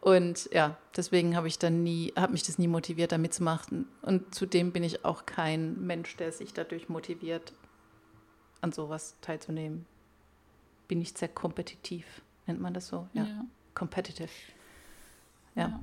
Und 0.00 0.48
ja, 0.52 0.78
deswegen 0.96 1.36
habe 1.36 1.46
ich 1.46 1.58
dann 1.58 1.82
nie, 1.82 2.12
habe 2.16 2.32
mich 2.32 2.42
das 2.42 2.58
nie 2.58 2.68
motiviert, 2.68 3.12
da 3.12 3.18
mitzumachen. 3.18 3.86
Und 4.00 4.34
zudem 4.34 4.72
bin 4.72 4.82
ich 4.82 5.04
auch 5.04 5.26
kein 5.26 5.78
Mensch, 5.86 6.16
der 6.16 6.32
sich 6.32 6.54
dadurch 6.54 6.88
motiviert, 6.88 7.52
an 8.62 8.72
sowas 8.72 9.16
teilzunehmen. 9.20 9.86
bin 10.88 10.98
nicht 10.98 11.18
sehr 11.18 11.28
kompetitiv, 11.28 12.22
nennt 12.46 12.60
man 12.60 12.74
das 12.74 12.88
so? 12.88 13.08
Ja. 13.12 13.24
Ja. 13.24 13.44
Competitive. 13.74 14.30
Ja. 15.54 15.68
Ja. 15.68 15.80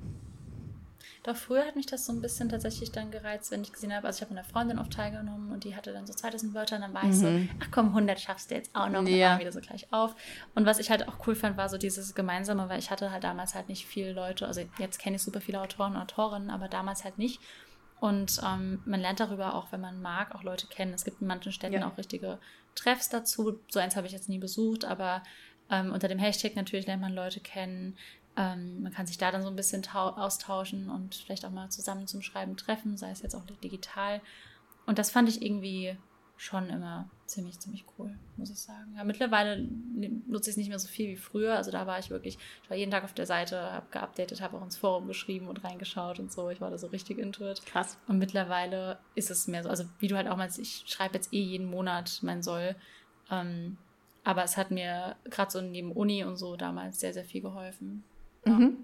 Doch 1.28 1.36
früher 1.36 1.66
hat 1.66 1.76
mich 1.76 1.88
das 1.88 2.06
so 2.06 2.14
ein 2.14 2.22
bisschen 2.22 2.48
tatsächlich 2.48 2.94
dann 2.94 3.12
gereizt, 3.12 3.52
wenn 3.52 3.62
ich 3.62 3.74
gesehen 3.74 3.94
habe, 3.94 4.08
also 4.08 4.16
ich 4.16 4.22
habe 4.22 4.34
mit 4.34 4.40
einer 4.42 4.48
Freundin 4.50 4.80
oft 4.80 4.94
teilgenommen 4.94 5.52
und 5.52 5.66
die 5.66 5.76
hatte 5.76 5.92
dann 5.92 6.08
so 6.08 6.14
2000 6.14 6.54
Wörter 6.54 6.78
und 6.78 6.84
dann 6.84 6.94
war 6.94 7.04
ich 7.04 7.16
so, 7.18 7.28
ach 7.60 7.68
komm, 7.70 7.90
100 7.90 8.18
schaffst 8.18 8.50
du 8.50 8.56
jetzt 8.56 8.74
auch 8.74 8.88
noch. 8.88 9.04
Dann 9.04 9.08
Ja. 9.08 9.38
wieder 9.38 9.52
so 9.52 9.60
gleich 9.60 9.92
auf. 9.92 10.16
Und 10.56 10.66
was 10.66 10.80
ich 10.80 10.90
halt 10.90 11.06
auch 11.06 11.28
cool 11.28 11.36
fand, 11.36 11.58
war 11.58 11.68
so 11.68 11.78
dieses 11.78 12.16
Gemeinsame, 12.16 12.70
weil 12.70 12.80
ich 12.80 12.92
hatte 12.92 13.12
halt 13.12 13.26
damals 13.26 13.56
halt 13.56 13.68
nicht 13.68 13.88
viele 13.88 14.14
Leute, 14.14 14.48
also 14.48 14.62
jetzt 14.80 15.00
kenne 15.00 15.18
ich 15.18 15.22
super 15.22 15.42
viele 15.42 15.60
Autoren 15.60 15.98
und 15.98 16.02
Autorinnen, 16.02 16.50
aber 16.50 16.70
damals 16.70 17.04
halt 17.04 17.18
nicht. 17.18 17.42
Und 18.00 18.40
ähm, 18.46 18.82
man 18.86 19.02
lernt 19.02 19.20
darüber 19.20 19.54
auch, 19.54 19.74
wenn 19.74 19.82
man 19.82 20.02
mag, 20.02 20.34
auch 20.34 20.44
Leute 20.44 20.68
kennen. 20.68 20.94
Es 20.94 21.04
gibt 21.04 21.20
in 21.20 21.28
manchen 21.28 21.52
Städten 21.52 21.74
Ja. 21.82 21.90
auch 21.92 21.98
richtige 21.98 22.40
Treffs 22.74 23.10
dazu. 23.10 23.60
So 23.70 23.82
eins 23.82 23.98
habe 23.98 24.08
ich 24.08 24.14
jetzt 24.14 24.30
nie 24.30 24.40
besucht, 24.40 24.86
aber 24.86 25.24
ähm, 25.70 25.92
unter 25.92 26.08
dem 26.08 26.20
Hashtag 26.20 26.56
natürlich 26.56 26.88
lernt 26.88 27.02
man 27.02 27.12
Leute 27.14 27.42
kennen. 27.42 27.98
Ähm, 28.38 28.84
man 28.84 28.94
kann 28.94 29.08
sich 29.08 29.18
da 29.18 29.32
dann 29.32 29.42
so 29.42 29.50
ein 29.50 29.56
bisschen 29.56 29.82
tau- 29.82 30.12
austauschen 30.12 30.90
und 30.90 31.16
vielleicht 31.16 31.44
auch 31.44 31.52
mal 31.52 31.70
zusammen 31.70 32.08
zum 32.08 32.22
Schreiben 32.22 32.56
treffen, 32.56 32.96
sei 32.96 33.10
es 33.10 33.24
jetzt 33.24 33.36
auch 33.36 33.44
digital. 33.64 34.22
Und 34.86 35.00
das 35.00 35.10
fand 35.10 35.28
ich 35.28 35.42
irgendwie 35.42 35.98
schon 36.38 36.70
immer 36.70 37.10
ziemlich, 37.26 37.60
ziemlich 37.60 37.84
cool, 37.98 38.16
muss 38.38 38.52
ich 38.52 38.60
sagen. 38.60 38.94
Ja, 38.96 39.04
mittlerweile 39.04 39.60
nutze 40.28 40.52
ich 40.52 40.54
es 40.54 40.58
nicht 40.58 40.70
mehr 40.70 40.78
so 40.78 40.88
viel 40.88 41.10
wie 41.10 41.18
früher. 41.18 41.56
Also 41.56 41.72
da 41.72 41.88
war 41.88 41.98
ich 41.98 42.12
wirklich, 42.12 42.38
ich 42.64 42.70
war 42.70 42.78
jeden 42.78 42.92
Tag 42.92 43.04
auf 43.04 43.14
der 43.14 43.26
Seite, 43.26 43.60
habe 43.60 43.88
geupdatet, 43.90 44.40
habe 44.40 44.56
auch 44.56 44.64
ins 44.64 44.78
Forum 44.78 45.08
geschrieben 45.08 45.48
und 45.48 45.64
reingeschaut 45.64 46.20
und 46.20 46.32
so. 46.32 46.50
Ich 46.52 46.62
war 46.62 46.70
da 46.70 46.78
so 46.78 46.88
richtig 46.88 47.18
into 47.18 47.50
it. 47.50 47.66
Krass. 47.66 47.98
Und 48.08 48.20
mittlerweile 48.20 49.00
ist 49.16 49.32
es 49.32 49.48
mehr 49.48 49.64
so, 49.64 49.70
also 49.70 49.86
wie 49.98 50.08
du 50.08 50.16
halt 50.16 50.28
auch 50.28 50.38
meinst, 50.38 50.60
ich 50.60 50.84
schreibe 50.86 51.16
jetzt 51.16 51.34
eh 51.34 51.42
jeden 51.42 51.72
Monat 51.72 52.20
mein 52.22 52.44
Soll. 52.44 52.76
Ähm, 53.32 53.78
aber 54.24 54.44
es 54.44 54.58
hat 54.58 54.70
mir 54.70 55.16
gerade 55.26 55.50
so 55.50 55.60
neben 55.60 55.92
Uni 55.92 56.24
und 56.24 56.38
so 56.38 56.56
damals 56.56 57.00
sehr, 57.00 57.14
sehr 57.14 57.26
viel 57.26 57.42
geholfen. 57.42 58.04
Mhm. 58.50 58.78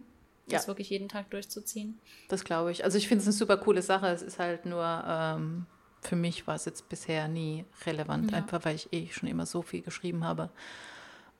Das 0.47 0.63
Ja. 0.63 0.67
wirklich 0.67 0.89
jeden 0.89 1.07
Tag 1.07 1.29
durchzuziehen. 1.29 1.97
Das 2.27 2.43
glaube 2.43 2.71
ich. 2.71 2.83
Also 2.83 2.97
ich 2.97 3.07
finde 3.07 3.21
es 3.21 3.27
eine 3.27 3.33
super 3.33 3.57
coole 3.57 3.81
Sache. 3.81 4.07
Es 4.07 4.21
ist 4.21 4.39
halt 4.39 4.65
nur, 4.65 4.83
ähm, 5.07 5.65
für 6.01 6.17
mich 6.17 6.45
war 6.47 6.55
es 6.55 6.65
jetzt 6.65 6.89
bisher 6.89 7.27
nie 7.29 7.63
relevant, 7.85 8.31
Ja. 8.31 8.37
einfach 8.37 8.65
weil 8.65 8.75
ich 8.75 8.91
eh 8.91 9.07
schon 9.09 9.29
immer 9.29 9.45
so 9.45 9.61
viel 9.61 9.81
geschrieben 9.81 10.25
habe. 10.25 10.49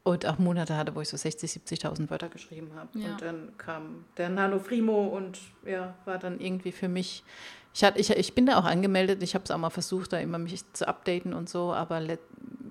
Und 0.04 0.26
auch 0.26 0.38
Monate 0.38 0.76
hatte, 0.78 0.96
wo 0.96 1.02
ich 1.02 1.08
so 1.10 1.16
60, 1.18 1.50
70.000 1.52 2.10
Wörter 2.10 2.28
geschrieben 2.30 2.72
habe. 2.76 2.98
Ja. 3.00 3.12
Und 3.12 3.22
dann 3.22 3.58
kam 3.58 4.04
der 4.18 4.30
Nano 4.30 4.60
Frimo 4.60 5.08
und 5.08 5.40
ja, 5.66 5.96
war 6.06 6.18
dann 6.18 6.40
irgendwie 6.40 6.72
für 6.74 6.88
mich. 6.90 7.24
Ich, 7.74 7.84
hatte, 7.84 8.00
ich, 8.00 8.10
ich 8.12 8.34
bin 8.36 8.46
da 8.46 8.60
auch 8.60 8.66
angemeldet. 8.66 9.24
Ich 9.24 9.34
habe 9.36 9.44
es 9.46 9.52
auch 9.52 9.58
mal 9.58 9.70
versucht, 9.72 10.14
da 10.14 10.20
immer 10.20 10.38
mich 10.38 10.64
zu 10.74 10.88
updaten 10.88 11.34
und 11.34 11.50
so, 11.50 11.74
aber 11.74 12.02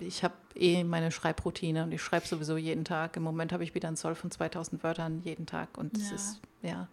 ich 0.01 0.23
habe 0.23 0.35
eh 0.55 0.85
meine 0.85 1.11
Schreibroutine 1.11 1.83
und 1.85 1.93
ich 1.93 2.01
schreibe 2.03 2.27
sowieso 2.27 2.57
jeden 2.57 2.85
Tag. 2.85 3.17
Im 3.17 3.23
Moment 3.25 3.53
habe 3.53 3.65
ich 3.65 3.75
wieder 3.75 3.89
einen 3.89 3.97
Soll 3.97 4.15
von 4.15 4.31
2000 4.31 4.83
Wörtern 4.85 5.21
jeden 5.25 5.47
Tag 5.47 5.77
und 5.77 5.97
das 5.97 6.11
Ja. 6.11 6.15
ist, 6.15 6.41
ja, 6.63 6.89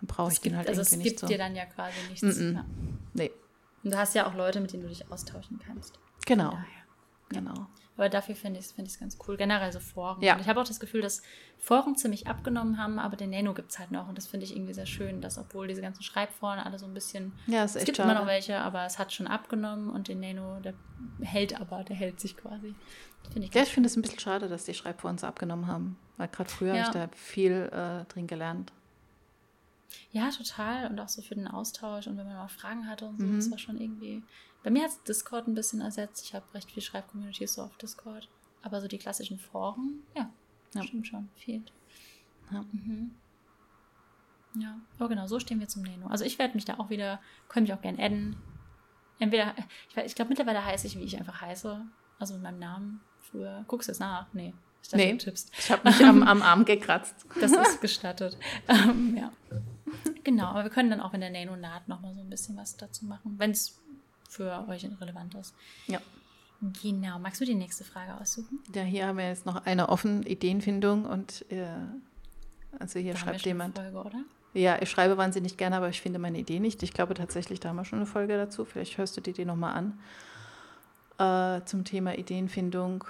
dann 0.00 0.06
brauche 0.06 0.28
ich 0.30 0.36
Es 0.36 0.40
den 0.40 0.52
gibt, 0.52 0.56
halt 0.58 0.68
also 0.68 0.80
es 0.80 0.92
irgendwie 0.92 1.10
gibt 1.10 1.14
nicht 1.16 1.20
so. 1.20 1.26
dir 1.26 1.38
dann 1.38 1.54
ja 1.54 1.66
quasi 1.66 1.96
nichts. 2.08 2.22
Mm-mm. 2.22 2.54
Ja. 2.54 2.64
Nee, 3.12 3.30
Und 3.82 3.92
du 3.92 3.98
hast 3.98 4.14
ja 4.14 4.26
auch 4.26 4.34
Leute, 4.34 4.60
mit 4.60 4.72
denen 4.72 4.84
du 4.84 4.88
dich 4.88 5.10
austauschen 5.12 5.60
kannst. 5.66 5.98
genau, 6.26 6.50
Daher. 6.52 6.66
Genau. 7.34 7.66
Aber 7.96 8.08
dafür 8.08 8.34
finde 8.34 8.58
ich 8.58 8.66
es 8.66 8.72
find 8.72 8.98
ganz 8.98 9.16
cool. 9.28 9.36
Generell 9.36 9.70
so 9.72 9.78
Foren. 9.78 10.20
Ja. 10.20 10.34
Und 10.34 10.40
ich 10.40 10.48
habe 10.48 10.60
auch 10.60 10.66
das 10.66 10.80
Gefühl, 10.80 11.00
dass 11.00 11.22
Foren 11.58 11.94
ziemlich 11.96 12.26
abgenommen 12.26 12.76
haben, 12.76 12.98
aber 12.98 13.16
den 13.16 13.30
Nano 13.30 13.54
gibt 13.54 13.70
es 13.70 13.78
halt 13.78 13.92
noch. 13.92 14.08
Und 14.08 14.18
das 14.18 14.26
finde 14.26 14.44
ich 14.46 14.56
irgendwie 14.56 14.74
sehr 14.74 14.86
schön, 14.86 15.20
dass 15.20 15.38
obwohl 15.38 15.68
diese 15.68 15.80
ganzen 15.80 16.02
Schreibforen 16.02 16.58
alle 16.58 16.78
so 16.80 16.86
ein 16.86 16.94
bisschen. 16.94 17.32
Ja, 17.46 17.62
ist 17.62 17.70
Es 17.72 17.76
echt 17.76 17.86
gibt 17.86 17.98
schade. 17.98 18.10
immer 18.10 18.18
noch 18.20 18.26
welche, 18.26 18.58
aber 18.58 18.84
es 18.84 18.98
hat 18.98 19.12
schon 19.12 19.28
abgenommen 19.28 19.90
und 19.90 20.08
den 20.08 20.18
Nano, 20.18 20.58
der 20.60 20.74
hält 21.22 21.60
aber, 21.60 21.84
der 21.84 21.94
hält 21.94 22.18
sich 22.18 22.36
quasi. 22.36 22.74
Finde 23.32 23.46
ich 23.48 23.54
Ja, 23.54 23.62
ich 23.62 23.68
finde 23.72 23.86
es 23.88 23.96
ein 23.96 24.02
bisschen 24.02 24.18
schade, 24.18 24.48
dass 24.48 24.64
die 24.64 24.74
Schreibforen 24.74 25.16
so 25.16 25.28
abgenommen 25.28 25.68
haben. 25.68 25.96
Weil 26.16 26.28
gerade 26.28 26.50
früher 26.50 26.74
Ja. 26.74 26.84
habe 26.86 26.98
ich 26.98 27.10
da 27.10 27.16
viel 27.16 27.70
äh, 27.72 28.04
drin 28.12 28.26
gelernt. 28.26 28.72
Ja, 30.10 30.30
total. 30.30 30.88
Und 30.90 30.98
auch 30.98 31.08
so 31.08 31.22
für 31.22 31.34
den 31.36 31.46
Austausch 31.48 32.06
und 32.08 32.16
wenn 32.16 32.26
man 32.26 32.36
mal 32.36 32.48
Fragen 32.48 32.88
hatte 32.88 33.04
und 33.06 33.20
so, 33.20 33.26
Mhm. 33.26 33.36
das 33.36 33.50
war 33.52 33.58
schon 33.58 33.78
irgendwie. 33.80 34.22
Bei 34.64 34.70
mir 34.70 34.82
hat 34.82 34.90
es 34.90 35.02
Discord 35.04 35.46
ein 35.46 35.54
bisschen 35.54 35.80
ersetzt. 35.80 36.24
Ich 36.24 36.34
habe 36.34 36.44
recht 36.54 36.70
viel 36.72 36.82
Schreibcommunities 36.82 37.54
so 37.54 37.62
auf 37.62 37.76
Discord. 37.76 38.28
Aber 38.62 38.80
so 38.80 38.88
die 38.88 38.98
klassischen 38.98 39.38
Foren, 39.38 40.02
ja, 40.16 40.30
Ja. 40.74 40.82
stimmt 40.82 41.06
schon, 41.06 41.28
fehlt. 41.36 41.70
Ja. 42.50 42.64
Mhm. 42.72 43.14
Ja, 44.56 44.76
oh 45.00 45.08
genau, 45.08 45.26
so 45.26 45.38
stehen 45.38 45.60
wir 45.60 45.68
zum 45.68 45.82
Nano. 45.82 46.06
Also 46.06 46.24
ich 46.24 46.38
werde 46.38 46.54
mich 46.54 46.64
da 46.64 46.78
auch 46.78 46.88
wieder, 46.88 47.20
könnte 47.48 47.70
mich 47.70 47.78
auch 47.78 47.82
gern 47.82 47.98
adden. 48.00 48.36
Entweder, 49.18 49.54
ich, 49.90 49.96
ich 49.96 50.14
glaube 50.14 50.30
mittlerweile 50.30 50.64
heiße 50.64 50.86
ich, 50.86 50.96
wie 50.98 51.02
ich 51.04 51.18
einfach 51.18 51.40
heiße. 51.40 51.84
Also 52.18 52.34
mit 52.34 52.42
meinem 52.42 52.58
Namen. 52.58 53.00
Früher. 53.20 53.64
Guckst 53.68 53.88
du 53.88 53.92
jetzt 53.92 53.98
nach? 54.00 54.32
Nee. 54.32 54.54
Ich 54.82 54.88
dachte, 54.90 55.04
Nee. 55.04 55.18
Ich 55.58 55.70
habe 55.70 55.88
mich 55.88 56.04
am, 56.04 56.22
am 56.22 56.40
Arm 56.42 56.64
gekratzt. 56.64 57.26
Das 57.40 57.52
ist 57.52 57.80
gestattet. 57.80 58.38
ähm, 58.68 59.16
ja. 59.16 59.32
Genau, 60.22 60.46
aber 60.46 60.62
wir 60.64 60.70
können 60.70 60.90
dann 60.90 61.00
auch 61.00 61.14
in 61.14 61.20
der 61.20 61.30
Nano 61.30 61.56
naht 61.56 61.88
nochmal 61.88 62.14
so 62.14 62.20
ein 62.20 62.30
bisschen 62.30 62.56
was 62.56 62.76
dazu 62.76 63.04
machen, 63.06 63.34
wenn 63.38 63.50
es 63.50 63.80
für 64.34 64.66
euch 64.68 64.86
relevant 65.00 65.34
ist. 65.34 65.54
Ja. 65.86 66.00
Genau. 66.82 67.18
Magst 67.18 67.40
du 67.40 67.44
die 67.44 67.54
nächste 67.54 67.84
Frage 67.84 68.18
aussuchen? 68.20 68.60
Ja, 68.74 68.82
hier 68.82 69.06
haben 69.06 69.18
wir 69.18 69.28
jetzt 69.28 69.46
noch 69.46 69.64
eine 69.66 69.88
offene 69.88 70.26
Ideenfindung 70.26 71.04
und 71.04 71.44
äh, 71.50 71.66
also 72.78 72.98
hier 72.98 73.12
Da 73.12 73.18
schreibt 73.18 73.44
jemand. 73.44 73.76
Folge, 73.76 73.98
oder? 73.98 74.24
Ja, 74.54 74.80
ich 74.80 74.90
schreibe 74.90 75.16
wahnsinnig 75.16 75.56
gerne, 75.56 75.76
aber 75.76 75.88
ich 75.88 76.00
finde 76.00 76.18
meine 76.18 76.38
Idee 76.38 76.60
nicht. 76.60 76.82
Ich 76.82 76.92
glaube 76.92 77.14
tatsächlich, 77.14 77.60
da 77.60 77.68
haben 77.70 77.76
wir 77.76 77.84
schon 77.84 77.98
eine 77.98 78.06
Folge 78.06 78.36
dazu. 78.36 78.64
Vielleicht 78.64 78.98
hörst 78.98 79.16
du 79.16 79.20
dir 79.20 79.34
die 79.34 79.44
nochmal 79.44 79.74
an. 81.18 81.58
Äh, 81.58 81.64
zum 81.64 81.84
Thema 81.84 82.16
Ideenfindung. 82.16 83.04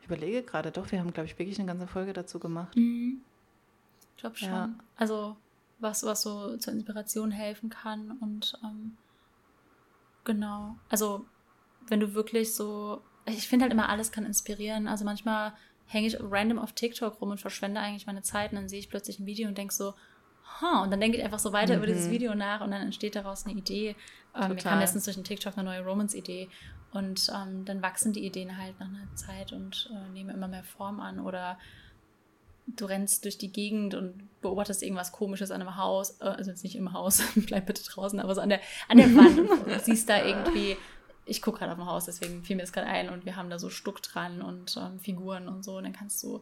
Ich 0.00 0.06
überlege 0.06 0.42
gerade, 0.42 0.70
doch, 0.70 0.90
wir 0.90 1.00
haben, 1.00 1.12
glaube 1.12 1.26
ich, 1.26 1.38
wirklich 1.38 1.58
eine 1.58 1.68
ganze 1.68 1.86
Folge 1.86 2.12
dazu 2.12 2.38
gemacht. 2.38 2.76
Ich 2.76 3.16
glaube 4.16 4.36
schon. 4.36 4.48
Ja. 4.48 4.70
Also 4.96 5.36
was, 5.78 6.04
was 6.04 6.22
so 6.22 6.56
zur 6.56 6.72
Inspiration 6.72 7.30
helfen 7.30 7.68
kann 7.68 8.12
und 8.20 8.58
ähm, 8.64 8.96
genau. 10.28 10.76
Also 10.88 11.26
wenn 11.88 11.98
du 11.98 12.14
wirklich 12.14 12.54
so, 12.54 13.02
ich 13.26 13.48
finde 13.48 13.64
halt 13.64 13.72
immer 13.72 13.88
alles 13.88 14.12
kann 14.12 14.24
inspirieren. 14.24 14.86
Also 14.86 15.04
manchmal 15.04 15.54
hänge 15.86 16.06
ich 16.06 16.18
random 16.20 16.58
auf 16.58 16.72
TikTok 16.72 17.20
rum 17.20 17.30
und 17.30 17.40
verschwende 17.40 17.80
eigentlich 17.80 18.06
meine 18.06 18.22
Zeit 18.22 18.52
und 18.52 18.56
dann 18.56 18.68
sehe 18.68 18.78
ich 18.78 18.90
plötzlich 18.90 19.18
ein 19.18 19.26
Video 19.26 19.48
und 19.48 19.56
denke 19.56 19.74
so, 19.74 19.94
ha, 20.60 20.82
und 20.82 20.90
dann 20.90 21.00
denke 21.00 21.16
ich 21.16 21.24
einfach 21.24 21.38
so 21.38 21.52
weiter 21.52 21.76
über 21.76 21.86
dieses 21.86 22.10
Video 22.10 22.34
nach 22.34 22.60
und 22.60 22.70
dann 22.70 22.82
entsteht 22.82 23.16
daraus 23.16 23.46
eine 23.46 23.58
Idee. 23.58 23.96
Ähm, 24.36 24.50
mir 24.50 24.56
kam 24.56 24.78
letztens 24.78 25.04
durch 25.04 25.16
den 25.16 25.24
TikTok 25.24 25.56
eine 25.56 25.64
neue 25.64 25.84
Romance-Idee 25.84 26.50
und 26.92 27.30
ähm, 27.34 27.64
dann 27.64 27.82
wachsen 27.82 28.12
die 28.12 28.24
Ideen 28.24 28.58
halt 28.58 28.78
nach 28.78 28.88
einer 28.88 29.14
Zeit 29.14 29.52
und 29.52 29.90
äh, 29.92 30.10
nehmen 30.10 30.30
immer 30.30 30.48
mehr 30.48 30.64
Form 30.64 31.00
an 31.00 31.20
oder 31.20 31.58
du 32.76 32.84
rennst 32.84 33.24
durch 33.24 33.38
die 33.38 33.52
Gegend 33.52 33.94
und 33.94 34.28
beobachtest 34.40 34.82
irgendwas 34.82 35.12
Komisches 35.12 35.50
an 35.50 35.60
einem 35.62 35.76
Haus, 35.76 36.20
äh, 36.20 36.24
also 36.24 36.50
jetzt 36.50 36.62
nicht 36.64 36.76
im 36.76 36.92
Haus, 36.92 37.22
bleib 37.46 37.66
bitte 37.66 37.82
draußen, 37.84 38.20
aber 38.20 38.34
so 38.34 38.40
an 38.40 38.48
der, 38.50 38.60
an 38.88 38.98
der 38.98 39.14
Wand 39.14 39.38
und 39.66 39.80
siehst 39.82 40.08
da 40.08 40.24
irgendwie, 40.24 40.76
ich 41.24 41.42
gucke 41.42 41.58
gerade 41.58 41.72
auf 41.72 41.78
ein 41.78 41.86
Haus, 41.86 42.04
deswegen 42.06 42.44
fiel 42.44 42.56
mir 42.56 42.62
das 42.62 42.72
gerade 42.72 42.86
ein 42.86 43.08
und 43.08 43.24
wir 43.24 43.36
haben 43.36 43.50
da 43.50 43.58
so 43.58 43.70
Stuck 43.70 44.02
dran 44.02 44.42
und 44.42 44.76
ähm, 44.76 44.98
Figuren 45.00 45.48
und 45.48 45.64
so 45.64 45.76
und 45.76 45.84
dann 45.84 45.92
kannst 45.92 46.22
du, 46.22 46.40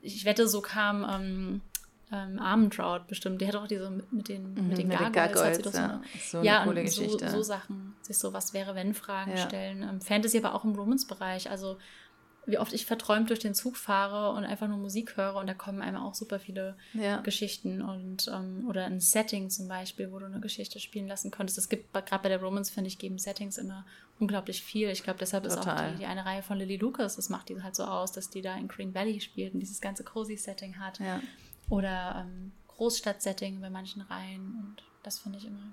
ich 0.00 0.24
wette, 0.24 0.48
so 0.48 0.60
kam 0.60 1.04
ähm, 1.08 1.60
ähm, 2.12 2.38
Armentrout 2.38 3.06
bestimmt, 3.08 3.40
die 3.40 3.48
hat 3.48 3.56
auch 3.56 3.66
diese 3.66 3.90
mit, 3.90 4.12
mit 4.12 4.28
den, 4.28 4.54
mit 4.54 4.56
den 4.56 4.64
Mhm, 4.64 4.68
mit 4.68 4.78
den 4.78 4.88
Gargoyles, 4.90 5.12
sie 5.12 5.12
Gargoyles, 5.12 5.62
doch 5.62 5.72
so 5.72 5.78
ja. 5.78 6.02
So 6.30 6.38
eine 6.38 6.46
ja, 6.46 6.64
coole 6.64 6.80
und 6.82 6.88
so, 6.88 7.02
Geschichte. 7.02 7.30
so 7.30 7.42
Sachen, 7.42 7.96
sich 8.02 8.18
so 8.18 8.32
was 8.32 8.54
wäre, 8.54 8.74
wenn 8.76 8.94
Fragen 8.94 9.32
Ja. 9.32 9.48
stellen. 9.48 9.82
Ähm, 9.82 10.00
Fantasy 10.00 10.38
aber 10.38 10.54
auch 10.54 10.64
im 10.64 10.74
Romance-Bereich. 10.76 11.50
Also 11.50 11.78
wie 12.46 12.58
oft 12.58 12.72
ich 12.72 12.86
verträumt 12.86 13.28
durch 13.28 13.40
den 13.40 13.54
Zug 13.54 13.76
fahre 13.76 14.30
und 14.36 14.44
einfach 14.44 14.68
nur 14.68 14.78
Musik 14.78 15.16
höre 15.16 15.34
und 15.36 15.48
da 15.48 15.54
kommen 15.54 15.82
einem 15.82 15.96
auch 15.96 16.14
super 16.14 16.38
viele 16.38 16.76
Ja. 16.94 17.20
Geschichten 17.20 17.82
und 17.82 18.28
ähm, 18.32 18.66
oder 18.68 18.84
ein 18.86 19.00
Setting 19.00 19.50
zum 19.50 19.66
Beispiel, 19.68 20.12
wo 20.12 20.18
du 20.20 20.26
eine 20.26 20.40
Geschichte 20.40 20.78
spielen 20.80 21.08
lassen 21.08 21.30
konntest. 21.30 21.58
Es 21.58 21.68
gibt 21.68 21.92
gerade 21.92 22.22
bei 22.22 22.28
der 22.28 22.40
Romance, 22.40 22.70
finde 22.72 22.88
ich, 22.88 22.98
geben 22.98 23.18
Settings 23.18 23.58
immer 23.58 23.84
unglaublich 24.20 24.62
viel. 24.62 24.88
Ich 24.90 25.02
glaube, 25.02 25.18
deshalb 25.18 25.44
ist 25.44 25.58
auch 25.58 25.64
Total. 25.64 25.92
die, 25.92 25.98
die 25.98 26.06
eine 26.06 26.24
Reihe 26.24 26.42
von 26.42 26.56
Lily 26.56 26.76
Lucas, 26.76 27.16
das 27.16 27.28
macht 27.28 27.48
die 27.48 27.60
halt 27.62 27.74
so 27.74 27.84
aus, 27.84 28.12
dass 28.12 28.30
die 28.30 28.42
da 28.42 28.54
in 28.56 28.68
Green 28.68 28.94
Valley 28.94 29.20
spielt 29.20 29.52
und 29.54 29.60
dieses 29.60 29.80
ganze 29.80 30.04
cozy 30.04 30.36
Setting 30.36 30.78
hat. 30.78 30.98
ja. 31.00 31.20
Oder 31.68 32.24
ähm, 32.26 32.52
Großstadt-Setting 32.68 33.60
bei 33.60 33.70
manchen 33.70 34.02
Reihen 34.02 34.54
und 34.60 34.82
das 35.02 35.18
finde 35.18 35.38
ich 35.38 35.46
immer 35.46 35.72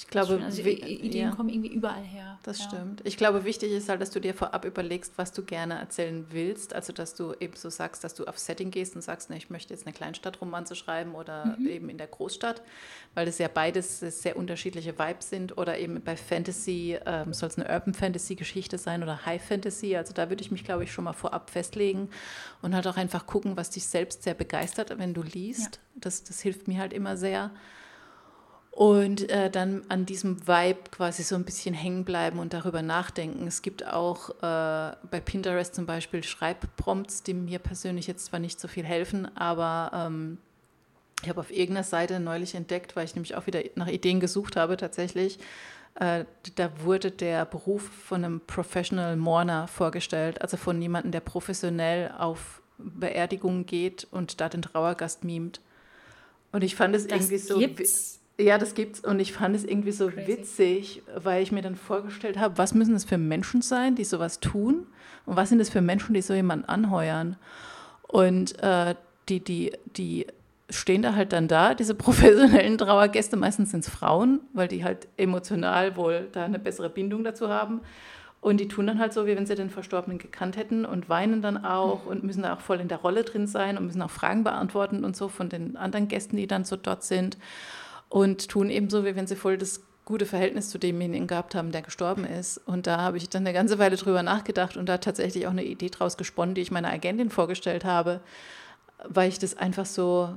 Ich 0.00 0.06
glaube. 0.06 0.40
Also, 0.44 0.62
Ideen 0.62 1.30
ja. 1.30 1.34
kommen 1.34 1.48
irgendwie 1.48 1.72
überall 1.72 2.04
her. 2.04 2.38
Das 2.44 2.60
ja. 2.60 2.68
stimmt. 2.68 3.00
Ich 3.02 3.16
glaube, 3.16 3.44
wichtig 3.44 3.72
ist 3.72 3.88
halt, 3.88 4.00
dass 4.00 4.10
du 4.10 4.20
dir 4.20 4.32
vorab 4.32 4.64
überlegst, 4.64 5.14
was 5.16 5.32
du 5.32 5.42
gerne 5.42 5.76
erzählen 5.76 6.24
willst. 6.30 6.72
Also, 6.72 6.92
dass 6.92 7.16
du 7.16 7.34
eben 7.40 7.56
so 7.56 7.68
sagst, 7.68 8.04
dass 8.04 8.14
du 8.14 8.24
auf 8.26 8.38
Setting 8.38 8.70
gehst 8.70 8.94
und 8.94 9.02
sagst, 9.02 9.28
ne, 9.28 9.36
ich 9.36 9.50
möchte 9.50 9.74
jetzt 9.74 9.86
eine 9.86 9.92
Kleinstadtromanze 9.92 10.76
schreiben 10.76 11.16
oder 11.16 11.56
Mhm. 11.58 11.66
eben 11.66 11.88
in 11.88 11.98
der 11.98 12.06
Großstadt, 12.06 12.62
weil 13.14 13.26
das 13.26 13.38
ja 13.38 13.48
beides 13.48 13.98
sehr 13.98 14.36
unterschiedliche 14.36 14.96
Vibes 14.96 15.30
sind. 15.30 15.58
Oder 15.58 15.78
eben 15.78 16.00
bei 16.00 16.16
Fantasy 16.16 16.96
ähm, 17.04 17.32
soll 17.32 17.48
es 17.48 17.58
eine 17.58 17.68
Urban 17.68 17.92
Fantasy 17.92 18.36
Geschichte 18.36 18.78
sein 18.78 19.02
oder 19.02 19.26
High 19.26 19.42
Fantasy. 19.42 19.96
Also, 19.96 20.12
da 20.12 20.30
würde 20.30 20.42
ich 20.42 20.52
mich, 20.52 20.62
glaube 20.62 20.84
ich, 20.84 20.92
schon 20.92 21.02
mal 21.04 21.12
vorab 21.12 21.50
festlegen 21.50 22.08
und 22.62 22.72
halt 22.72 22.86
auch 22.86 22.96
einfach 22.96 23.26
gucken, 23.26 23.56
was 23.56 23.70
dich 23.70 23.84
selbst 23.84 24.22
sehr 24.22 24.34
begeistert, 24.34 24.96
wenn 24.96 25.12
du 25.12 25.22
liest. 25.22 25.80
Das, 25.96 26.22
das 26.22 26.40
hilft 26.40 26.68
mir 26.68 26.78
halt 26.78 26.92
immer 26.92 27.16
sehr. 27.16 27.50
Und 28.78 29.28
äh, 29.28 29.50
dann 29.50 29.82
an 29.88 30.06
diesem 30.06 30.46
Vibe 30.46 30.78
quasi 30.92 31.24
so 31.24 31.34
ein 31.34 31.44
bisschen 31.44 31.74
hängen 31.74 32.04
bleiben 32.04 32.38
und 32.38 32.52
darüber 32.52 32.80
nachdenken. 32.80 33.44
Es 33.48 33.60
gibt 33.60 33.84
auch 33.84 34.30
äh, 34.40 34.94
bei 35.10 35.20
Pinterest 35.20 35.74
zum 35.74 35.84
Beispiel 35.84 36.22
Schreibprompts, 36.22 37.24
die 37.24 37.34
mir 37.34 37.58
persönlich 37.58 38.06
jetzt 38.06 38.26
zwar 38.26 38.38
nicht 38.38 38.60
so 38.60 38.68
viel 38.68 38.84
helfen, 38.84 39.36
aber 39.36 39.90
ähm, 39.92 40.38
ich 41.20 41.28
habe 41.28 41.40
auf 41.40 41.50
irgendeiner 41.50 41.82
Seite 41.82 42.20
neulich 42.20 42.54
entdeckt, 42.54 42.94
weil 42.94 43.04
ich 43.04 43.16
nämlich 43.16 43.34
auch 43.34 43.48
wieder 43.48 43.62
nach 43.74 43.88
Ideen 43.88 44.20
gesucht 44.20 44.54
habe 44.54 44.76
tatsächlich. 44.76 45.40
Äh, 45.96 46.24
da 46.54 46.70
wurde 46.80 47.10
der 47.10 47.46
Beruf 47.46 47.82
von 47.82 48.24
einem 48.24 48.40
Professional 48.46 49.16
Mourner 49.16 49.66
vorgestellt, 49.66 50.40
also 50.40 50.56
von 50.56 50.80
jemandem, 50.80 51.10
der 51.10 51.18
professionell 51.18 52.12
auf 52.16 52.62
Beerdigungen 52.78 53.66
geht 53.66 54.06
und 54.12 54.40
da 54.40 54.48
den 54.48 54.62
Trauergast 54.62 55.24
mimt. 55.24 55.60
Und 56.52 56.62
ich 56.62 56.76
fand 56.76 56.94
es 56.94 57.06
irgendwie 57.06 57.38
so. 57.38 57.58
Gibt's? 57.58 58.18
Ja, 58.40 58.56
das 58.56 58.74
gibt's. 58.74 59.00
Und 59.00 59.18
ich 59.18 59.32
fand 59.32 59.56
es 59.56 59.64
irgendwie 59.64 59.90
so 59.90 60.08
Crazy. 60.08 60.26
witzig, 60.28 61.02
weil 61.16 61.42
ich 61.42 61.50
mir 61.50 61.62
dann 61.62 61.74
vorgestellt 61.74 62.38
habe, 62.38 62.56
was 62.56 62.72
müssen 62.72 62.92
das 62.92 63.04
für 63.04 63.18
Menschen 63.18 63.62
sein, 63.62 63.96
die 63.96 64.04
sowas 64.04 64.38
tun? 64.38 64.86
Und 65.26 65.36
was 65.36 65.48
sind 65.48 65.58
das 65.58 65.70
für 65.70 65.80
Menschen, 65.80 66.14
die 66.14 66.22
so 66.22 66.34
jemanden 66.34 66.66
anheuern? 66.66 67.36
Und 68.02 68.62
äh, 68.62 68.94
die, 69.28 69.42
die, 69.42 69.72
die 69.96 70.26
stehen 70.70 71.02
da 71.02 71.14
halt 71.14 71.32
dann 71.32 71.48
da, 71.48 71.74
diese 71.74 71.94
professionellen 71.96 72.78
Trauergäste, 72.78 73.36
meistens 73.36 73.72
sind 73.72 73.80
es 73.80 73.90
Frauen, 73.90 74.40
weil 74.52 74.68
die 74.68 74.84
halt 74.84 75.08
emotional 75.16 75.96
wohl 75.96 76.28
da 76.30 76.44
eine 76.44 76.60
bessere 76.60 76.90
Bindung 76.90 77.24
dazu 77.24 77.48
haben. 77.48 77.80
Und 78.40 78.60
die 78.60 78.68
tun 78.68 78.86
dann 78.86 79.00
halt 79.00 79.12
so, 79.12 79.26
wie 79.26 79.34
wenn 79.34 79.46
sie 79.46 79.56
den 79.56 79.68
Verstorbenen 79.68 80.18
gekannt 80.18 80.56
hätten 80.56 80.84
und 80.84 81.08
weinen 81.08 81.42
dann 81.42 81.64
auch 81.64 82.04
mhm. 82.04 82.10
und 82.10 82.22
müssen 82.22 82.44
da 82.44 82.54
auch 82.54 82.60
voll 82.60 82.78
in 82.78 82.86
der 82.86 82.98
Rolle 82.98 83.24
drin 83.24 83.48
sein 83.48 83.76
und 83.76 83.86
müssen 83.86 84.00
auch 84.00 84.10
Fragen 84.10 84.44
beantworten 84.44 85.04
und 85.04 85.16
so 85.16 85.28
von 85.28 85.48
den 85.48 85.76
anderen 85.76 86.06
Gästen, 86.06 86.36
die 86.36 86.46
dann 86.46 86.64
so 86.64 86.76
dort 86.76 87.02
sind 87.02 87.36
und 88.08 88.48
tun 88.48 88.70
ebenso, 88.70 89.04
wie 89.04 89.16
wenn 89.16 89.26
sie 89.26 89.36
voll 89.36 89.58
das 89.58 89.82
gute 90.04 90.24
Verhältnis 90.24 90.70
zu 90.70 90.78
demjenigen 90.78 91.26
gehabt 91.26 91.54
haben, 91.54 91.70
der 91.70 91.82
gestorben 91.82 92.24
ist. 92.24 92.58
Und 92.64 92.86
da 92.86 92.98
habe 93.02 93.18
ich 93.18 93.28
dann 93.28 93.42
eine 93.42 93.52
ganze 93.52 93.78
Weile 93.78 93.96
drüber 93.96 94.22
nachgedacht 94.22 94.78
und 94.78 94.86
da 94.86 94.96
tatsächlich 94.98 95.46
auch 95.46 95.50
eine 95.50 95.64
Idee 95.64 95.90
draus 95.90 96.16
gesponnen, 96.16 96.54
die 96.54 96.62
ich 96.62 96.70
meiner 96.70 96.90
Agentin 96.90 97.28
vorgestellt 97.28 97.84
habe, 97.84 98.20
weil 99.04 99.28
ich 99.28 99.38
das 99.38 99.56
einfach 99.56 99.84
so 99.84 100.30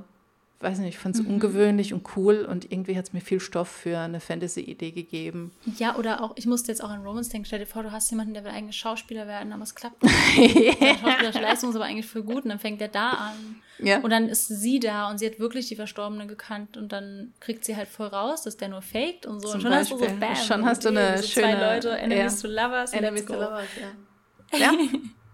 weiß 0.62 0.78
nicht, 0.78 0.90
ich 0.90 0.98
fand 0.98 1.16
es 1.16 1.22
mhm. 1.22 1.34
ungewöhnlich 1.34 1.92
und 1.92 2.16
cool 2.16 2.46
und 2.48 2.70
irgendwie 2.70 2.96
hat 2.96 3.06
es 3.06 3.12
mir 3.12 3.20
viel 3.20 3.40
Stoff 3.40 3.68
für 3.68 3.98
eine 3.98 4.20
Fantasy-Idee 4.20 4.92
gegeben. 4.92 5.52
Ja, 5.78 5.96
oder 5.96 6.22
auch, 6.22 6.32
ich 6.36 6.46
musste 6.46 6.70
jetzt 6.70 6.82
auch 6.82 6.90
an 6.90 7.02
Romans 7.02 7.28
denken, 7.28 7.46
stell 7.46 7.58
dir 7.58 7.66
vor, 7.66 7.82
du 7.82 7.92
hast 7.92 8.10
jemanden, 8.10 8.34
der 8.34 8.44
will 8.44 8.52
eigentlich 8.52 8.76
Schauspieler 8.76 9.26
werden, 9.26 9.52
aber 9.52 9.62
es 9.62 9.74
klappt 9.74 10.02
nicht. 10.02 10.14
Die 10.36 10.98
Schauspielerische 11.00 11.40
Leistung 11.40 11.70
ist 11.70 11.76
aber 11.76 11.86
eigentlich 11.86 12.06
voll 12.06 12.22
gut 12.22 12.44
und 12.44 12.50
dann 12.50 12.58
fängt 12.58 12.80
er 12.80 12.88
da 12.88 13.10
an. 13.10 13.62
Ja. 13.78 13.98
Und 14.00 14.10
dann 14.10 14.28
ist 14.28 14.46
sie 14.46 14.78
da 14.78 15.10
und 15.10 15.18
sie 15.18 15.26
hat 15.26 15.40
wirklich 15.40 15.66
die 15.66 15.74
Verstorbene 15.74 16.26
gekannt 16.28 16.76
und 16.76 16.92
dann 16.92 17.32
kriegt 17.40 17.64
sie 17.64 17.76
halt 17.76 17.88
voll 17.88 18.06
raus, 18.06 18.42
dass 18.42 18.56
der 18.56 18.68
nur 18.68 18.82
faked 18.82 19.26
und 19.26 19.40
so. 19.40 19.48
Zum 19.48 19.56
und 19.56 19.62
schon 19.62 19.70
Beispiel. 19.70 19.98
hast 19.98 20.08
du 20.08 20.14
so 20.14 20.20
Bam. 20.20 20.36
Schon 20.36 20.64
hast 20.64 20.84
du 20.84 20.88
eine 20.90 21.18
so 21.18 21.26
schöne... 21.26 21.46
Zwei 21.46 21.74
Leute, 21.74 21.90
Enemies 21.98 22.42
ja. 22.42 22.48
to 22.48 22.54
Lovers. 22.54 22.92
Enemies 22.92 23.26
to 23.26 23.34
Lovers, 23.34 23.68
ja. 23.80 24.58
ja, 24.58 24.72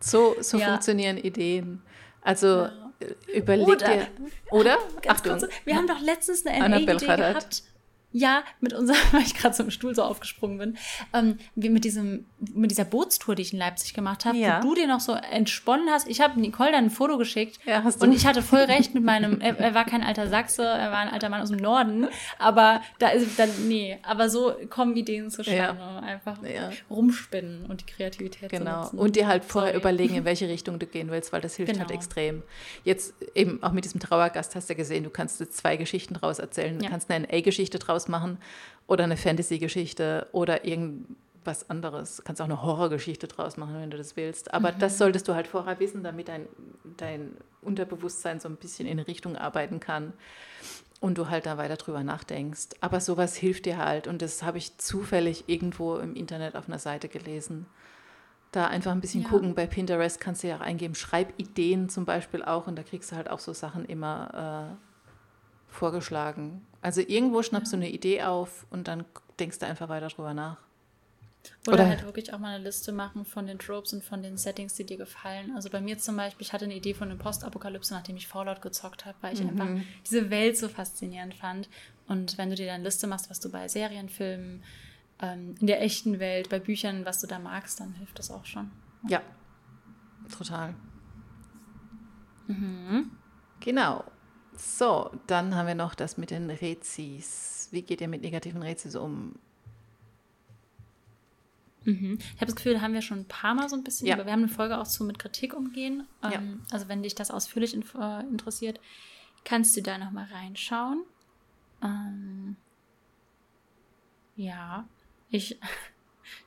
so, 0.01 0.37
so 0.41 0.57
ja. 0.59 0.68
funktionieren 0.68 1.18
Ideen. 1.18 1.83
Also... 2.22 2.47
Ja 2.47 2.88
überleg 3.32 3.66
oder, 3.66 3.86
dir. 3.86 4.07
Oder? 4.51 4.78
Achtung. 5.07 5.38
Kurz, 5.38 5.53
wir 5.64 5.76
haben 5.76 5.86
doch 5.86 6.01
letztens 6.01 6.46
eine 6.46 6.68
NA-Idee 6.68 7.07
gehabt. 7.07 7.62
Ja, 8.11 8.43
mit 8.61 8.73
unserem, 8.73 8.99
weil 9.13 9.23
ich 9.23 9.35
gerade 9.35 9.55
so 9.55 9.63
im 9.63 9.71
Stuhl 9.71 9.95
so 9.95 10.03
aufgesprungen 10.03 10.59
bin, 10.59 10.79
ähm, 11.13 11.39
wie 11.55 11.69
mit 11.69 11.85
diesem, 11.85 12.27
mit 12.55 12.71
dieser 12.71 12.85
Bootstour, 12.85 13.35
die 13.35 13.43
ich 13.43 13.53
in 13.53 13.59
Leipzig 13.59 13.95
gemacht 13.95 14.25
habe, 14.25 14.39
ja. 14.39 14.63
wo 14.63 14.69
du 14.69 14.77
dir 14.77 14.87
noch 14.87 15.01
so 15.01 15.13
entsponnen 15.13 15.89
hast. 15.91 16.09
Ich 16.09 16.21
habe 16.21 16.41
Nicole 16.41 16.73
dann 16.73 16.85
ein 16.85 16.91
Foto 16.91 17.19
geschickt 17.19 17.59
ja, 17.67 17.83
und 18.01 18.13
ich 18.13 18.27
hatte 18.27 18.43
voll 18.43 18.61
recht 18.61 18.95
mit 18.95 19.05
meinem, 19.05 19.41
er, 19.41 19.59
er, 19.59 19.75
war 19.75 19.85
kein 19.85 20.03
alter 20.03 20.29
Sachse, 20.29 20.63
er 20.63 20.91
war 20.91 20.99
ein 20.99 21.09
alter 21.09 21.29
Mann 21.29 21.43
aus 21.43 21.51
dem 21.51 21.59
Norden, 21.59 22.09
aber 22.39 22.83
da 22.99 23.09
ist 23.09 23.39
dann, 23.39 23.51
nee, 23.69 23.99
aber 24.03 24.31
so 24.31 24.55
kommen 24.71 24.97
Ideen 24.97 25.31
zustande. 25.31 25.59
Ja. 25.59 25.99
Einfach 26.01 26.43
ja. 26.43 26.71
rumspinnen 26.91 27.67
und 27.67 27.83
die 27.83 27.87
Kreativität 27.87 28.51
Genau. 28.51 28.89
Und 28.91 29.17
dir 29.17 29.27
halt 29.27 29.45
vorher 29.45 29.73
Sorry. 29.73 29.81
überlegen, 29.81 30.15
in 30.15 30.25
welche 30.25 30.49
Richtung 30.49 30.79
du 30.79 30.87
gehen 30.87 31.11
willst, 31.11 31.33
weil 31.33 31.41
das 31.41 31.57
hilft 31.57 31.71
halt 31.71 31.79
genau. 31.79 31.89
halt 31.89 31.99
extrem. 31.99 32.43
Jetzt 32.85 33.15
eben 33.35 33.63
auch 33.63 33.73
mit 33.73 33.85
diesem 33.85 34.01
Trauergast 34.01 34.55
hast 34.55 34.71
du 34.71 34.75
gesehen, 34.75 35.05
du 35.05 35.11
kannst 35.11 35.39
zwei 35.53 35.77
Geschichten 35.77 36.15
draus 36.15 36.39
erzählen. 36.39 36.79
Du 36.79 36.89
kannst 36.89 37.11
eine 37.11 37.27
NA-Geschichte 37.27 37.79
draus 37.79 37.97
draus 37.99 38.09
machen 38.09 38.38
oder 38.86 39.05
eine 39.05 39.16
Fantasy-Geschichte 39.16 40.28
oder 40.32 40.64
irgendwas 40.64 41.68
anderes. 41.68 42.16
Du 42.16 42.22
kannst 42.22 42.40
auch 42.40 42.46
eine 42.46 42.62
Horrorgeschichte 42.62 43.26
draus 43.26 43.57
machen, 43.57 43.74
wenn 43.80 43.90
du 43.90 43.96
das 43.96 44.16
willst. 44.16 44.55
Aber 44.55 44.72
mhm. 44.72 44.78
das 44.78 44.99
solltest 44.99 45.28
du 45.28 45.34
halt 45.34 45.46
vorher 45.46 45.78
wissen, 45.80 46.03
damit 46.03 46.28
dein, 46.28 46.46
dein 46.96 47.36
Unterbewusstsein 47.62 48.40
so 48.40 48.49
ein 48.49 48.57
bisschen 48.57 48.86
in 48.86 48.99
Richtung 48.99 49.36
arbeiten 49.36 49.80
kann 49.80 50.12
und 51.01 51.18
du 51.18 51.28
halt 51.28 51.46
da 51.46 51.59
weiter 51.59 51.76
drüber 51.76 52.03
nachdenkst. 52.03 52.68
Aber 52.80 53.01
sowas 53.01 53.36
hilft 53.36 53.66
dir 53.66 53.78
halt 53.78 54.07
und 54.07 54.22
das 54.22 54.42
habe 54.42 54.59
ich 54.59 54.78
zufällig 54.78 55.44
irgendwo 55.49 55.96
im 55.96 56.14
Internet 56.14 56.57
auf 56.57 56.68
einer 56.68 56.78
Seite 56.78 57.09
gelesen. 57.09 57.66
Da 58.53 58.66
einfach 58.66 58.92
ein 58.92 59.03
bisschen 59.03 59.24
ja. 59.24 59.28
gucken. 59.28 59.55
Bei 59.55 59.66
Pinterest 59.66 60.20
kannst 60.20 60.42
du 60.42 60.49
ja 60.49 60.57
auch 60.57 60.61
eingeben, 60.62 60.94
Schreibideen 60.94 61.90
zum 61.90 62.07
Beispiel 62.07 62.42
auch 62.42 62.66
und 62.66 62.76
da 62.76 62.82
kriegst 62.82 63.12
du 63.12 63.16
halt 63.16 63.28
auch 63.28 63.40
so 63.40 63.53
Sachen 63.53 63.84
immer 63.84 64.70
äh, 64.72 65.72
vorgeschlagen. 65.72 66.66
Also 66.81 67.01
irgendwo 67.01 67.43
schnappst 67.43 67.72
ja. 67.72 67.79
du 67.79 67.85
eine 67.85 67.93
Idee 67.93 68.22
auf 68.22 68.66
und 68.70 68.89
dann 68.89 69.05
denkst 69.39 69.59
du 69.59 69.66
einfach 69.66 69.89
weiter 69.89 70.09
drüber 70.09 70.35
nach. 70.35 70.59
Oder, 71.66 71.74
Oder, 71.74 71.89
halt 71.89 72.05
wirklich 72.05 72.33
auch 72.33 72.39
mal 72.39 72.55
eine 72.55 72.64
Liste 72.64 72.93
machen 72.93 73.24
von 73.24 73.47
den 73.47 73.59
Tropes 73.59 73.93
und 73.93 74.05
von 74.05 74.22
den 74.22 74.37
Settings, 74.37 74.74
die 74.74 74.85
dir 74.85 74.97
gefallen. 74.97 75.53
Also 75.55 75.70
bei 75.70 75.81
mir 75.81 75.99
zum 75.99 76.16
Beispiel, 76.16 76.47
ich 76.47 76.53
hatte 76.53 76.64
eine 76.64 76.74
Idee 76.74 76.95
von 76.95 77.11
einer 77.11 77.18
Postapokalypse, 77.18 77.95
nachdem 77.95 78.16
ich 78.16 78.26
Fallout 78.26 78.62
gezockt 78.62 79.07
habe, 79.07 79.16
weil 79.20 79.35
ich 79.35 79.43
mhm. 79.43 79.51
einfach 79.51 79.68
diese 80.07 80.31
Welt 80.31 80.57
so 80.57 80.68
faszinierend 80.68 81.35
fand. 81.35 81.68
Und 82.07 82.39
wenn 82.39 82.51
du 82.51 82.57
dir 82.57 82.66
dann 82.66 82.76
eine 82.76 82.85
Liste 82.85 83.07
machst, 83.07 83.31
was 83.31 83.41
du 83.41 83.51
bei 83.51 83.68
Serienfilmen, 83.68 84.62
ähm, 85.20 85.55
in 85.61 85.66
der 85.66 85.83
echten 85.83 86.18
Welt, 86.18 86.49
bei 86.49 86.59
Büchern, 86.59 87.05
was 87.05 87.20
du 87.20 87.26
da 87.26 87.39
magst, 87.39 87.81
dann 87.81 87.93
hilft 87.95 88.18
das 88.18 88.31
auch 88.31 88.45
schon. 88.45 88.70
Ja, 89.09 89.20
total. 90.37 90.74
Mhm. 92.47 93.11
Genau. 93.61 94.05
So, 94.59 95.11
dann 95.29 95.55
haben 95.55 95.69
wir 95.69 95.77
noch 95.77 95.95
das 95.95 96.19
mit 96.19 96.31
den 96.31 96.51
Rezis. 96.51 97.69
Wie 97.71 97.83
geht 97.83 98.01
ihr 98.01 98.09
mit 98.09 98.23
negativen 98.23 98.63
Rezis 98.63 98.97
um? 98.97 99.37
Mhm. 101.85 102.19
Ich 102.19 102.37
habe 102.37 102.47
das 102.47 102.57
Gefühl, 102.57 102.75
da 102.75 102.81
haben 102.81 102.93
wir 102.93 103.03
schon 103.03 103.21
ein 103.21 103.29
paar 103.29 103.55
Mal 103.55 103.69
so 103.69 103.77
ein 103.77 103.85
bisschen, 103.85 104.09
ja. 104.09 104.15
aber 104.15 104.27
wir 104.27 104.33
haben 104.33 104.41
eine 104.43 104.49
Folge 104.49 104.79
auch 104.79 104.87
zu 104.87 105.05
mit 105.05 105.19
Kritik 105.19 105.55
umgehen. 105.55 106.07
Ähm, 106.23 106.33
ja. 106.33 106.41
Also 106.73 106.89
wenn 106.89 107.03
dich 107.03 107.15
das 107.15 107.31
ausführlich 107.31 107.73
in, 107.73 107.85
äh, 107.99 108.21
interessiert, 108.23 108.81
kannst 109.45 109.77
du 109.77 109.83
da 109.83 109.97
nochmal 109.97 110.27
reinschauen. 110.33 111.05
Ähm, 111.83 112.57
ja, 114.35 114.89
ich 115.31 115.59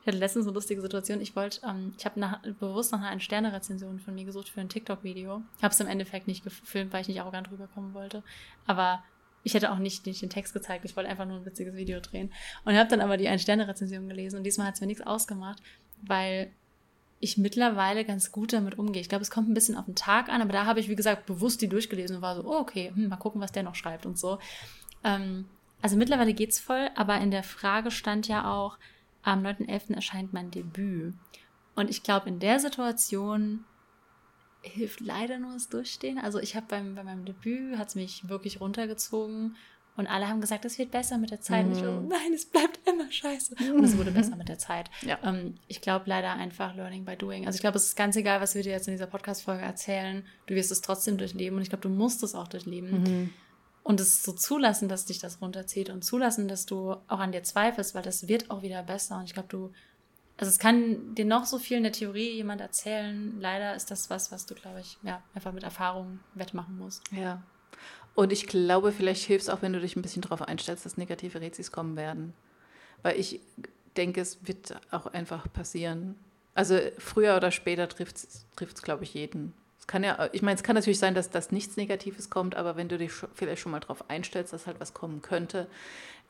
ich 0.00 0.06
hatte 0.06 0.18
letztens 0.18 0.46
eine 0.46 0.54
lustige 0.54 0.80
Situation. 0.80 1.20
Ich 1.20 1.36
wollte, 1.36 1.60
ähm, 1.66 1.94
ich 1.98 2.04
habe 2.04 2.20
bewusst 2.58 2.92
nach 2.92 3.02
einer 3.02 3.20
Sterne-Rezension 3.20 4.00
von 4.00 4.14
mir 4.14 4.24
gesucht 4.24 4.48
für 4.48 4.60
ein 4.60 4.68
TikTok-Video. 4.68 5.42
Habe 5.60 5.72
es 5.72 5.80
im 5.80 5.86
Endeffekt 5.86 6.26
nicht 6.28 6.44
gefilmt, 6.44 6.92
weil 6.92 7.02
ich 7.02 7.08
nicht 7.08 7.20
arrogant 7.20 7.50
rüberkommen 7.50 7.94
wollte. 7.94 8.22
Aber 8.66 9.02
ich 9.44 9.54
hätte 9.54 9.72
auch 9.72 9.78
nicht, 9.78 10.06
nicht 10.06 10.22
den 10.22 10.30
Text 10.30 10.54
gezeigt. 10.54 10.84
Ich 10.84 10.96
wollte 10.96 11.10
einfach 11.10 11.26
nur 11.26 11.38
ein 11.38 11.46
witziges 11.46 11.74
Video 11.74 12.00
drehen. 12.00 12.32
Und 12.64 12.76
habe 12.76 12.88
dann 12.88 13.00
aber 13.00 13.16
die 13.16 13.28
Ein-Sterne-Rezension 13.28 14.08
gelesen. 14.08 14.36
Und 14.38 14.44
diesmal 14.44 14.68
hat 14.68 14.74
es 14.74 14.80
mir 14.80 14.86
nichts 14.86 15.06
ausgemacht, 15.06 15.60
weil 16.02 16.50
ich 17.22 17.38
mittlerweile 17.38 18.04
ganz 18.04 18.32
gut 18.32 18.52
damit 18.52 18.78
umgehe. 18.78 19.00
Ich 19.00 19.08
glaube, 19.08 19.22
es 19.22 19.30
kommt 19.30 19.48
ein 19.48 19.54
bisschen 19.54 19.76
auf 19.76 19.84
den 19.84 19.94
Tag 19.94 20.28
an, 20.28 20.42
aber 20.42 20.52
da 20.52 20.66
habe 20.66 20.80
ich, 20.80 20.88
wie 20.88 20.96
gesagt, 20.96 21.26
bewusst 21.26 21.62
die 21.62 21.68
durchgelesen 21.68 22.16
und 22.16 22.22
war 22.22 22.34
so, 22.34 22.44
oh, 22.44 22.58
okay, 22.58 22.90
hm, 22.92 23.08
mal 23.08 23.16
gucken, 23.16 23.40
was 23.40 23.52
der 23.52 23.62
noch 23.62 23.76
schreibt 23.76 24.06
und 24.06 24.18
so. 24.18 24.38
Ähm, 25.04 25.46
also 25.80 25.96
mittlerweile 25.96 26.34
geht's 26.34 26.58
voll, 26.58 26.90
aber 26.96 27.20
in 27.20 27.30
der 27.30 27.44
Frage 27.44 27.92
stand 27.92 28.26
ja 28.26 28.52
auch, 28.52 28.76
am 29.22 29.44
9.11. 29.44 29.94
erscheint 29.94 30.32
mein 30.32 30.50
Debüt. 30.50 31.14
Und 31.74 31.90
ich 31.90 32.02
glaube, 32.02 32.28
in 32.28 32.38
der 32.38 32.60
Situation 32.60 33.64
hilft 34.62 35.00
leider 35.00 35.38
nur 35.38 35.52
das 35.54 35.68
Durchstehen. 35.68 36.18
Also 36.18 36.38
ich 36.38 36.54
habe 36.54 36.66
beim, 36.68 36.94
bei 36.94 37.02
meinem 37.02 37.24
Debüt, 37.24 37.78
hat 37.78 37.88
es 37.88 37.94
mich 37.94 38.28
wirklich 38.28 38.60
runtergezogen 38.60 39.56
und 39.96 40.06
alle 40.06 40.28
haben 40.28 40.40
gesagt, 40.40 40.64
es 40.64 40.78
wird 40.78 40.90
besser 40.90 41.18
mit 41.18 41.30
der 41.30 41.40
Zeit. 41.40 41.66
Mhm. 41.66 41.72
ich 41.72 41.78
so, 41.78 42.00
nein, 42.00 42.32
es 42.34 42.46
bleibt 42.46 42.80
immer 42.88 43.10
scheiße. 43.10 43.56
Und 43.74 43.84
es 43.84 43.98
wurde 43.98 44.10
besser 44.10 44.36
mit 44.36 44.48
der 44.48 44.58
Zeit. 44.58 44.90
Ja. 45.02 45.18
Ähm, 45.22 45.56
ich 45.68 45.82
glaube 45.82 46.04
leider 46.06 46.32
einfach 46.32 46.74
Learning 46.74 47.04
by 47.04 47.16
Doing. 47.16 47.46
Also 47.46 47.56
ich 47.56 47.60
glaube, 47.60 47.76
es 47.76 47.84
ist 47.84 47.96
ganz 47.96 48.16
egal, 48.16 48.40
was 48.40 48.54
wir 48.54 48.62
dir 48.62 48.72
jetzt 48.72 48.88
in 48.88 48.94
dieser 48.94 49.06
Podcast-Folge 49.06 49.62
erzählen. 49.62 50.24
Du 50.46 50.54
wirst 50.54 50.72
es 50.72 50.80
trotzdem 50.80 51.18
durchleben 51.18 51.56
und 51.56 51.62
ich 51.62 51.68
glaube, 51.68 51.82
du 51.82 51.90
musst 51.90 52.22
es 52.22 52.34
auch 52.34 52.48
durchleben. 52.48 53.02
Mhm 53.02 53.30
und 53.82 54.00
es 54.00 54.22
so 54.22 54.32
zulassen, 54.32 54.88
dass 54.88 55.06
dich 55.06 55.18
das 55.18 55.40
runterzieht 55.40 55.90
und 55.90 56.04
zulassen, 56.04 56.48
dass 56.48 56.66
du 56.66 56.92
auch 56.92 57.18
an 57.18 57.32
dir 57.32 57.42
zweifelst, 57.42 57.94
weil 57.94 58.02
das 58.02 58.28
wird 58.28 58.50
auch 58.50 58.62
wieder 58.62 58.82
besser. 58.82 59.18
Und 59.18 59.24
ich 59.24 59.34
glaube, 59.34 59.48
du, 59.48 59.72
also 60.36 60.50
es 60.50 60.58
kann 60.58 61.14
dir 61.14 61.24
noch 61.24 61.46
so 61.46 61.58
viel 61.58 61.78
in 61.78 61.82
der 61.82 61.92
Theorie 61.92 62.30
jemand 62.30 62.60
erzählen. 62.60 63.40
Leider 63.40 63.74
ist 63.74 63.90
das 63.90 64.08
was, 64.08 64.30
was 64.30 64.46
du, 64.46 64.54
glaube 64.54 64.80
ich, 64.80 64.98
ja, 65.02 65.22
einfach 65.34 65.52
mit 65.52 65.64
Erfahrung 65.64 66.20
wettmachen 66.34 66.78
musst. 66.78 67.02
Ja. 67.10 67.42
Und 68.14 68.32
ich 68.32 68.46
glaube, 68.46 68.92
vielleicht 68.92 69.24
hilft 69.24 69.44
es 69.44 69.48
auch, 69.48 69.62
wenn 69.62 69.72
du 69.72 69.80
dich 69.80 69.96
ein 69.96 70.02
bisschen 70.02 70.22
darauf 70.22 70.42
einstellst, 70.42 70.84
dass 70.84 70.96
negative 70.96 71.40
Rezis 71.40 71.72
kommen 71.72 71.96
werden. 71.96 72.34
Weil 73.02 73.18
ich 73.18 73.40
denke, 73.96 74.20
es 74.20 74.46
wird 74.46 74.76
auch 74.90 75.06
einfach 75.06 75.52
passieren. 75.52 76.14
Also 76.54 76.78
früher 76.98 77.36
oder 77.36 77.50
später 77.50 77.88
trifft 77.88 78.16
es, 78.16 78.82
glaube 78.82 79.04
ich, 79.04 79.14
jeden. 79.14 79.54
Es 79.82 79.88
kann 79.88 80.04
ja, 80.04 80.28
ich 80.30 80.42
meine, 80.42 80.54
es 80.54 80.62
kann 80.62 80.76
natürlich 80.76 81.00
sein, 81.00 81.12
dass 81.16 81.28
das 81.28 81.50
nichts 81.50 81.76
Negatives 81.76 82.30
kommt, 82.30 82.54
aber 82.54 82.76
wenn 82.76 82.86
du 82.86 82.98
dich 82.98 83.10
vielleicht 83.34 83.60
schon 83.62 83.72
mal 83.72 83.80
darauf 83.80 84.08
einstellst, 84.08 84.52
dass 84.52 84.68
halt 84.68 84.78
was 84.78 84.94
kommen 84.94 85.22
könnte, 85.22 85.66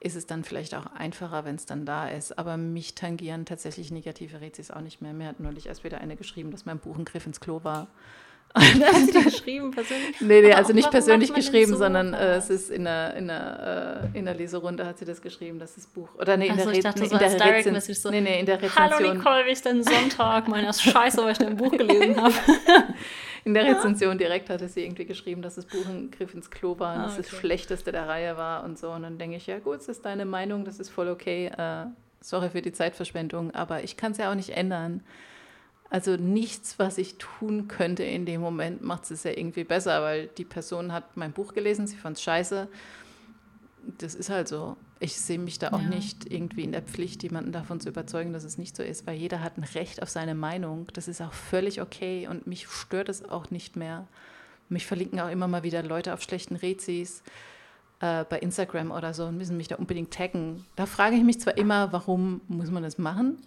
ist 0.01 0.17
es 0.17 0.27
dann 0.27 0.43
vielleicht 0.43 0.75
auch 0.75 0.87
einfacher, 0.97 1.45
wenn 1.45 1.57
es 1.57 1.67
dann 1.67 1.85
da 1.85 2.09
ist. 2.09 2.39
Aber 2.39 2.57
mich 2.57 2.95
tangieren 2.95 3.45
tatsächlich 3.45 3.91
negative 3.91 4.41
Rätsel 4.41 4.75
auch 4.75 4.81
nicht 4.81 5.03
mehr. 5.03 5.13
Mir 5.13 5.29
hat 5.29 5.39
neulich 5.39 5.67
erst 5.67 5.85
wieder 5.85 5.99
eine 5.99 6.17
geschrieben, 6.17 6.51
dass 6.51 6.65
mein 6.65 6.79
Buch 6.79 6.97
ein 6.97 7.05
Griff 7.05 7.27
ins 7.27 7.41
Klo 7.41 7.61
war. 7.63 7.89
Hat 8.55 8.65
sie 9.07 9.13
die 9.13 9.23
geschrieben 9.23 9.71
persönlich? 9.71 10.19
Nee, 10.21 10.41
nee, 10.41 10.53
also 10.55 10.73
nicht 10.73 10.91
persönlich 10.91 11.33
geschrieben, 11.35 11.73
so 11.73 11.77
sondern 11.79 12.15
äh, 12.15 12.37
es 12.37 12.49
ist 12.49 12.71
in 12.71 12.85
der, 12.85 13.15
in, 13.17 13.29
der, 13.29 14.11
äh, 14.15 14.19
in 14.19 14.25
der 14.25 14.35
Leserunde 14.35 14.87
hat 14.87 14.99
sie 14.99 15.05
das 15.07 15.21
geschrieben, 15.23 15.59
dass 15.59 15.75
das 15.75 15.87
Buch. 15.87 16.09
Oder 16.17 16.37
nee, 16.39 16.49
in 16.49 16.57
der, 16.57 16.67
ich 16.69 16.81
dachte, 16.81 17.01
nee, 17.01 17.07
so 17.09 17.13
in 17.15 17.19
der 17.19 17.29
als 17.29 17.37
Direct 17.39 17.67
Rezen- 17.67 17.73
Message 17.73 17.99
so, 17.99 18.11
Nee, 18.11 18.21
nee, 18.23 18.41
in 18.41 18.47
der 18.47 18.57
Hallo 18.61 18.95
Rezension. 18.97 19.17
Nicole, 19.19 19.47
wie 19.47 19.53
ist 19.53 19.65
denn 19.67 19.83
Sonntag? 19.83 20.49
Meine 20.49 20.69
ist 20.71 20.83
scheiße, 20.83 21.23
weil 21.23 21.33
ich 21.33 21.39
dein 21.39 21.57
Buch 21.57 21.71
gelesen 21.71 22.17
habe. 22.23 22.35
In 23.45 23.55
der 23.55 23.65
Rezension 23.65 24.19
direkt 24.19 24.51
hatte 24.51 24.69
sie 24.69 24.85
irgendwie 24.85 25.05
geschrieben, 25.05 25.43
dass 25.43 25.57
das 25.57 25.67
Buch 25.67 25.85
ein 25.87 26.11
Griff 26.11 26.33
ins 26.35 26.51
Klo 26.51 26.79
war 26.79 26.95
und 26.95 27.01
Ah, 27.01 27.05
dass 27.07 27.17
das 27.17 27.27
okay. 27.27 27.37
Schlechteste 27.37 27.91
der 27.91 28.09
Reihe 28.09 28.37
war 28.37 28.63
und 28.65 28.79
so. 28.79 28.91
Und 28.91 29.03
dann 29.03 29.19
denke 29.19 29.37
ich, 29.37 29.47
ja 29.47 29.59
gut, 29.59 29.77
das 29.77 29.89
ist 29.89 30.05
deine 30.05 30.25
Meinung, 30.25 30.65
das 30.65 30.79
ist 30.79 30.91
voll 30.91 31.09
okay. 31.09 31.47
Äh, 31.47 31.87
sorry 32.21 32.51
für 32.51 32.63
die 32.63 32.73
Zeitverschwendung, 32.73 33.51
aber 33.53 33.83
ich 33.83 33.97
kann 33.97 34.13
es 34.13 34.19
ja 34.19 34.31
auch 34.31 34.37
nicht 34.37 34.51
ändern. 34.51 35.03
Also 35.91 36.17
nichts, 36.17 36.79
was 36.79 36.97
ich 36.99 37.19
tun 37.19 37.69
könnte 37.69 38.03
in 38.05 38.25
dem 38.25 38.41
Moment, 38.41 38.81
macht 38.83 39.11
es 39.11 39.25
ja 39.25 39.33
irgendwie 39.33 39.65
besser, 39.65 40.03
weil 40.03 40.29
die 40.29 40.45
Person 40.45 40.93
hat 40.93 41.17
mein 41.17 41.33
Buch 41.33 41.53
gelesen, 41.53 41.87
sie 41.87 41.97
fand 41.97 42.17
es 42.17 42.23
scheiße. 42.23 42.69
Das 43.99 44.15
ist 44.15 44.31
halt 44.31 44.49
so. 44.49 44.77
Ich 45.03 45.21
sehe 45.21 45.39
mich 45.39 45.59
da 45.59 45.73
auch 45.73 45.81
Ja. 45.83 45.89
nicht 45.89 46.31
irgendwie 46.33 46.63
in 46.63 46.71
der 46.73 46.83
Pflicht, 46.83 47.23
jemanden 47.25 47.51
davon 47.53 47.81
zu 47.81 47.89
überzeugen, 47.89 48.33
dass 48.33 48.45
es 48.45 48.57
nicht 48.57 48.77
so 48.77 48.83
ist, 48.83 49.07
weil 49.07 49.17
jeder 49.17 49.43
hat 49.43 49.57
ein 49.59 49.65
Recht 49.65 50.01
auf 50.03 50.09
seine 50.11 50.35
Meinung. 50.35 50.87
Das 50.93 51.09
ist 51.09 51.21
auch 51.21 51.33
völlig 51.33 51.81
okay 51.83 52.29
und 52.29 52.47
mich 52.47 52.69
stört 52.69 53.09
es 53.09 53.29
auch 53.29 53.51
nicht 53.51 53.75
mehr. 53.77 54.07
Mich 54.69 54.87
verlinken 54.87 55.19
auch 55.21 55.29
immer 55.31 55.49
mal 55.49 55.65
wieder 55.65 55.83
Leute 55.83 56.15
auf 56.15 56.23
schlechten 56.23 56.55
Rezis 56.57 57.23
äh, 58.01 58.25
bei 58.25 58.39
Instagram 58.39 58.91
oder 58.93 59.13
so 59.13 59.27
und 59.27 59.37
müssen 59.39 59.57
mich 59.57 59.69
da 59.69 59.75
unbedingt 59.77 60.13
taggen. 60.15 60.65
Da 60.77 60.87
frage 60.87 61.17
ich 61.17 61.25
mich 61.25 61.41
zwar 61.41 61.57
immer, 61.59 61.93
warum 61.93 62.41
muss 62.49 62.71
man 62.71 62.83
das 62.85 62.97
machen, 62.97 63.39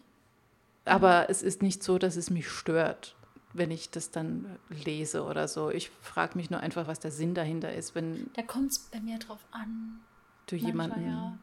aber 0.83 1.29
es 1.29 1.41
ist 1.41 1.61
nicht 1.63 1.83
so, 1.83 1.97
dass 1.97 2.15
es 2.15 2.29
mich 2.29 2.49
stört, 2.49 3.15
wenn 3.53 3.71
ich 3.71 3.89
das 3.89 4.11
dann 4.11 4.45
lese 4.83 5.23
oder 5.23 5.47
so. 5.47 5.71
Ich 5.71 5.89
frage 6.01 6.37
mich 6.37 6.49
nur 6.49 6.59
einfach, 6.59 6.87
was 6.87 6.99
der 6.99 7.11
Sinn 7.11 7.33
dahinter 7.33 7.73
ist, 7.73 7.95
wenn 7.95 8.29
Da 8.33 8.41
kommt 8.43 8.71
es 8.71 8.79
bei 8.79 8.99
mir 8.99 9.17
drauf 9.19 9.45
an. 9.51 10.01
du 10.47 10.55
Manchmal, 10.55 10.71
jemanden. 10.89 11.07
ja. 11.07 11.37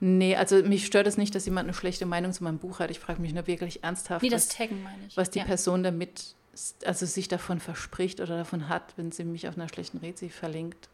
Nee, 0.00 0.34
also 0.36 0.62
mich 0.62 0.86
stört 0.86 1.06
es 1.06 1.16
nicht, 1.16 1.34
dass 1.34 1.44
jemand 1.44 1.66
eine 1.66 1.74
schlechte 1.74 2.06
Meinung 2.06 2.32
zu 2.32 2.42
meinem 2.44 2.58
Buch 2.58 2.78
hat. 2.80 2.90
Ich 2.90 2.98
frage 3.00 3.20
mich 3.20 3.32
nur 3.34 3.46
wirklich 3.46 3.84
ernsthaft, 3.84 4.22
Wie 4.22 4.28
das 4.28 4.48
was, 4.48 4.56
Taggen 4.56 4.82
meine 4.82 5.06
ich. 5.06 5.16
was 5.16 5.30
die 5.30 5.38
ja. 5.40 5.44
Person 5.44 5.82
damit, 5.82 6.34
also 6.84 7.06
sich 7.06 7.28
davon 7.28 7.60
verspricht 7.60 8.20
oder 8.20 8.36
davon 8.38 8.68
hat, 8.68 8.94
wenn 8.96 9.12
sie 9.12 9.24
mich 9.24 9.46
auf 9.48 9.56
einer 9.56 9.68
schlechten 9.68 9.98
Rezi 9.98 10.28
verlinkt. 10.30 10.88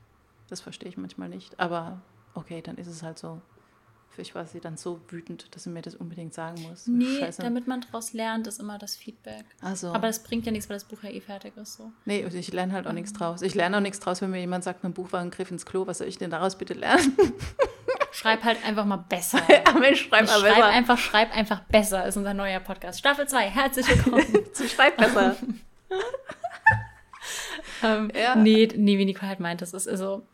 Das 0.49 0.61
verstehe 0.61 0.89
ich 0.89 0.97
manchmal 0.97 1.29
nicht. 1.29 1.59
Aber 1.59 2.03
okay, 2.35 2.61
dann 2.62 2.77
ist 2.77 2.89
es 2.89 3.03
halt 3.03 3.18
so. 3.18 3.41
Vielleicht 4.11 4.37
war 4.37 4.47
sie 4.47 4.61
dann 4.61 4.77
so 4.77 5.01
wütend, 5.09 5.53
dass 5.57 5.64
sie 5.64 5.70
mir 5.70 5.83
das 5.83 5.97
unbedingt 5.97 6.35
sagen 6.35 6.62
muss. 6.62 6.87
Nee, 6.87 7.18
Scheiße. 7.18 7.43
damit 7.43 7.66
man 7.66 7.81
daraus 7.81 8.12
lernt, 8.12 8.47
ist 8.47 8.61
immer 8.61 8.79
das 8.79 8.95
Feedback. 8.95 9.45
also, 9.61 9.89
Aber 9.89 10.07
das 10.07 10.22
bringt 10.22 10.47
ja 10.47 10.53
nichts, 10.53 10.68
weil 10.70 10.77
das 10.77 10.85
Buch 10.85 11.03
ja 11.03 11.11
eh 11.11 11.20
fertig 11.20 11.57
ist. 11.57 11.75
So. 11.75 11.91
nee, 12.05 12.25
ich 12.25 12.53
lerne 12.53 12.72
halt 12.75 12.87
auch 12.87 12.93
nichts 12.93 13.12
Mhm. 13.12 13.16
draus. 13.16 13.43
Ich 13.43 13.57
lerne 13.57 13.77
auch 13.77 13.81
nichts 13.81 13.99
draus, 13.99 14.20
wenn 14.22 14.31
mir 14.31 14.39
jemand 14.39 14.62
sagt, 14.62 14.85
mein 14.85 14.93
Buch 14.93 15.11
war 15.11 15.20
ein 15.20 15.33
Griff 15.33 15.51
ins 15.51 15.66
Klo. 15.66 15.89
Was 15.89 15.99
soll 15.99 16.07
ich 16.07 16.18
denn 16.18 16.31
daraus 16.31 16.57
bitte 16.57 16.75
lernen? 16.75 17.16
Schreib 18.15 18.45
halt 18.45 18.65
einfach 18.65 18.85
mal 18.85 18.99
besser. 18.99 19.41
Mensch, 19.81 20.03
schreib 20.09 20.27
mal 20.27 20.39
schreib 20.39 20.55
besser. 20.55 20.67
einfach, 20.67 20.99
schreib 20.99 21.37
einfach 21.37 21.61
besser, 21.65 22.07
ist 22.07 22.17
unser 22.17 22.33
neuer 22.33 22.61
Podcast. 22.61 23.01
Staffel 23.01 23.27
2, 23.27 23.51
herzlich 23.51 23.89
willkommen. 23.89 24.25
Sie 24.53 24.69
schreibt 24.69 24.99
besser. 24.99 25.35
ähm, 27.83 28.12
Ja. 28.15 28.37
Nee, 28.37 28.69
nee, 28.77 28.99
wie 28.99 29.05
Nicole 29.05 29.29
halt 29.29 29.41
meint, 29.41 29.62
das 29.62 29.73
ist 29.75 29.89
also. 29.89 30.27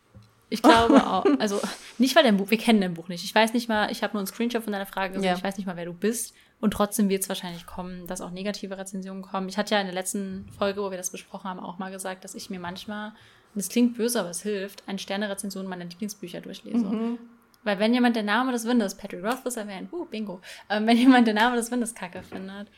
Ich 0.53 0.63
glaube 0.63 1.07
auch, 1.07 1.25
also 1.39 1.61
nicht 1.99 2.17
weil 2.17 2.25
dein 2.25 2.37
Buch, 2.37 2.51
wir 2.51 2.59
kennen 2.59 2.81
dein 2.81 2.95
Buch 2.95 3.07
nicht. 3.07 3.23
Ich 3.25 3.33
weiß 3.33 3.53
nicht 3.55 3.69
mal, 3.69 3.91
ich 3.93 4.03
habe 4.03 4.15
nur 4.15 4.21
einen 4.21 4.27
Screenshot 4.27 4.65
von 4.65 4.73
deiner 4.73 4.85
Frage 4.85 5.15
gesehen, 5.15 5.29
Ja. 5.29 5.37
ich 5.37 5.45
weiß 5.45 5.57
nicht 5.57 5.67
mal, 5.67 5.77
wer 5.77 5.85
du 5.85 5.93
bist. 5.95 6.35
Und 6.61 6.73
trotzdem 6.73 7.09
wird 7.09 7.23
es 7.23 7.29
wahrscheinlich 7.29 7.67
kommen, 7.67 8.09
dass 8.09 8.21
auch 8.21 8.33
negative 8.33 8.77
Rezensionen 8.77 9.23
kommen. 9.23 9.49
Ich 9.49 9.57
hatte 9.57 9.75
ja 9.77 9.81
in 9.81 9.87
der 9.87 9.95
letzten 9.95 10.49
Folge, 10.59 10.83
wo 10.83 10.91
wir 10.91 10.99
das 10.99 11.11
besprochen 11.11 11.49
haben, 11.49 11.61
auch 11.61 11.79
mal 11.79 11.93
gesagt, 11.93 12.25
dass 12.25 12.35
ich 12.35 12.51
mir 12.51 12.59
manchmal, 12.59 13.13
und 13.55 13.61
es 13.61 13.69
klingt 13.69 13.97
böse, 13.97 14.19
aber 14.19 14.31
es 14.31 14.43
hilft, 14.43 14.83
eine 14.89 14.99
Sterne-Rezension 14.99 15.67
meiner 15.67 15.85
Lieblingsbücher 15.85 16.41
durchlese. 16.41 16.85
Mhm. 16.85 17.19
Weil 17.63 17.79
wenn 17.79 17.93
jemand 17.93 18.17
der 18.17 18.23
Name 18.23 18.53
des 18.53 18.67
Windes, 18.67 18.97
Patrick 18.97 19.23
Roth 19.23 19.45
ist 19.45 19.57
erwähnt, 19.57 19.93
uh, 19.93 20.07
bingo, 20.07 20.41
ähm, 20.69 20.87
wenn 20.87 20.97
jemand 20.97 21.27
der 21.27 21.35
Name 21.35 21.57
des 21.57 21.71
Windes 21.71 21.95
kacke 21.95 22.23
findet, 22.23 22.69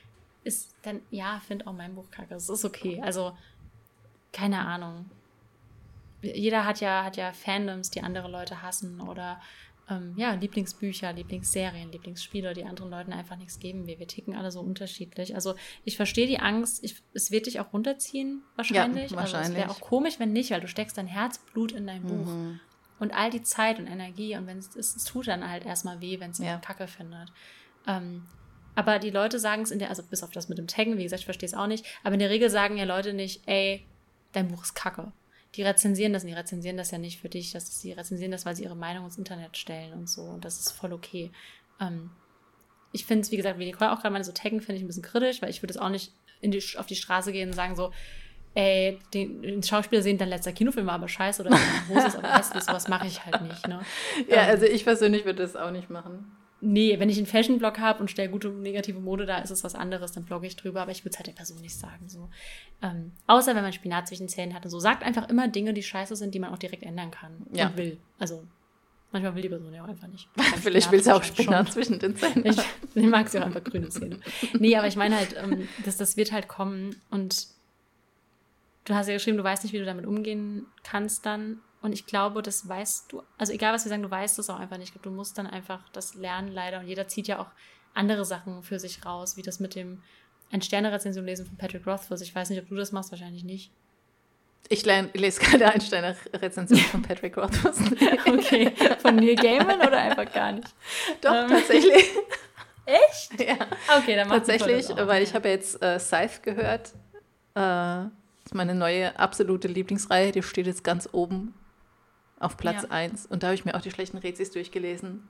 ist 0.45 0.75
dann, 0.83 1.01
ja, 1.11 1.41
find 1.47 1.67
auch 1.67 1.73
mein 1.73 1.95
Buch 1.95 2.11
kacke. 2.11 2.35
Es 2.35 2.49
ist 2.49 2.65
okay. 2.65 3.01
Also, 3.03 3.37
keine 4.33 4.61
Ahnung. 4.61 5.11
Jeder 6.21 6.65
hat 6.65 6.81
ja, 6.81 7.05
hat 7.05 7.17
ja 7.17 7.33
Fandoms, 7.33 7.91
die 7.91 8.03
andere 8.03 8.29
Leute 8.29 8.63
hassen 8.63 9.01
oder 9.01 9.41
ähm, 9.91 10.15
ja, 10.17 10.35
Lieblingsbücher, 10.35 11.13
Lieblingsserien, 11.13 11.91
Lieblingsspiele, 11.91 12.55
die 12.55 12.65
anderen 12.65 12.91
Leuten 12.91 13.13
einfach 13.13 13.37
nichts 13.37 13.59
geben. 13.59 13.87
Wir, 13.87 13.99
wir 13.99 14.07
ticken 14.07 14.35
alle 14.37 14.51
so 14.51 14.61
unterschiedlich. 14.61 15.35
Also 15.35 15.55
ich 15.85 15.97
verstehe 15.97 16.27
die 16.27 16.39
Angst, 16.39 16.83
ich, 16.85 17.03
es 17.13 17.31
wird 17.31 17.47
dich 17.47 17.61
auch 17.61 17.73
runterziehen, 17.73 18.43
wahrscheinlich. 18.57 19.05
Also 19.05 19.15
es 19.17 19.21
wahrscheinlich. 19.21 19.59
wäre 19.59 19.71
auch 19.71 19.81
komisch, 19.81 20.19
wenn 20.19 20.33
nicht, 20.33 20.51
weil 20.51 20.61
du 20.61 20.69
steckst 20.69 20.97
dein 20.99 21.09
Herzblut 21.09 21.73
in 21.73 21.87
dein 21.87 22.03
Buch 22.03 22.27
Mhm. 22.27 22.61
Und 23.03 23.13
all 23.13 23.31
die 23.31 23.43
Zeit 23.43 23.81
und 23.81 23.89
Energie 23.89 24.37
und 24.37 24.47
wenn 24.47 24.59
es, 24.59 24.77
es, 24.77 25.03
tut 25.03 25.27
dann 25.27 25.49
halt 25.49 25.67
erstmal 25.67 26.01
weh, 26.01 26.21
wenn 26.21 26.31
es 26.31 26.39
Ja. 26.39 26.59
Kacke 26.59 26.87
findet. 26.87 27.33
Ähm, 27.89 28.25
aber 28.77 29.01
die 29.01 29.11
Leute 29.11 29.41
sagen 29.41 29.63
es 29.63 29.73
in 29.73 29.81
der, 29.81 29.89
also 29.89 30.05
bis 30.05 30.23
auf 30.23 30.31
das 30.31 30.49
mit 30.49 30.57
dem 30.57 30.69
Taggen, 30.69 30.97
wie 30.99 31.03
gesagt, 31.03 31.19
ich 31.19 31.25
verstehe 31.25 31.49
es 31.49 31.55
auch 31.55 31.67
nicht, 31.67 31.85
aber 32.05 32.15
in 32.15 32.21
der 32.21 32.31
Regel 32.31 32.49
sagen 32.49 32.79
ja 32.79 32.85
Leute 32.85 33.13
nicht, 33.13 33.43
ey, 33.47 33.85
dein 34.31 34.47
Buch 34.47 34.63
ist 34.63 34.75
Kacke. 34.75 35.11
Die 35.57 35.65
rezensieren 35.65 36.13
das 36.13 36.23
und 36.23 36.29
die 36.29 36.35
rezensieren 36.35 36.77
das 36.77 36.93
ja 36.93 36.99
nicht 36.99 37.21
für 37.21 37.29
dich, 37.29 37.51
das 37.51 37.65
ist, 37.65 37.83
die 37.83 37.91
rezensieren 37.91 38.31
das, 38.31 38.47
weil 38.47 38.55
sie 38.55 38.63
ihre 38.63 38.77
Meinung 38.77 39.05
ins 39.05 39.19
Internet 39.19 39.57
stellen 39.57 39.93
und 39.95 40.09
so 40.09 40.23
und 40.23 40.45
das 40.45 40.61
ist 40.61 40.71
voll 40.71 40.93
okay. 40.93 41.33
Ähm, 41.81 42.11
ich 42.93 43.05
finde 43.05 43.23
es, 43.23 43.33
wie 43.33 43.37
gesagt, 43.37 43.59
wie 43.59 43.67
Nicole 43.67 43.91
auch 43.91 44.01
gerade 44.01 44.13
meinte, 44.13 44.27
so 44.27 44.33
taggen 44.33 44.61
finde 44.61 44.77
ich 44.77 44.85
ein 44.85 44.87
bisschen 44.87 45.03
kritisch, 45.03 45.43
weil 45.43 45.51
ich 45.51 45.61
würde 45.61 45.75
es 45.75 45.79
auch 45.79 45.89
nicht 45.89 46.13
in 46.41 46.53
die, 46.53 46.63
auf 46.77 46.87
die 46.87 46.95
Straße 46.95 47.33
gehen 47.33 47.49
und 47.49 47.55
sagen 47.57 47.75
so, 47.75 47.93
ey, 48.55 48.99
den, 49.15 49.43
den 49.43 49.63
Schauspieler 49.63 50.03
sehen, 50.03 50.19
dein 50.19 50.29
letzter 50.29 50.53
Kinofilm 50.53 50.87
war 50.87 50.95
aber 50.95 51.09
scheiße 51.09 51.43
oder 51.43 51.57
Hose 51.89 52.07
ist 52.07 52.17
aber 52.17 52.33
hässlich, 52.37 52.63
sowas 52.65 52.89
mache 52.89 53.07
ich 53.07 53.25
halt 53.25 53.41
nicht, 53.43 53.67
ne? 53.69 53.81
Ja, 54.29 54.43
Ähm, 54.45 54.51
also 54.51 54.67
ich 54.67 54.85
persönlich 54.85 55.25
würde 55.25 55.43
das 55.43 55.57
auch 55.57 55.71
nicht 55.71 55.91
machen. 55.91 56.37
Nee, 56.65 57.01
wenn 57.01 57.09
ich 57.09 57.17
einen 57.17 57.27
Fashion-Blog 57.27 57.81
habe 57.81 57.99
und 57.99 58.09
stelle 58.11 58.29
gute 58.31 58.49
und 58.49 58.63
negative 58.63 59.01
Mode 59.01 59.27
da, 59.27 59.39
ist 59.39 59.51
es 59.51 59.65
was 59.65 59.75
anderes, 59.75 60.13
dann 60.13 60.25
blogge 60.25 60.47
ich 60.47 60.55
drüber, 60.55 60.83
aber 60.83 60.93
ich 60.93 61.01
würde 61.05 61.11
es 61.11 61.17
halt 61.19 61.27
der 61.27 61.33
Person 61.33 61.61
nicht 61.61 61.75
sagen. 61.77 62.09
So. 62.09 62.29
Ähm, 62.83 63.11
außer 63.27 63.57
wenn 63.57 63.63
man 63.65 63.73
Spinat 63.73 64.07
zwischen 64.07 64.25
den 64.25 64.29
Zähnen 64.29 64.55
hat 64.55 64.65
und 64.65 64.71
so. 64.71 64.79
Sagt 64.79 65.03
einfach 65.03 65.29
immer 65.29 65.49
Dinge, 65.49 65.75
die 65.75 65.83
scheiße 65.83 66.15
sind, 66.15 66.35
die 66.35 66.39
man 66.39 66.53
auch 66.53 66.59
direkt 66.59 66.85
ändern 66.85 67.11
kann 67.11 67.33
Ja. 67.53 67.67
und 67.67 67.79
will. 67.79 67.99
Also 68.21 68.45
manchmal 69.11 69.35
will 69.35 69.43
die 69.43 69.49
Person 69.49 69.75
ja 69.75 69.83
auch 69.83 69.89
einfach 69.89 70.07
nicht. 70.07 70.29
Vielleicht 70.63 70.93
will 70.93 71.03
sie 71.03 71.13
auch 71.13 71.25
Spinat 71.25 71.67
schon. 71.67 71.73
zwischen 71.73 71.99
den 71.99 72.15
Zähnen. 72.15 72.47
Ich, 72.47 72.57
ich 72.95 73.07
mag 73.07 73.29
sie 73.29 73.41
auch 73.41 73.47
einfach 73.47 73.65
grüne 73.65 73.89
Zähne. 73.89 74.21
Nee, 74.57 74.77
aber 74.77 74.87
ich 74.87 74.95
meine 74.95 75.17
halt, 75.17 75.35
ähm, 75.43 75.67
das, 75.85 75.97
das 75.97 76.17
wird 76.17 76.31
halt 76.31 76.47
kommen 76.47 76.95
und 77.11 77.49
du 78.85 78.95
hast 78.95 79.07
ja 79.09 79.15
geschrieben, 79.15 79.37
du 79.37 79.45
weißt 79.45 79.63
nicht, 79.65 79.73
wie 79.73 79.79
du 79.79 79.85
damit 79.85 80.07
umgehen 80.07 80.67
kannst 80.85 81.27
dann. 81.27 81.61
Und 81.81 81.93
ich 81.93 82.07
glaube, 82.07 82.43
das 82.43 82.69
weißt 82.69 83.11
du, 83.13 83.23
also 83.39 83.53
egal 83.53 83.75
was 83.75 83.85
wir 83.85 83.91
sagen, 83.91 84.03
du 84.03 84.11
weißt 84.11 84.39
es 84.39 84.49
auch 84.51 84.61
einfach 84.61 84.79
nicht. 84.79 84.89
Ich 84.89 84.93
glaube, 84.93 85.09
du 85.09 85.15
musst 85.15 85.37
dann 85.37 85.47
einfach 85.49 85.89
das 85.93 86.15
lernen, 86.15 86.49
leider. 86.49 86.79
Und 86.81 86.87
jeder 86.87 87.09
zieht 87.09 87.27
ja 87.27 87.41
auch 87.41 87.49
andere 87.95 88.25
Sachen 88.25 88.63
für 88.63 88.79
sich 88.79 89.05
raus, 89.05 89.37
wie 89.37 89.43
das 89.43 89.59
mit 89.61 89.75
dem 89.75 90.03
ein 90.53 90.63
Sterne-Rezension 90.63 91.25
lesen 91.25 91.47
von 91.47 91.57
Patrick 91.57 91.87
Rothfuss. 91.87 92.21
Ich 92.21 92.35
weiß 92.35 92.51
nicht, 92.51 92.61
ob 92.63 92.69
du 92.69 92.77
das 92.77 92.93
machst, 92.93 93.11
wahrscheinlich 93.11 93.43
nicht. 93.43 93.73
Ich 94.69 94.85
lese 94.87 95.41
gerade 95.41 95.67
Einsteiner 95.67 96.15
Rezension 96.35 96.79
von 96.79 97.03
Patrick 97.03 97.37
Rothfuss. 97.37 97.79
Okay, 98.27 98.73
von 98.99 99.17
Neil 99.17 99.35
Gaiman 99.35 99.81
oder 99.81 99.99
einfach 99.99 100.33
gar 100.33 100.53
nicht? 100.53 100.69
Doch, 101.21 101.33
Ähm. 101.33 101.49
tatsächlich. 101.49 102.11
Echt? 102.85 103.41
ja. 103.41 103.55
Okay, 103.99 104.17
dann 104.17 104.29
Nicole 104.29 104.41
Tatsächlich, 104.41 104.87
das 104.87 105.07
weil 105.09 105.23
ich 105.23 105.35
habe 105.35 105.49
jetzt 105.49 105.83
äh, 105.83 105.99
Scythe 105.99 106.41
gehört. 106.43 106.93
Äh, 107.55 107.61
das 107.61 108.11
ist 108.53 108.55
meine 108.55 108.75
neue 108.75 109.19
absolute 109.19 109.67
Lieblingsreihe. 109.67 110.31
Die 110.31 110.43
steht 110.43 110.67
jetzt 110.67 110.85
ganz 110.85 111.09
oben 111.13 111.55
auf 112.39 112.59
Platz 112.59 112.83
Ja. 112.83 112.91
1. 112.91 113.27
Und 113.27 113.43
da 113.43 113.49
habe 113.49 113.55
ich 113.55 113.65
mir 113.65 113.75
auch 113.75 113.81
die 113.81 113.91
schlechten 113.91 114.19
Rezis 114.19 114.51
durchgelesen. 114.51 115.27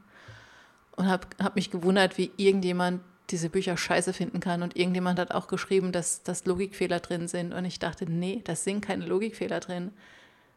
Und 0.96 1.06
habe 1.06 1.26
hab 1.40 1.54
mich 1.54 1.70
gewundert, 1.70 2.18
wie 2.18 2.32
irgendjemand 2.36 3.00
diese 3.30 3.48
Bücher 3.48 3.76
scheiße 3.76 4.12
finden 4.12 4.40
kann. 4.40 4.62
Und 4.62 4.76
irgendjemand 4.76 5.20
hat 5.20 5.30
auch 5.30 5.46
geschrieben, 5.46 5.92
dass, 5.92 6.24
dass 6.24 6.46
Logikfehler 6.46 6.98
drin 6.98 7.28
sind. 7.28 7.52
Und 7.52 7.64
ich 7.64 7.78
dachte, 7.78 8.10
nee, 8.10 8.40
das 8.44 8.64
sind 8.64 8.80
keine 8.80 9.06
Logikfehler 9.06 9.60
drin. 9.60 9.92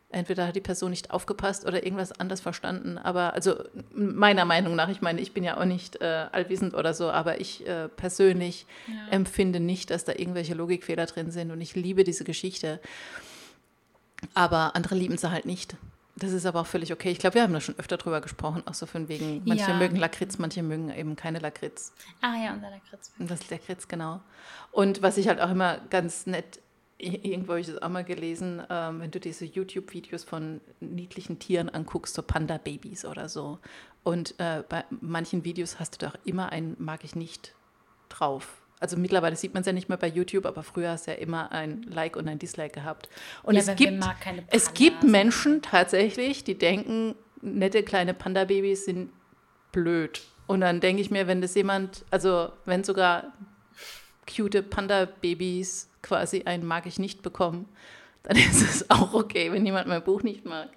Entweder 0.10 0.48
hat 0.48 0.56
die 0.56 0.62
Person 0.62 0.92
nicht 0.92 1.12
aufgepasst 1.12 1.66
oder 1.66 1.84
irgendwas 1.84 2.12
anders 2.14 2.40
verstanden. 2.40 2.98
Aber 2.98 3.34
also 3.34 3.56
meiner 3.94 4.46
Meinung 4.46 4.76
nach, 4.76 4.88
ich 4.88 5.02
meine, 5.02 5.20
ich 5.20 5.34
bin 5.34 5.44
ja 5.44 5.58
auch 5.58 5.66
nicht 5.66 6.00
äh, 6.02 6.28
allwissend 6.32 6.74
oder 6.74 6.94
so, 6.94 7.10
aber 7.12 7.42
ich 7.42 7.68
äh, 7.68 7.90
persönlich 7.90 8.66
Ja. 8.88 9.12
empfinde 9.12 9.60
nicht, 9.60 9.90
dass 9.90 10.06
da 10.06 10.14
irgendwelche 10.14 10.54
Logikfehler 10.54 11.06
drin 11.08 11.32
sind. 11.32 11.52
Und 11.52 11.60
ich 11.60 11.76
liebe 11.76 12.04
diese 12.04 12.24
Geschichte. 12.24 12.80
Aber 14.34 14.76
andere 14.76 14.96
lieben 14.96 15.18
sie 15.18 15.30
halt 15.32 15.46
nicht. 15.46 15.76
Das 16.18 16.32
ist 16.32 16.46
aber 16.46 16.62
auch 16.62 16.66
völlig 16.68 16.94
okay. 16.94 17.12
Ich 17.12 17.20
glaube, 17.20 17.36
wir 17.36 17.42
haben 17.42 17.52
da 17.52 17.60
schon 17.60 17.78
öfter 17.78 17.98
drüber 17.98 18.22
gesprochen, 18.22 18.64
auch 18.66 18.74
so 18.74 18.86
von 18.86 19.10
wegen, 19.10 19.42
manche 19.44 19.72
Ja. 19.72 19.78
mögen 19.78 19.98
Lakritz, 19.98 20.38
manche 20.38 20.64
mögen 20.64 20.90
eben 20.90 21.18
keine 21.18 21.40
Lakritz. 21.40 21.92
Ah 22.22 22.36
ja, 22.42 22.54
unser 22.54 22.70
Lakritz. 22.70 23.12
Und 23.20 23.30
das 23.30 23.42
ist 23.42 23.52
Lakritz, 23.52 23.90
genau. 23.90 24.22
Und 24.72 25.02
was 25.02 25.18
ich 25.18 25.28
halt 25.28 25.42
auch 25.42 25.52
immer 25.52 25.80
ganz 25.90 26.26
nett 26.26 26.60
irgendwo 26.98 27.52
habe 27.52 27.60
ich 27.60 27.68
das 27.68 27.82
auch 27.82 27.90
mal 27.90 28.04
gelesen, 28.04 28.62
ähm, 28.70 29.02
wenn 29.02 29.12
du 29.12 29.20
diese 29.20 29.46
YouTube-Videos 29.46 30.24
von 30.24 30.62
niedlichen 30.80 31.40
Tieren 31.40 31.70
anguckst, 31.70 32.16
so 32.16 32.22
Panda-Babys 32.22 33.06
oder 33.06 33.28
so. 33.28 33.60
Und 34.04 34.36
äh, 34.40 34.64
bei 34.68 34.86
manchen 34.90 35.44
Videos 35.44 35.80
hast 35.80 36.02
du 36.02 36.08
doch 36.08 36.16
immer 36.24 36.52
ein 36.52 36.76
Mag 36.80 37.04
ich 37.04 37.16
nicht 37.16 37.54
drauf. 38.10 38.62
Also 38.80 38.98
mittlerweile 38.98 39.36
sieht 39.36 39.54
man 39.54 39.62
es 39.62 39.68
ja 39.68 39.74
nicht 39.74 39.90
mehr 39.90 39.98
bei 39.98 40.08
YouTube, 40.08 40.46
aber 40.46 40.62
früher 40.64 40.92
hast 40.92 41.08
du 41.08 41.12
ja 41.12 41.18
immer 41.18 41.52
ein 41.52 41.84
Like 41.84 42.16
und 42.16 42.28
ein 42.28 42.40
Dislike 42.40 42.74
gehabt. 42.74 43.10
Und 43.44 43.56
Ja, 43.56 43.62
es, 43.62 43.76
gibt, 43.76 44.04
es 44.52 44.74
gibt? 44.74 45.04
Menschen 45.04 45.62
tatsächlich, 45.62 46.44
die 46.44 46.58
denken, 46.58 47.16
nette 47.42 47.84
kleine 47.84 48.14
Panda-Babys 48.14 48.86
sind 48.86 49.12
blöd. 49.72 50.22
Und 50.48 50.62
dann 50.62 50.82
denke 50.82 51.02
ich 51.02 51.10
mir, 51.10 51.28
wenn 51.28 51.42
das 51.42 51.56
jemand, 51.56 52.06
also 52.12 52.50
wenn 52.66 52.84
sogar 52.84 53.34
cute 54.28 54.62
Panda-Babys 54.62 55.90
quasi 56.06 56.44
ein 56.46 56.66
mag 56.66 56.86
ich 56.86 57.00
nicht 57.00 57.22
bekommen, 57.24 57.68
dann 58.24 58.38
ist 58.38 58.62
es 58.62 58.90
auch 58.90 59.14
okay, 59.14 59.52
wenn 59.52 59.66
jemand 59.66 59.88
mein 59.88 60.04
Buch 60.04 60.24
nicht 60.24 60.46
mag. 60.46 60.70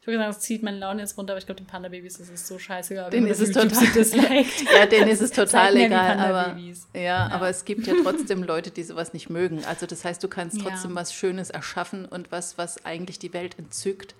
Ich 0.00 0.06
würde 0.06 0.20
sagen, 0.20 0.30
es 0.30 0.40
zieht 0.40 0.62
meine 0.62 0.78
Laune 0.78 1.02
jetzt 1.02 1.18
runter, 1.18 1.34
aber 1.34 1.38
ich 1.38 1.44
glaube, 1.44 1.60
den 1.60 1.66
Panda-Babys 1.66 2.18
ist 2.18 2.32
es 2.32 2.48
so 2.48 2.58
scheißegal. 2.58 3.12
Wenn 3.12 3.26
ist 3.26 3.40
es 3.40 3.52
total-. 3.52 4.44
Ja, 4.74 4.86
denen 4.86 5.08
ist 5.08 5.20
es 5.20 5.30
total 5.32 5.76
egal, 5.76 6.18
aber, 6.18 6.42
Panda-Babys. 6.44 6.88
ja, 6.94 7.28
aber 7.30 7.50
es 7.50 7.64
gibt 7.66 7.86
ja 7.86 7.94
trotzdem 8.02 8.42
Leute, 8.42 8.70
die 8.70 8.84
sowas 8.84 9.12
nicht 9.12 9.28
mögen. 9.28 9.64
Also 9.66 9.84
das 9.86 10.04
heißt, 10.06 10.22
du 10.24 10.28
kannst 10.28 10.56
Ja. 10.56 10.64
trotzdem 10.64 10.94
was 10.94 11.12
Schönes 11.12 11.50
erschaffen 11.50 12.06
und 12.06 12.32
was, 12.32 12.56
was 12.56 12.84
eigentlich 12.86 13.18
die 13.18 13.34
Welt 13.34 13.58
entzückt. 13.58 14.14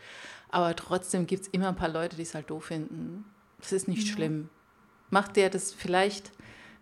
Aber 0.50 0.76
trotzdem 0.76 1.26
gibt 1.26 1.42
es 1.44 1.48
immer 1.48 1.68
ein 1.68 1.76
paar 1.76 1.88
Leute, 1.88 2.16
die 2.16 2.22
es 2.22 2.34
halt 2.34 2.50
doof 2.50 2.66
finden. 2.66 3.24
Das 3.60 3.72
ist 3.72 3.88
nicht 3.88 4.08
schlimm. 4.08 4.50
Mach 5.10 5.28
dir 5.28 5.48
das 5.48 5.72
vielleicht, 5.72 6.32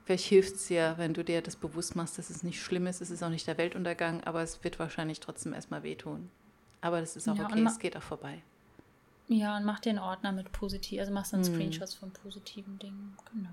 vielleicht 0.07 0.25
hilft 0.25 0.55
es 0.55 0.67
dir, 0.69 0.95
wenn 0.97 1.13
du 1.13 1.23
dir 1.23 1.43
das 1.43 1.57
bewusst 1.57 1.95
machst, 1.97 2.17
dass 2.17 2.31
es 2.31 2.43
nicht 2.43 2.63
schlimm 2.63 2.87
ist. 2.87 3.03
Es 3.03 3.11
ist 3.11 3.23
auch 3.23 3.29
nicht 3.29 3.47
der 3.47 3.59
Weltuntergang, 3.59 4.25
aber 4.25 4.41
es 4.43 4.65
wird 4.65 4.79
wahrscheinlich 4.79 5.21
trotzdem 5.21 5.53
erstmal 5.53 5.83
wehtun. 5.83 6.31
Aber 6.81 7.01
das 7.01 7.17
ist 7.17 7.29
auch 7.29 7.37
Ja, 7.37 7.45
okay, 7.47 7.63
es 7.67 7.79
geht 7.79 7.97
auch 7.97 8.03
vorbei. 8.03 8.43
Ja, 9.29 9.57
und 9.57 9.65
mach 9.65 9.81
dir 9.81 9.91
einen 9.91 9.99
Ordner 9.99 10.31
mit 10.33 10.53
positiv, 10.53 11.01
also 11.01 11.13
machst 11.13 11.33
dann 11.35 11.45
Hm. 11.45 11.53
Screenshots 11.53 11.95
von 11.95 12.13
positiven 12.13 12.79
Dingen. 12.79 13.17
Genau. 13.35 13.51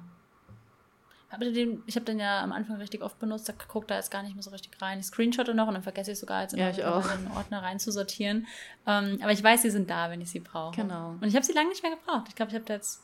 Ich 1.87 1.95
habe 1.95 2.05
den 2.05 2.19
ja 2.19 2.43
am 2.43 2.51
Anfang 2.51 2.75
richtig 2.75 3.01
oft 3.01 3.17
benutzt, 3.17 3.49
da 3.49 3.53
guckt 3.67 3.89
da 3.89 3.95
jetzt 3.95 4.11
gar 4.11 4.21
nicht 4.21 4.35
mehr 4.35 4.43
so 4.43 4.51
richtig 4.51 4.79
rein. 4.79 4.99
Ich 4.99 5.07
screenshotte 5.07 5.55
noch 5.55 5.67
und 5.67 5.73
dann 5.73 5.81
vergesse 5.81 6.11
ich 6.11 6.19
sogar 6.19 6.43
jetzt 6.43 6.51
Ja, 6.53 6.59
immer 6.59 6.69
ich 6.69 6.77
wieder 6.77 6.95
auch. 6.95 7.11
in 7.15 7.23
den 7.25 7.31
Ordner 7.31 7.63
reinzusortieren. 7.63 8.45
Ähm, 8.85 9.17
aber 9.19 9.31
ich 9.31 9.43
weiß, 9.43 9.63
sie 9.63 9.71
sind 9.71 9.89
da, 9.89 10.11
wenn 10.11 10.21
ich 10.21 10.29
sie 10.29 10.41
brauche. 10.41 10.75
Genau. 10.75 11.13
Und 11.19 11.23
ich 11.23 11.33
habe 11.35 11.43
sie 11.43 11.53
lange 11.53 11.69
nicht 11.69 11.81
mehr 11.81 11.95
gebraucht. 11.95 12.25
Ich 12.29 12.35
glaube, 12.35 12.49
ich 12.51 12.55
habe 12.55 12.65
da 12.65 12.75
jetzt, 12.75 13.01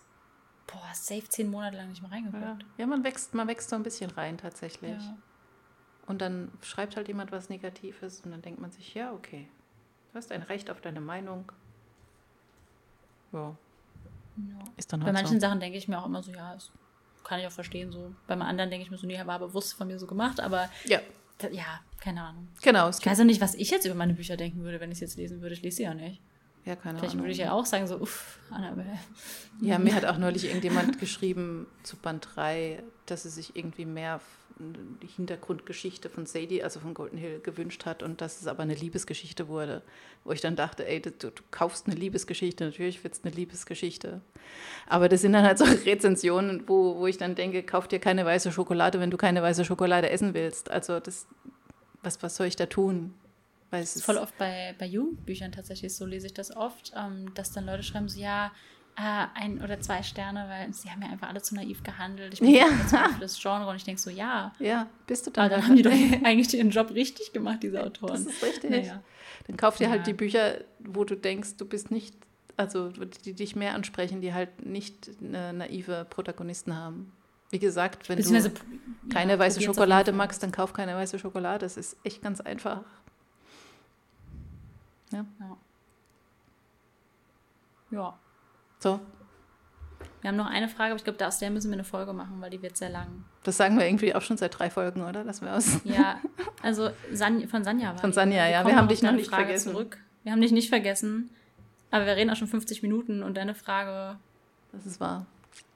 boah, 0.72 0.90
safe 0.94 1.28
zehn 1.30 1.50
Monate 1.50 1.78
lang 1.78 1.90
nicht 1.90 2.02
mehr 2.02 2.12
reingeguckt. 2.12 2.44
Ja, 2.44 2.58
ja 2.78 2.86
man, 2.86 3.04
wächst, 3.04 3.34
man 3.34 3.48
wächst 3.48 3.70
so 3.70 3.76
ein 3.76 3.84
bisschen 3.84 4.12
rein 4.12 4.38
tatsächlich. 4.38 4.92
Ja. 5.02 5.18
Und 6.08 6.22
dann 6.22 6.52
schreibt 6.62 6.96
halt 6.96 7.08
jemand 7.08 7.32
was 7.32 7.50
Negatives 7.50 8.22
und 8.22 8.32
dann 8.32 8.42
denkt 8.42 8.60
man 8.60 8.72
sich, 8.72 8.94
ja, 8.94 9.12
okay, 9.14 9.48
du 10.12 10.18
hast 10.18 10.32
ein 10.32 10.42
Recht 10.44 10.70
auf 10.70 10.82
deine 10.82 11.02
Meinung. 11.02 11.52
Ja, 13.32 13.56
Ja. 14.38 14.60
ist 14.78 14.92
dann 14.92 15.02
Bei 15.02 15.08
halt 15.08 15.16
manchen 15.16 15.40
so. 15.40 15.48
Sachen 15.48 15.60
denke 15.60 15.78
ich 15.78 15.88
mir 15.88 16.00
auch 16.00 16.06
immer 16.06 16.24
so, 16.24 16.32
ja, 16.32 16.54
das 16.54 16.72
kann 17.24 17.40
ich 17.40 17.48
auch 17.48 17.52
verstehen. 17.52 17.92
So. 17.92 18.14
Bei 18.28 18.36
anderen 18.36 18.70
denke 18.70 18.84
ich 18.86 18.92
mir 18.92 18.98
so, 18.98 19.06
nee, 19.06 19.20
war 19.26 19.40
bewusst 19.40 19.74
von 19.74 19.88
mir 19.88 20.00
so 20.00 20.08
gemacht, 20.08 20.40
aber 20.40 20.70
Ja, 20.86 21.00
da, 21.38 21.48
ja, 21.50 21.80
keine 22.00 22.24
Ahnung. 22.24 22.48
genau. 22.62 22.90
Ich 22.90 23.06
weiß 23.06 23.20
auch 23.20 23.26
nicht, 23.26 23.42
was 23.42 23.54
ich 23.56 23.70
jetzt 23.70 23.86
über 23.86 23.96
meine 23.96 24.14
Bücher 24.14 24.36
denken 24.38 24.64
würde, 24.64 24.80
wenn 24.80 24.92
ich 24.92 24.96
es 24.98 25.02
jetzt 25.02 25.18
lesen 25.18 25.42
würde. 25.42 25.54
Ich 25.54 25.62
lese 25.62 25.78
sie 25.78 25.84
ja 25.84 25.94
nicht. 25.94 26.22
Ja, 26.70 26.76
keine 26.76 27.00
Vielleicht 27.00 27.14
Ahnung. 27.14 27.26
würde 27.26 27.32
ich 27.32 27.40
ja 27.40 27.52
auch 27.52 27.66
sagen, 27.66 27.88
so, 27.88 27.98
uff, 27.98 28.38
Annabelle. 28.52 29.00
Ja, 29.60 29.80
mir 29.80 29.96
hat 29.96 30.06
auch 30.06 30.20
neulich 30.20 30.46
irgendjemand 30.46 31.00
geschrieben 31.00 31.66
zu 31.82 31.98
Band 31.98 32.30
3, 32.36 32.84
dass 33.08 33.24
sie 33.24 33.30
sich 33.30 33.56
irgendwie 33.56 33.86
mehr 33.86 34.22
die 34.60 35.08
Hintergrundgeschichte 35.08 36.10
von 36.10 36.26
Sadie, 36.26 36.62
also 36.62 36.80
von 36.80 36.94
Golden 36.94 37.18
Hill, 37.18 37.40
gewünscht 37.40 37.86
hat 37.86 38.04
und 38.04 38.22
dass 38.22 38.42
es 38.42 38.46
aber 38.48 38.62
eine 38.62 38.76
Liebesgeschichte 38.76 39.48
wurde. 39.48 39.82
Wo 40.24 40.32
ich 40.32 40.42
dann 40.42 40.56
dachte, 40.56 40.88
ey, 40.88 41.02
du, 41.02 41.12
du 41.12 41.32
kaufst 41.50 41.88
eine 41.88 41.96
Liebesgeschichte, 41.96 42.66
natürlich 42.66 43.04
wird 43.04 43.16
es 43.16 43.24
eine 43.24 43.34
Liebesgeschichte. 43.34 44.22
Aber 44.88 45.10
das 45.10 45.22
sind 45.22 45.34
dann 45.34 45.46
halt 45.46 45.58
so 45.58 45.66
Rezensionen, 45.86 46.66
wo, 46.68 46.98
wo 46.98 47.08
ich 47.08 47.18
dann 47.18 47.34
denke, 47.34 47.64
kauf 47.64 47.88
dir 47.88 48.00
keine 48.00 48.26
weiße 48.26 48.52
Schokolade, 48.52 49.00
wenn 49.00 49.10
du 49.10 49.18
keine 49.18 49.42
weiße 49.42 49.66
Schokolade 49.66 50.10
essen 50.12 50.36
willst. 50.36 50.70
Also 50.70 51.00
das, 51.00 51.26
was, 52.04 52.22
was 52.22 52.36
soll 52.36 52.46
ich 52.46 52.58
da 52.58 52.68
tun? 52.68 53.16
Weil 53.72 53.84
es 53.84 53.90
Das 53.94 53.98
ist 53.98 54.06
voll 54.06 54.18
oft 54.18 54.38
bei, 54.38 54.76
bei 54.80 54.86
Jugendbüchern 54.86 55.52
tatsächlich 55.52 55.96
so, 55.96 56.06
lese 56.06 56.28
ich 56.28 56.34
das 56.34 56.56
oft, 56.56 56.92
ähm, 56.96 57.34
dass 57.36 57.52
dann 57.52 57.66
Leute 57.66 57.84
schreiben, 57.84 58.10
so, 58.10 58.20
ja, 58.20 58.52
äh, 58.98 59.28
ein 59.40 59.62
oder 59.64 59.80
zwei 59.80 60.04
Sterne, 60.04 60.46
weil 60.50 60.74
sie 60.74 60.90
haben 60.90 61.02
ja 61.02 61.10
einfach 61.10 61.30
alle 61.30 61.42
zu 61.42 61.56
naiv 61.56 61.84
gehandelt. 61.84 62.34
Ich 62.34 62.40
bin 62.42 62.50
Ja. 62.50 62.66
ja. 62.92 63.10
für 63.10 63.20
das 63.22 63.40
Genre 63.40 63.70
und 63.70 63.76
ich 63.78 63.84
denke 63.86 64.02
so, 64.02 64.10
ja. 64.10 64.54
Ja, 64.60 64.88
bist 65.08 65.26
du 65.28 65.32
Aber 65.40 65.48
dann. 65.50 65.64
haben 65.68 65.76
die 65.76 65.84
doch 65.84 65.92
eigentlich 66.26 66.54
ihren 66.54 66.72
Job 66.72 66.92
richtig 66.94 67.32
gemacht, 67.32 67.60
diese 67.64 67.82
Autoren. 67.84 68.26
Das 68.26 68.34
ist 68.34 68.44
richtig. 68.44 68.70
Naja. 68.72 69.02
Dann 69.48 69.56
kauf 69.58 69.78
dir 69.78 69.86
Ja. 69.86 69.90
halt 69.92 70.08
die 70.08 70.14
Bücher, 70.14 70.56
wo 70.80 71.04
du 71.06 71.16
denkst, 71.16 71.56
du 71.58 71.66
bist 71.66 71.92
nicht, 71.92 72.14
also 72.58 72.90
die 73.24 73.34
dich 73.34 73.56
mehr 73.56 73.74
ansprechen, 73.76 74.20
die 74.22 74.34
halt 74.34 74.66
nicht 74.66 75.08
äh, 75.22 75.54
naive 75.54 76.06
Protagonisten 76.10 76.76
haben. 76.76 77.14
Wie 77.52 77.60
gesagt, 77.60 78.10
wenn 78.10 78.22
du 78.22 78.30
ja, 78.32 78.52
keine 79.12 79.40
weiße 79.40 79.58
auf 79.58 79.62
jeden 79.62 79.74
Schokolade 79.74 80.12
magst, 80.12 80.44
dann 80.44 80.52
kauf 80.52 80.72
keine 80.74 80.96
weiße 80.96 81.18
Schokolade. 81.18 81.60
Das 81.66 81.78
ist 81.78 81.98
echt 82.04 82.22
ganz 82.22 82.42
einfach. 82.42 82.84
Ja. 85.12 85.26
Ja. 85.40 85.58
ja. 87.92 88.20
So, 88.80 89.00
Wir 90.22 90.30
haben 90.30 90.38
noch 90.38 90.46
eine 90.48 90.70
Frage, 90.70 90.92
aber 90.92 90.98
ich 90.98 91.04
glaube, 91.04 91.26
aus 91.28 91.40
der 91.40 91.50
müssen 91.50 91.70
wir 91.70 91.74
eine 91.76 91.84
Folge 91.84 92.14
machen, 92.14 92.40
weil 92.40 92.50
die 92.50 92.62
wird 92.62 92.78
sehr 92.78 92.90
lang. 92.90 93.26
das 93.44 93.58
sagen 93.58 93.78
wir 93.78 93.86
irgendwie 93.86 94.16
auch 94.16 94.22
schon 94.22 94.38
seit 94.38 94.58
drei 94.58 94.70
Folgen, 94.70 95.02
oder? 95.02 95.24
Dass 95.24 95.42
wir 95.42 95.54
aus. 95.54 95.80
Ja, 95.84 96.20
also 96.62 96.90
San 97.12 97.48
von 97.48 97.64
Sanja 97.64 97.90
war 97.90 97.98
Von. 97.98 98.14
Sanja, 98.14 98.48
ja, 98.48 98.66
wir 98.66 98.76
haben 98.76 98.88
dich 98.88 99.02
noch 99.02 99.12
nicht 99.12 99.30
Frage 99.30 99.46
vergessen. 99.46 99.72
Zurück. 99.72 99.98
Wir 100.24 100.32
haben 100.32 100.42
dich 100.42 100.52
nicht 100.52 100.70
vergessen, 100.70 101.30
aber 101.92 102.06
wir 102.06 102.16
reden 102.16 102.30
auch 102.30 102.36
schon 102.36 102.48
50 102.48 102.84
Minuten 102.84 103.24
und 103.24 103.36
deine 103.36 103.56
Frage, 103.56 104.18
Das 104.72 104.86
ist 104.86 105.00
wahr. 105.00 105.26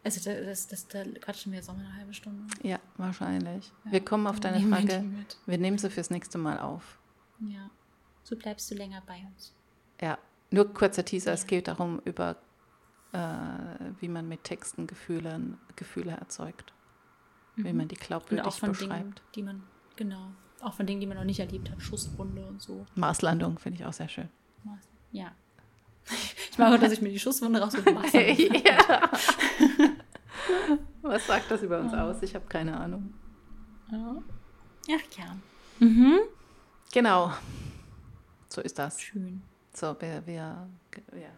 also 0.03 0.29
das, 0.29 0.67
das, 0.67 0.87
da 0.87 1.03
quatschen 1.21 1.51
wir 1.51 1.59
jetzt 1.59 1.69
auch 1.69 1.75
mal 1.75 1.85
eine 1.85 1.95
halbe 1.97 2.13
Stunde. 2.13 2.43
Ja, 2.61 2.77
wahrscheinlich. 2.97 3.71
Ja. 3.85 3.91
Wir 3.91 4.05
kommen 4.05 4.27
auf 4.27 4.39
deine 4.39 4.59
Frage. 4.67 5.03
Wir 5.45 5.57
nehmen 5.57 5.77
sie 5.77 5.89
fürs 5.89 6.09
nächste 6.09 6.37
Mal 6.37 6.59
auf. 6.59 6.99
Ja, 7.39 7.69
so 8.23 8.35
bleibst 8.35 8.69
du 8.71 8.75
länger 8.75 9.01
bei 9.05 9.17
uns. 9.27 9.53
Ja, 10.01 10.17
nur 10.51 10.73
kurzer 10.73 11.05
Teaser. 11.05 11.33
Es 11.33 11.47
geht 11.47 11.67
darum, 11.67 12.01
über 12.05 12.37
äh, 13.13 13.17
wie 13.99 14.07
man 14.07 14.27
mit 14.27 14.43
Texten 14.43 14.87
Gefühlen, 14.87 15.57
Gefühle 15.75 16.11
erzeugt. 16.11 16.73
Wie 17.55 17.71
man 17.71 17.87
die 17.87 17.95
Mhm. 17.95 18.01
Und 18.01 18.07
glaubwürdig 18.07 18.45
auch 18.45 18.55
von 18.55 18.73
Dingen, 18.73 18.89
beschreibt. 18.89 19.21
die 19.35 19.43
man, 19.43 19.63
genau, 19.95 20.31
auch 20.61 20.73
von 20.73 20.87
Dingen, 20.87 20.99
die 20.99 21.05
man 21.05 21.17
noch 21.17 21.23
nicht 21.23 21.39
erlebt 21.39 21.69
hat, 21.69 21.81
Schusswunde 21.81 22.43
und 22.45 22.61
so. 22.61 22.85
Marslandung 22.95 23.59
finde 23.59 23.79
ich 23.79 23.85
auch 23.85 23.93
sehr 23.93 24.09
schön. 24.09 24.29
Ja. 25.11 25.31
Ich 26.51 26.59
mag 26.59 26.71
auch, 26.71 26.79
dass 26.79 26.91
ich 26.91 27.01
mir 27.01 27.09
die 27.09 27.17
Schusswunde 27.17 27.59
raus 27.59 27.73
und 27.73 27.85
ja. 27.87 29.09
Was 31.01 31.25
sagt 31.25 31.49
das 31.49 31.63
über 31.63 31.79
uns 31.79 31.93
aus? 31.93 32.21
Ich 32.21 32.35
habe 32.35 32.45
keine 32.45 32.77
Ahnung. 32.77 33.11
Ja. 33.91 34.21
Ach 34.91 35.17
ja. 35.17 35.35
Mhm. 35.79 36.19
Genau. 36.91 37.33
So 38.53 38.61
ist 38.61 38.77
das. 38.77 39.01
Schön. 39.01 39.41
So, 39.73 39.95
wir, 39.99 40.21
wir 40.27 40.33
ja, 40.35 40.67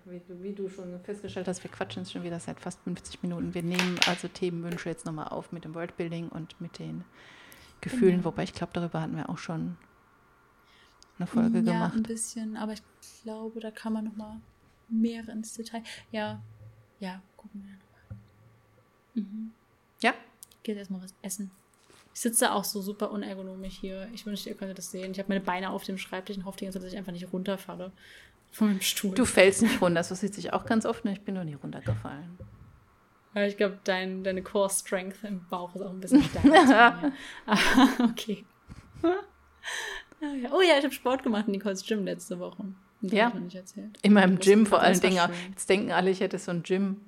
wie, 0.03 0.20
du- 0.20 0.43
wie 0.43 0.51
du 0.51 0.68
schon 0.68 0.99
festgestellt 0.99 1.47
hast, 1.47 1.63
wir 1.63 1.72
quatschen 1.72 2.03
jetzt 2.03 2.11
schon 2.11 2.24
wieder 2.24 2.41
seit 2.41 2.59
fast 2.59 2.82
50 2.82 3.24
Minuten. 3.24 3.53
Wir 3.53 3.63
nehmen 3.63 3.97
also 4.05 4.28
Themenwünsche 4.28 4.89
jetzt 4.89 5.05
nochmal 5.05 5.30
auf 5.30 5.53
mit 5.53 5.63
dem 5.63 5.74
Worldbuilding 5.74 6.28
und 6.28 6.59
mit 6.59 6.78
den 6.78 7.05
Gefühlen, 7.80 8.18
Genau. 8.18 8.26
wobei 8.26 8.43
ich 8.43 8.51
glaube, 8.53 8.74
darüber 8.74 8.99
hatten 8.99 9.16
wir 9.16 9.30
auch 9.30 9.38
schon 9.38 9.78
eine 11.18 11.28
Folge 11.28 11.59
ja, 11.59 11.63
gemacht. 11.72 11.95
ein 11.95 12.03
bisschen, 12.03 12.57
aber 12.57 12.74
ich 12.74 12.84
glaube, 13.24 13.61
da 13.61 13.72
kann 13.72 13.93
man 13.93 14.03
noch 14.03 14.16
mal 14.18 14.41
mehr 14.89 15.26
ins 15.30 15.53
Detail. 15.53 15.84
Ja, 16.11 16.41
ja, 16.99 17.22
gucken 17.38 17.63
wir 17.63 17.72
nochmal. 17.78 18.20
Mhm. 19.13 19.51
Ja, 20.01 20.13
Ich 20.49 20.63
gehe 20.63 20.76
jetzt 20.76 20.80
erstmal 20.80 21.01
was 21.01 21.13
essen. 21.22 21.51
Ich 22.16 22.22
sitze 22.22 22.53
auch 22.53 22.63
so 22.63 22.82
super 22.82 23.11
unergonomisch 23.11 23.76
hier. 23.76 24.07
Ich 24.13 24.26
wünschte, 24.26 24.47
ihr 24.49 24.55
könntet 24.55 24.78
das 24.78 24.89
sehen. 24.89 25.11
Ich 25.11 25.20
habe 25.20 25.28
meine 25.28 25.41
Beine 25.41 25.70
auf 25.70 25.84
dem 25.84 25.97
Schreibtisch 25.97 26.38
und 26.38 26.45
hoffe 26.45 26.57
die 26.57 26.63
ganze 26.66 26.80
Zeit, 26.80 26.86
dass 26.86 26.93
ich 26.93 26.97
einfach 26.97 27.11
nicht 27.11 27.32
runterfalle 27.34 27.91
von 28.51 28.68
meinem 28.70 28.80
Stuhl. 28.82 29.13
du 29.13 29.26
fällst 29.26 29.61
nicht 29.61 29.82
runter. 29.82 29.99
Das 29.99 30.18
sieht 30.22 30.34
sich 30.34 30.53
auch 30.53 30.66
ganz 30.66 30.86
oft. 30.86 31.03
Ich 31.05 31.22
bin 31.22 31.36
noch 31.36 31.43
nie 31.43 31.55
runtergefallen. 31.55 32.38
Ja, 33.34 33.45
ich 33.45 33.57
glaube, 33.57 33.80
dein, 33.84 34.24
deine 34.24 34.41
Core 34.41 34.70
Strength 34.70 35.26
im 35.26 35.45
Bauch 35.49 35.76
ist 35.76 35.82
auch 35.82 35.89
ein 35.89 35.99
bisschen 35.99 36.24
stärker. 36.24 37.11
Aber 37.45 37.59
okay. 38.09 38.45
Ah. 39.03 39.09
Oh 40.53 40.61
ja, 40.61 40.78
ich 40.78 40.86
habe 40.86 40.93
Sport 40.93 41.22
gemacht 41.22 41.47
in 41.47 41.51
Nicole's 41.51 41.86
Gym 41.86 42.05
letzte 42.05 42.39
Woche. 42.39 42.63
Das 43.01 43.11
Ja. 43.11 43.34
In 44.03 44.13
meinem 44.13 44.39
Gym 44.39 44.66
vor 44.66 44.80
allen 44.80 44.99
Dingen. 45.01 45.20
Jetzt 45.49 45.70
denken 45.70 45.91
alle, 45.91 46.09
ich 46.11 46.22
hätte 46.22 46.39
so 46.39 46.51
ein 46.51 46.63
Gym. 46.63 47.01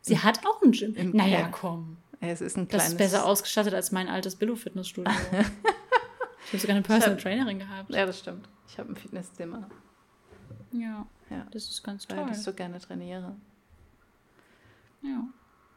Sie 0.00 0.18
hat 0.18 0.40
auch 0.44 0.60
ein 0.62 0.72
Gym. 0.72 0.94
Im- 0.96 1.12
naja, 1.12 1.40
ja. 1.42 1.48
komm. 1.48 1.98
Es 2.24 2.40
ist 2.40 2.56
ein 2.56 2.68
Das 2.68 2.70
kleines. 2.70 2.88
ist 2.92 2.98
besser 2.98 3.26
ausgestattet 3.26 3.74
als 3.74 3.90
mein 3.92 4.08
altes 4.08 4.36
Billo-Fitnessstudio. 4.36 5.12
ich 5.32 6.52
habe 6.52 6.58
sogar 6.58 6.76
eine 6.76 6.82
Personal 6.82 7.16
hab- 7.16 7.22
Trainerin 7.22 7.58
gehabt. 7.58 7.90
Ja, 7.92 8.06
das 8.06 8.20
stimmt. 8.20 8.48
Ich 8.68 8.78
habe 8.78 8.90
ein 8.92 8.96
Fitnesszimmer, 8.96 9.68
Ja, 10.72 11.04
Ja. 11.30 11.46
das 11.50 11.64
ist 11.68 11.82
ganz 11.82 12.08
weil 12.08 12.18
toll. 12.18 12.28
ich 12.30 12.38
so 12.38 12.52
gerne 12.52 12.78
trainiere. 12.78 13.34
Ja. 15.02 15.24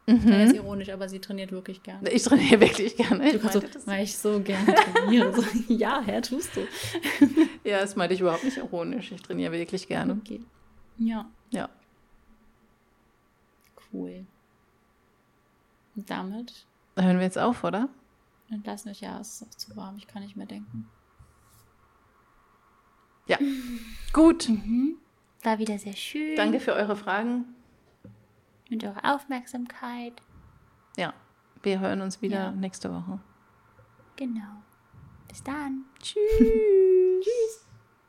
Mhm. 0.08 0.30
Das 0.30 0.50
ist 0.52 0.56
ironisch, 0.56 0.90
aber 0.90 1.10
sie 1.10 1.20
trainiert 1.20 1.52
wirklich 1.52 1.82
gerne. 1.82 2.08
Ich 2.12 2.22
trainiere 2.24 2.62
wirklich 2.62 2.96
gerne. 2.96 3.28
Ich 3.34 3.42
so, 3.42 3.62
weil 3.88 4.04
ich 4.04 4.16
so 4.16 4.40
gerne 4.40 4.76
trainiere. 4.76 5.34
so, 5.34 5.44
ja, 5.74 6.00
Herr, 6.06 6.22
tust 6.22 6.56
du. 6.56 6.68
ja, 7.68 7.80
das 7.82 7.96
meinte 7.96 8.14
ich 8.14 8.22
überhaupt 8.22 8.44
nicht 8.44 8.58
ironisch. 8.58 9.12
Ich 9.12 9.22
trainiere 9.24 9.52
wirklich 9.52 9.88
gerne. 9.88 10.14
Okay. 10.14 10.42
Ja. 11.00 11.28
Ja. 11.50 11.70
Cool. 13.92 14.26
Und 15.96 16.10
damit? 16.10 16.66
Hören 16.98 17.18
wir 17.18 17.26
jetzt 17.26 17.38
auf, 17.38 17.64
oder? 17.64 17.90
Dann 18.50 18.64
lassen 18.64 18.88
wir 18.88 18.94
ja, 18.94 19.20
es 19.20 19.42
ist 19.42 19.48
auch 19.48 19.58
zu 19.58 19.76
warm. 19.76 19.98
Ich 19.98 20.08
kann 20.08 20.22
nicht 20.22 20.36
mehr 20.36 20.46
denken. 20.46 20.90
Ja. 23.28 23.38
Gut. 24.14 24.50
Mhm. 24.50 24.98
War 25.44 25.60
wieder 25.60 25.78
sehr 25.78 25.96
schön. 25.96 26.36
Danke 26.36 26.60
für 26.60 26.74
eure 26.74 26.96
Fragen. 26.96 27.46
Und 28.70 28.84
eure 28.84 29.04
Aufmerksamkeit. 29.04 30.22
Ja. 30.98 31.14
Wir 31.64 31.80
hören 31.80 32.02
uns 32.02 32.22
wieder 32.22 32.38
ja. 32.38 32.52
nächste 32.52 32.92
Woche. 32.92 33.20
Genau. 34.16 34.64
Bis 35.28 35.44
dann. 35.44 35.86
Tschüss. 36.00 37.62